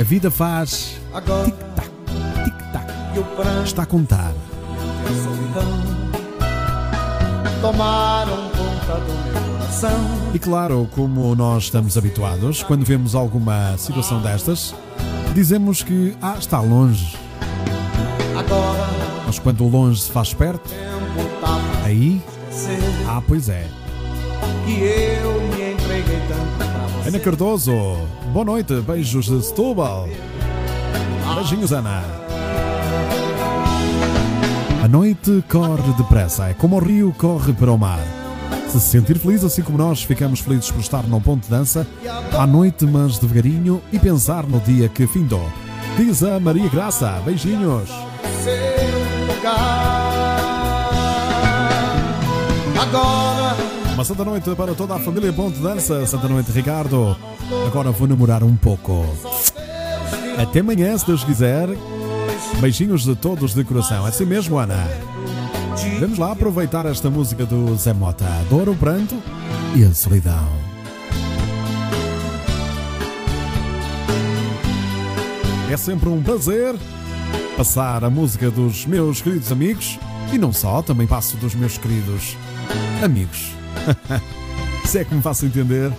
a 0.00 0.02
vida 0.02 0.30
faz 0.30 0.98
o 1.12 1.20
pranto 3.36 3.66
está 3.66 3.82
a 3.82 3.86
contar. 3.86 4.32
e 4.32 5.10
a 5.10 5.14
solidão 5.22 5.84
Tomaram 7.60 8.50
conta 8.56 8.94
do 9.00 9.12
meu 9.12 9.58
coração 9.58 10.00
E 10.32 10.38
claro, 10.38 10.88
como 10.94 11.36
nós 11.36 11.64
estamos 11.64 11.98
habituados, 11.98 12.62
quando 12.62 12.86
vemos 12.86 13.14
alguma 13.14 13.76
situação 13.76 14.22
destas, 14.22 14.74
dizemos 15.34 15.82
que 15.82 16.16
ah, 16.22 16.36
está 16.38 16.58
longe. 16.58 17.18
Agora 18.34 18.93
Mas 19.34 19.40
quando 19.40 19.66
longe 19.66 20.00
se 20.00 20.12
faz 20.12 20.32
perto, 20.32 20.70
aí, 21.82 22.22
ah, 23.08 23.20
pois 23.26 23.48
é. 23.48 23.66
Ana 27.04 27.18
Cardoso, 27.18 27.72
boa 28.32 28.44
noite, 28.44 28.80
beijos 28.82 29.26
de 29.26 29.42
Setúbal. 29.44 30.08
Beijinhos, 31.34 31.72
Ana. 31.72 32.04
A 34.84 34.86
noite 34.86 35.42
corre 35.50 35.92
depressa, 35.94 36.50
é 36.50 36.54
como 36.54 36.76
o 36.76 36.78
rio 36.78 37.12
corre 37.18 37.52
para 37.52 37.72
o 37.72 37.76
mar. 37.76 37.98
Se 38.68 38.78
se 38.78 38.86
sentir 38.86 39.18
feliz, 39.18 39.42
assim 39.42 39.62
como 39.62 39.78
nós 39.78 40.04
ficamos 40.04 40.38
felizes 40.38 40.70
por 40.70 40.80
estar 40.80 41.02
num 41.08 41.20
ponto 41.20 41.42
de 41.42 41.50
dança, 41.50 41.84
à 42.38 42.46
noite, 42.46 42.86
mas 42.86 43.18
devagarinho, 43.18 43.82
e 43.92 43.98
pensar 43.98 44.46
no 44.46 44.60
dia 44.60 44.88
que 44.88 45.08
findou. 45.08 45.48
Diz 45.96 46.22
a 46.22 46.38
Maria 46.38 46.68
Graça, 46.68 47.20
beijinhos. 47.24 47.90
Lugar 49.44 50.40
Agora 52.80 53.56
Uma 53.94 54.04
santa 54.04 54.24
noite 54.24 54.54
para 54.54 54.74
toda 54.74 54.94
a 54.94 54.98
família 54.98 55.32
Ponto 55.32 55.56
de 55.56 55.62
Dança. 55.62 56.04
Santa 56.06 56.28
noite, 56.28 56.50
Ricardo. 56.50 57.16
Agora 57.66 57.90
vou 57.90 58.08
namorar 58.08 58.42
um 58.42 58.56
pouco. 58.56 59.06
Até 60.38 60.60
amanhã, 60.60 60.96
se 60.96 61.06
Deus 61.06 61.22
quiser. 61.22 61.68
Beijinhos 62.60 63.04
de 63.04 63.14
todos 63.14 63.54
de 63.54 63.62
coração. 63.62 64.04
É 64.06 64.08
assim 64.08 64.24
mesmo, 64.24 64.58
Ana. 64.58 64.88
Vamos 66.00 66.18
lá 66.18 66.32
aproveitar 66.32 66.86
esta 66.86 67.08
música 67.08 67.46
do 67.46 67.76
Zé 67.76 67.92
Mota. 67.92 68.26
Adoro 68.40 68.72
o 68.72 68.76
pranto 68.76 69.14
e 69.76 69.84
a 69.84 69.94
solidão. 69.94 70.48
É 75.70 75.76
sempre 75.76 76.08
um 76.08 76.22
prazer 76.22 76.74
passar 77.56 78.04
a 78.04 78.10
música 78.10 78.50
dos 78.50 78.84
meus 78.86 79.22
queridos 79.22 79.52
amigos 79.52 79.98
e 80.32 80.38
não 80.38 80.52
só, 80.52 80.82
também 80.82 81.06
passo 81.06 81.36
dos 81.36 81.54
meus 81.54 81.78
queridos 81.78 82.36
amigos. 83.02 83.52
Se 84.84 84.98
é 84.98 85.04
que 85.04 85.14
me 85.14 85.22
faço 85.22 85.46
entender. 85.46 85.92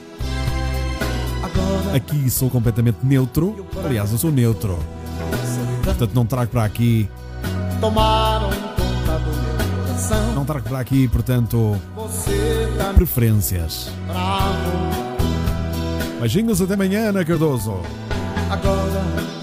Aqui 1.93 2.29
sou 2.29 2.49
completamente 2.49 2.97
neutro. 3.03 3.65
Aliás, 3.83 4.11
eu 4.11 4.17
sou 4.17 4.31
neutro. 4.31 4.77
Portanto, 5.83 6.11
não 6.13 6.25
trago 6.25 6.51
para 6.51 6.63
aqui. 6.63 7.09
Não 10.33 10.45
trago 10.45 10.67
para 10.67 10.79
aqui, 10.79 11.07
portanto, 11.07 11.79
tá 12.77 12.93
preferências. 12.93 13.89
Beijinhos 16.19 16.61
até 16.61 16.73
amanhã, 16.73 17.09
Ana 17.09 17.23
Cardoso. 17.23 17.79
Agora 18.49 19.34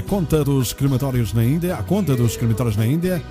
A 0.00 0.02
conta 0.02 0.42
dos 0.42 0.72
crematórios 0.72 1.34
na 1.34 1.44
Índia, 1.44 1.76
a 1.76 1.82
conta 1.82 2.16
dos 2.16 2.34
crematórios 2.34 2.74
na 2.74 2.86
Índia, 2.86 3.22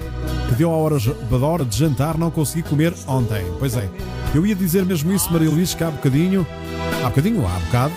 que 0.48 0.54
deu 0.54 0.72
a 0.72 0.78
hora, 0.78 0.98
a 0.98 1.36
hora 1.36 1.66
de 1.66 1.76
jantar, 1.76 2.16
não 2.16 2.30
consegui 2.30 2.62
comer 2.62 2.94
ontem. 3.08 3.44
Pois 3.58 3.76
é, 3.76 3.90
eu 4.36 4.46
ia 4.46 4.54
dizer 4.54 4.86
mesmo 4.86 5.12
isso, 5.12 5.34
Maria 5.34 5.50
Luís, 5.50 5.74
que 5.74 5.84
há 5.84 5.90
bocadinho, 5.90 6.46
há 7.04 7.10
bocadinho, 7.10 7.44
há 7.48 7.60
bocado, 7.66 7.94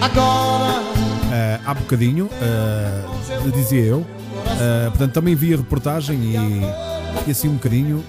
Agora. 0.00 0.82
Eh, 1.30 1.60
há 1.66 1.74
bocadinho, 1.74 2.30
eh, 2.40 3.02
dizia 3.52 3.82
eu, 3.82 4.06
eh, 4.58 4.88
portanto 4.88 5.12
também 5.12 5.34
vi 5.34 5.52
a 5.52 5.58
reportagem 5.58 6.18
e, 6.18 6.62
e 7.26 7.30
assim 7.30 7.48
um 7.48 7.54
bocadinho, 7.54 8.02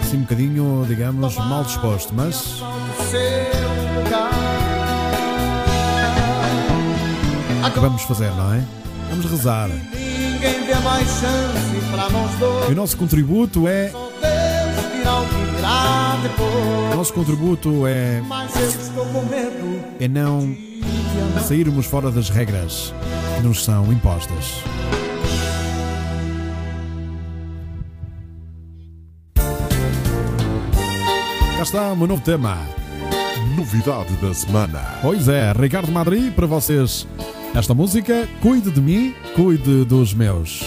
assim 0.00 0.18
um 0.18 0.20
bocadinho, 0.20 0.84
digamos, 0.86 1.36
mal 1.36 1.64
disposto, 1.64 2.14
mas 2.14 2.62
que 7.74 7.80
vamos 7.80 8.02
fazer, 8.02 8.30
não 8.30 8.54
é? 8.54 8.64
Vamos 9.10 9.26
rezar. 9.26 9.68
E 12.68 12.72
o 12.72 12.74
nosso 12.76 12.96
contributo 12.96 13.66
é. 13.66 13.92
O 16.92 16.96
nosso 16.96 17.12
contributo 17.12 17.84
é. 17.86 18.22
É 19.98 20.08
não 20.08 20.56
sairmos 21.46 21.86
fora 21.86 22.12
das 22.12 22.28
regras 22.28 22.94
que 23.36 23.42
nos 23.42 23.64
são 23.64 23.92
impostas. 23.92 24.62
Cá 31.56 31.62
está 31.62 31.92
um 31.92 32.06
novo 32.06 32.22
tema. 32.22 32.56
Novidade 33.56 34.12
da 34.22 34.32
semana. 34.32 34.80
Pois 35.02 35.28
é, 35.28 35.52
Ricardo 35.52 35.90
Madri, 35.92 36.30
para 36.30 36.46
vocês 36.46 37.06
esta 37.54 37.72
música, 37.72 38.28
cuide 38.40 38.70
de 38.70 38.80
mim, 38.80 39.14
cuide 39.34 39.84
dos 39.84 40.12
meus. 40.12 40.62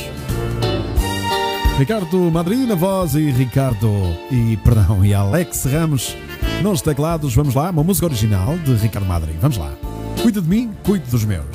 Ricardo 1.77 2.17
Madri 2.31 2.65
na 2.65 2.75
voz 2.75 3.13
e 3.13 3.29
Ricardo 3.29 3.91
e 4.31 4.57
perdão 4.57 5.05
e 5.05 5.13
Alex 5.13 5.65
Ramos 5.65 6.15
nos 6.63 6.81
teclados. 6.81 7.35
Vamos 7.35 7.53
lá, 7.53 7.69
uma 7.69 7.83
música 7.83 8.07
original 8.07 8.57
de 8.59 8.73
Ricardo 8.75 9.07
Madri. 9.07 9.35
Vamos 9.39 9.57
lá. 9.57 9.71
Cuide 10.21 10.41
de 10.41 10.47
mim, 10.47 10.71
cuide 10.83 11.09
dos 11.11 11.23
meus. 11.23 11.45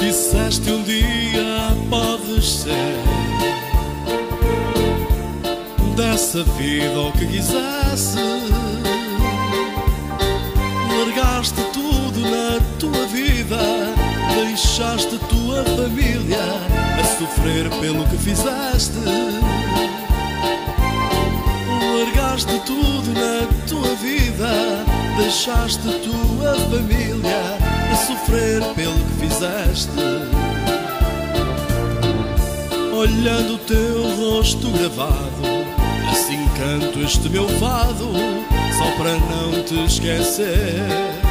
Disseste 0.00 0.70
um 0.70 0.82
dia 0.82 1.70
podes 1.88 2.44
ser 2.44 2.94
dessa 5.94 6.42
vida 6.42 7.00
o 7.00 7.12
que 7.12 7.26
quisesse. 7.26 8.18
Largaste 10.98 11.62
tudo 11.72 12.20
na 12.20 12.60
tua 12.78 13.06
vida, 13.06 13.83
deixaste 14.76 15.16
tua 15.28 15.62
família 15.62 16.42
a 17.00 17.04
sofrer 17.04 17.70
pelo 17.80 18.04
que 18.08 18.16
fizeste. 18.16 18.98
Largaste 21.96 22.58
tudo 22.66 23.12
na 23.12 23.46
tua 23.68 23.94
vida, 23.94 24.84
deixaste 25.16 25.78
tua 25.78 26.56
família 26.56 27.56
a 27.92 27.94
sofrer 27.94 28.64
pelo 28.74 28.98
que 28.98 29.28
fizeste. 29.28 29.92
Olhando 32.92 33.54
o 33.54 33.58
teu 33.58 34.16
rosto 34.16 34.70
gravado, 34.70 35.42
assim 36.10 36.48
canto 36.58 36.98
este 36.98 37.28
meu 37.28 37.48
fado, 37.60 38.10
só 38.76 38.90
para 38.96 39.12
não 39.12 39.62
te 39.62 39.84
esquecer. 39.84 41.23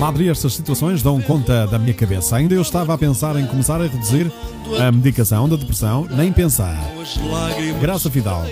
Madri, 0.00 0.30
estas 0.30 0.54
situações 0.54 1.02
dão 1.02 1.20
conta 1.20 1.66
da 1.66 1.78
minha 1.78 1.92
cabeça. 1.92 2.36
Ainda 2.36 2.54
eu 2.54 2.62
estava 2.62 2.94
a 2.94 2.98
pensar 2.98 3.36
em 3.36 3.46
começar 3.46 3.80
a 3.82 3.86
reduzir 3.86 4.32
a 4.80 4.90
medicação 4.90 5.46
da 5.46 5.56
depressão, 5.56 6.06
nem 6.10 6.32
pensar. 6.32 6.74
Graça 7.80 8.10
Fidal. 8.10 8.44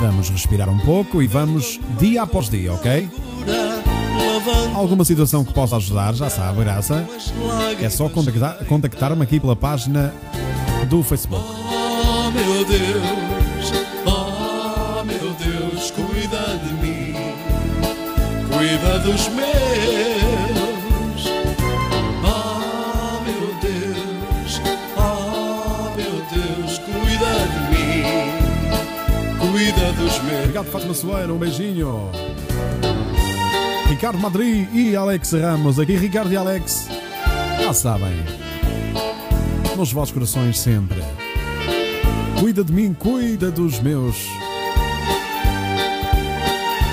Vamos 0.00 0.30
respirar 0.30 0.70
um 0.70 0.78
pouco 0.78 1.20
e 1.20 1.26
vamos 1.26 1.78
dia 1.98 2.22
após 2.22 2.48
dia, 2.48 2.72
ok? 2.72 3.10
Alguma 4.74 5.04
situação 5.04 5.44
que 5.44 5.52
possa 5.52 5.76
ajudar, 5.76 6.14
já 6.14 6.30
sabe, 6.30 6.60
Graça. 6.64 7.06
É 7.78 7.90
só 7.90 8.08
contactar- 8.08 8.64
contactar-me 8.64 9.22
aqui 9.22 9.38
pela 9.38 9.54
página 9.54 10.14
do 10.88 11.02
Facebook. 11.02 11.44
Oh 11.46 12.30
meu 12.30 12.64
Deus, 12.64 13.02
cuida 18.60 18.98
dos 18.98 19.28
meus. 19.28 19.48
Oh 22.22 23.22
meu 23.24 23.54
Deus, 23.62 24.60
oh 24.98 25.96
meu 25.96 26.14
Deus, 26.30 26.78
cuida 26.78 27.32
de 27.48 27.60
mim, 27.70 28.04
cuida 29.38 29.92
dos 29.92 30.22
meus. 30.24 30.40
Obrigado, 30.40 30.66
Fátima 30.66 30.92
Soeira, 30.92 31.32
um 31.32 31.38
beijinho. 31.38 32.10
Ricardo 33.88 34.18
Madri 34.18 34.68
e 34.74 34.94
Alex 34.94 35.32
Ramos, 35.32 35.78
aqui 35.78 35.96
Ricardo 35.96 36.30
e 36.30 36.36
Alex. 36.36 36.86
Já 37.62 37.72
sabem. 37.72 38.12
Nos 39.74 39.90
vossos 39.90 40.12
corações 40.12 40.58
sempre. 40.58 41.02
Cuida 42.38 42.62
de 42.62 42.72
mim, 42.74 42.92
cuida 42.92 43.50
dos 43.50 43.80
meus. 43.80 44.39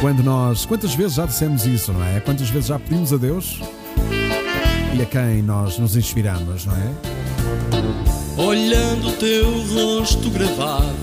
Quando 0.01 0.23
nós. 0.23 0.65
Quantas 0.65 0.93
vezes 0.93 1.15
já 1.15 1.25
dissemos 1.25 1.65
isso, 1.65 1.91
não 1.91 2.03
é? 2.03 2.19
Quantas 2.19 2.49
vezes 2.49 2.67
já 2.67 2.77
pedimos 2.77 3.11
a 3.11 3.17
Deus 3.17 3.59
e 4.93 5.01
a 5.01 5.05
quem 5.05 5.41
nós 5.41 5.77
nos 5.79 5.95
inspiramos, 5.95 6.65
não 6.65 6.75
é? 6.75 8.41
Olhando 8.41 9.09
o 9.09 9.11
teu 9.13 9.49
rosto 9.73 10.29
gravado, 10.29 10.93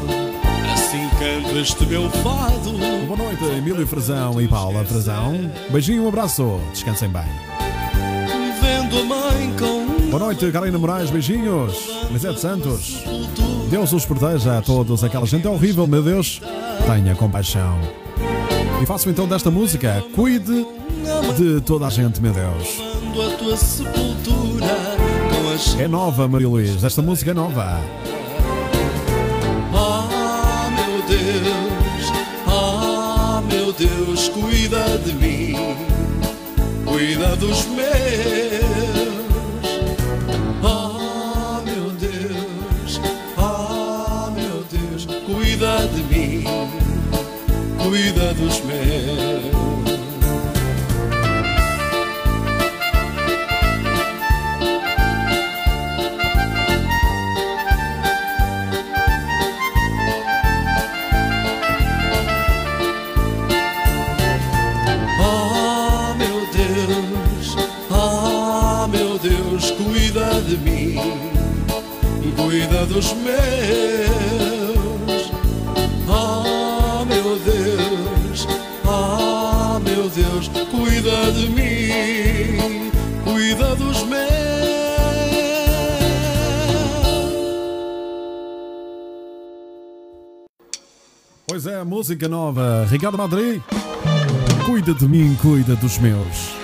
assim 0.72 1.08
canto 1.18 1.58
este 1.58 1.84
meu 1.86 2.08
fado. 2.10 2.72
Boa 3.06 3.18
noite, 3.18 3.44
Emílio 3.44 3.86
Frazão 3.86 4.40
e 4.40 4.46
Paula 4.46 4.84
Frazão. 4.84 5.50
Beijinho, 5.70 6.04
um 6.04 6.08
abraço. 6.08 6.60
Descansem 6.72 7.08
bem. 7.08 7.22
Vendo 8.60 8.98
a 8.98 9.04
mãe 9.04 9.54
com 9.58 9.84
Boa 10.14 10.26
noite, 10.26 10.48
Carolina 10.52 10.78
Moraes, 10.78 11.10
beijinhos. 11.10 11.74
Lisete 12.12 12.38
Santos. 12.38 13.02
Deus 13.68 13.92
os 13.92 14.06
proteja 14.06 14.58
a 14.58 14.62
todos. 14.62 15.02
Aquela 15.02 15.26
gente 15.26 15.44
é 15.44 15.50
horrível, 15.50 15.88
meu 15.88 16.04
Deus. 16.04 16.40
Tenha 16.86 17.16
compaixão. 17.16 17.80
E 18.82 18.86
faço 18.86 19.08
então 19.08 19.26
desta 19.26 19.50
música. 19.50 20.04
Cuide 20.14 20.66
de 21.36 21.60
toda 21.62 21.86
a 21.86 21.90
gente, 21.90 22.20
meu 22.20 22.32
Deus. 22.32 22.80
É 25.78 25.88
nova, 25.88 26.26
Maria 26.28 26.48
Luís. 26.48 26.82
Esta 26.82 27.00
música 27.02 27.30
é 27.30 27.34
nova. 27.34 27.80
Oh 29.72 30.70
meu 30.70 31.02
Deus, 31.08 32.12
oh 32.46 33.40
meu 33.42 33.72
Deus, 33.72 34.28
cuida 34.28 34.98
de 34.98 35.12
mim, 35.14 35.54
cuida 36.84 37.36
dos 37.36 37.66
meus. 37.66 38.63
Cuida 47.94 48.34
dos 48.34 48.60
meus. 48.64 49.54
Oh 65.20 66.14
oh 67.90 68.88
meu 68.88 69.18
Deus, 69.20 69.70
cuida 69.70 70.40
de 70.40 70.56
mim, 70.56 70.98
cuida 72.36 72.86
dos 72.86 73.12
meus. 73.12 73.93
Pois 91.46 91.66
é, 91.66 91.84
música 91.84 92.26
nova. 92.26 92.86
Ricardo 92.88 93.18
Madri. 93.18 93.62
Cuida 94.64 94.94
de 94.94 95.06
mim, 95.06 95.36
cuida 95.42 95.76
dos 95.76 95.98
meus. 95.98 96.54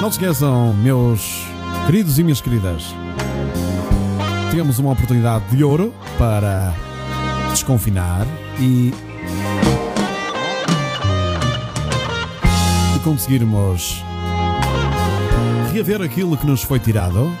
Não 0.00 0.12
se 0.12 0.20
esqueçam, 0.20 0.72
meus 0.74 1.44
queridos 1.86 2.20
e 2.20 2.22
minhas 2.22 2.40
queridas. 2.40 2.94
Temos 4.52 4.78
uma 4.78 4.92
oportunidade 4.92 5.44
de 5.54 5.64
ouro 5.64 5.92
para 6.16 6.72
desconfinar 7.50 8.26
e, 8.60 8.94
e 12.94 12.98
conseguirmos 13.02 14.07
reaver 15.78 16.02
aquilo 16.02 16.36
que 16.36 16.44
nos 16.44 16.60
foi 16.60 16.80
tirado. 16.80 17.32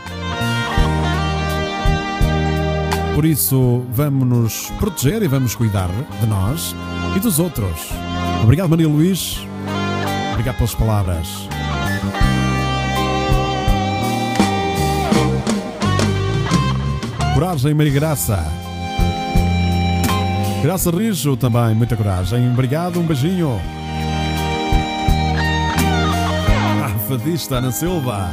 Por 3.16 3.24
isso, 3.24 3.84
vamos 3.90 4.28
nos 4.28 4.70
proteger 4.78 5.24
e 5.24 5.26
vamos 5.26 5.56
cuidar 5.56 5.88
de 6.20 6.26
nós 6.28 6.72
e 7.16 7.20
dos 7.20 7.40
outros. 7.40 7.90
Obrigado, 8.44 8.68
Maria 8.68 8.86
Luís. 8.86 9.40
Obrigado 10.30 10.54
pelas 10.54 10.72
palavras. 10.72 11.48
Coragem, 17.34 17.74
Maria 17.74 17.92
Graça. 17.92 18.46
Graça 20.62 20.92
Rijo 20.92 21.36
também, 21.36 21.74
muita 21.74 21.96
coragem. 21.96 22.48
Obrigado, 22.52 23.00
um 23.00 23.02
beijinho. 23.04 23.60
Fadista 27.08 27.56
Ana 27.56 27.72
Silva. 27.72 28.30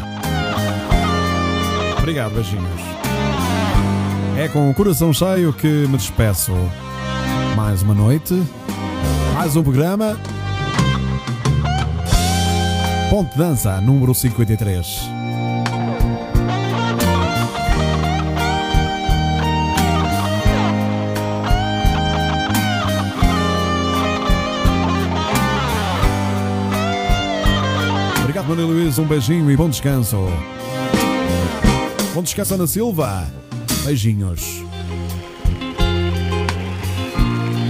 Obrigado, 1.98 2.34
beijinhos. 2.34 2.82
É 4.38 4.50
com 4.50 4.70
o 4.70 4.74
coração 4.74 5.14
cheio 5.14 5.54
que 5.54 5.68
me 5.88 5.96
despeço. 5.96 6.52
Mais 7.56 7.82
uma 7.82 7.94
noite, 7.94 8.34
mais 9.34 9.56
um 9.56 9.64
programa. 9.64 10.20
Ponte 13.10 13.38
Dança, 13.38 13.80
número 13.80 14.14
53. 14.14 15.15
Obrigado, 28.46 28.48
Maria 28.48 28.66
Luís. 28.66 29.00
Um 29.00 29.06
beijinho 29.06 29.50
e 29.50 29.58
bom 29.58 29.70
descanso. 29.70 30.18
Bom 32.14 32.22
descanso, 32.22 32.54
Ana 32.54 32.68
Silva. 32.68 33.28
Beijinhos. 33.84 34.64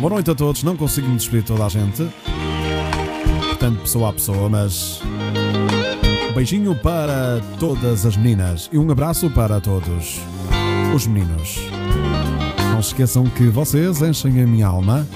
Boa 0.02 0.14
noite 0.14 0.32
a 0.32 0.36
todos. 0.36 0.64
Não 0.64 0.76
consigo 0.76 1.08
me 1.08 1.16
despedir 1.16 1.42
de 1.42 1.48
toda 1.48 1.66
a 1.66 1.70
gente. 1.70 2.06
Portanto, 3.48 3.82
pessoa 3.82 4.10
a 4.10 4.14
pessoa, 4.14 4.50
mas. 4.50 5.02
Um 6.30 6.34
beijinho 6.34 6.76
para 6.76 7.40
todas 7.58 8.06
as 8.06 8.18
meninas 8.18 8.70
e 8.72 8.78
um 8.78 8.92
abraço 8.92 9.30
para 9.30 9.62
todos 9.62 10.20
os 10.94 11.08
meninos. 11.08 11.60
Não 12.74 12.82
se 12.82 12.90
esqueçam 12.90 13.26
que 13.30 13.48
vocês 13.48 14.02
enchem 14.02 14.42
a 14.42 14.46
minha 14.46 14.68
alma. 14.68 15.08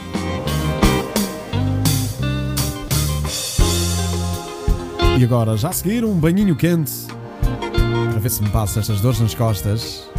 E 5.20 5.24
agora, 5.26 5.58
já 5.58 5.68
a 5.68 5.74
seguir, 5.74 6.06
um 6.06 6.18
banhinho 6.18 6.56
quente 6.56 6.94
para 8.10 8.20
ver 8.22 8.30
se 8.30 8.42
me 8.42 8.48
passa 8.52 8.80
estas 8.80 9.02
dores 9.02 9.20
nas 9.20 9.36
costas. 9.36 10.10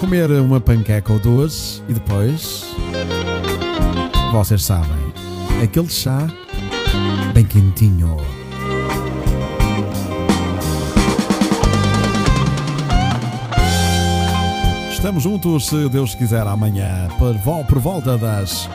Comer 0.00 0.30
uma 0.30 0.58
panqueca 0.58 1.12
ou 1.12 1.18
duas 1.18 1.82
e 1.86 1.92
depois. 1.92 2.64
Vocês 4.32 4.64
sabem, 4.64 5.12
aquele 5.62 5.90
chá 5.90 6.26
bem 7.34 7.44
quentinho. 7.44 8.16
Estamos 14.90 15.22
juntos, 15.22 15.66
se 15.66 15.90
Deus 15.90 16.14
quiser, 16.14 16.46
amanhã, 16.46 17.06
por 17.18 17.78
volta 17.78 18.16
das 18.16 18.66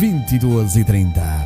22h30. 0.00 1.43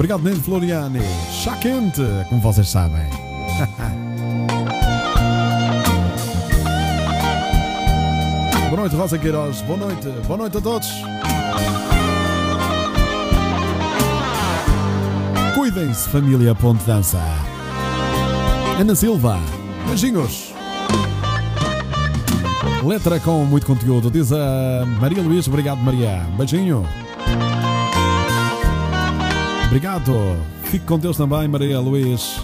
Obrigado, 0.00 0.22
Nene 0.22 0.40
Floriani. 0.40 1.00
Chá 1.30 1.54
quente, 1.56 2.00
como 2.30 2.40
vocês 2.40 2.70
sabem. 2.70 3.04
Boa 8.70 8.80
noite, 8.80 8.96
Rosa 8.96 9.18
Queiroz. 9.18 9.60
Boa 9.60 9.78
noite. 9.78 10.08
Boa 10.26 10.38
noite 10.38 10.56
a 10.56 10.60
todos. 10.62 10.88
Cuidem-se, 15.54 16.08
família 16.08 16.54
Ponte 16.54 16.82
Dança. 16.84 17.20
Ana 18.80 18.94
Silva. 18.94 19.38
Beijinhos. 19.86 20.54
Letra 22.82 23.20
com 23.20 23.44
muito 23.44 23.66
conteúdo. 23.66 24.10
Diz 24.10 24.32
a 24.32 24.86
Maria 24.98 25.20
Luís. 25.22 25.46
Obrigado, 25.46 25.82
Maria. 25.82 26.26
Beijinho. 26.38 26.88
Obrigado. 29.70 30.36
Fique 30.64 30.84
com 30.84 30.98
Deus 30.98 31.16
também, 31.16 31.46
Maria 31.46 31.78
Luís. 31.78 32.40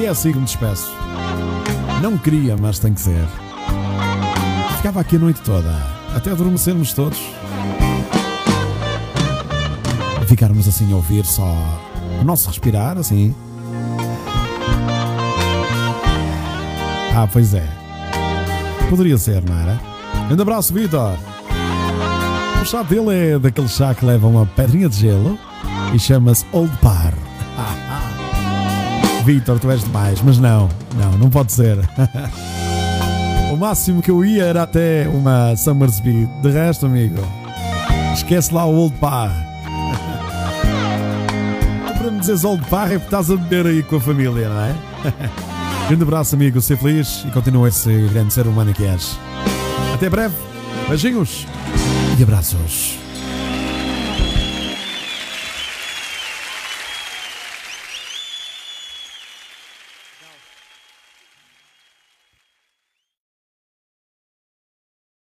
E 0.00 0.04
é 0.04 0.08
assim 0.08 0.30
que 0.30 0.38
me 0.38 0.44
despeço. 0.44 0.88
Não 2.00 2.16
queria, 2.16 2.56
mas 2.56 2.78
tem 2.78 2.94
que 2.94 3.00
ser. 3.00 3.26
Ficava 4.76 5.00
aqui 5.00 5.16
a 5.16 5.18
noite 5.18 5.40
toda, 5.40 5.68
até 6.14 6.30
adormecermos 6.30 6.92
todos. 6.92 7.18
Ficarmos 10.28 10.68
assim 10.68 10.92
a 10.92 10.94
ouvir 10.96 11.26
só 11.26 11.56
o 12.20 12.24
nosso 12.24 12.48
respirar, 12.48 12.96
assim. 12.96 13.34
Ah, 17.16 17.28
pois 17.32 17.52
é. 17.52 17.66
Poderia 18.88 19.18
ser, 19.18 19.42
não 19.42 19.58
era? 19.58 19.80
Grande 20.28 20.42
abraço, 20.42 20.72
Vitor. 20.72 21.18
O 22.66 22.68
chá 22.68 22.82
dele 22.82 23.14
é 23.14 23.38
daquele 23.38 23.68
chá 23.68 23.94
que 23.94 24.04
leva 24.04 24.26
uma 24.26 24.44
pedrinha 24.44 24.88
de 24.88 24.96
gelo 24.96 25.38
e 25.94 26.00
chama-se 26.00 26.44
Old 26.50 26.76
Par. 26.78 27.14
Vitor, 29.24 29.60
tu 29.60 29.70
és 29.70 29.84
demais, 29.84 30.20
mas 30.20 30.38
não, 30.38 30.68
não, 30.96 31.12
não 31.12 31.30
pode 31.30 31.52
ser. 31.52 31.78
o 33.52 33.56
máximo 33.56 34.02
que 34.02 34.10
eu 34.10 34.24
ia 34.24 34.46
era 34.46 34.64
até 34.64 35.08
uma 35.08 35.54
Summersby. 35.54 36.28
De 36.42 36.50
resto, 36.50 36.86
amigo, 36.86 37.22
esquece 38.12 38.52
lá 38.52 38.66
o 38.66 38.74
Old 38.74 38.96
Par. 38.96 39.30
Para 41.96 42.10
me 42.10 42.18
dizeres 42.18 42.42
Old 42.42 42.68
Par 42.68 42.88
é 42.88 42.98
porque 42.98 43.04
estás 43.04 43.30
a 43.30 43.36
beber 43.36 43.68
aí 43.68 43.84
com 43.84 43.94
a 43.94 44.00
família, 44.00 44.48
não 44.48 44.60
é? 44.60 44.74
Grande 45.86 46.02
abraço, 46.02 46.34
amigo, 46.34 46.60
ser 46.60 46.76
feliz 46.76 47.24
e 47.28 47.30
continua 47.30 47.68
esse 47.68 48.08
grande 48.12 48.32
ser 48.32 48.48
humano 48.48 48.74
que 48.74 48.84
és. 48.84 49.16
Até 49.94 50.10
breve, 50.10 50.34
beijinhos 50.88 51.46
abraços. 52.22 53.05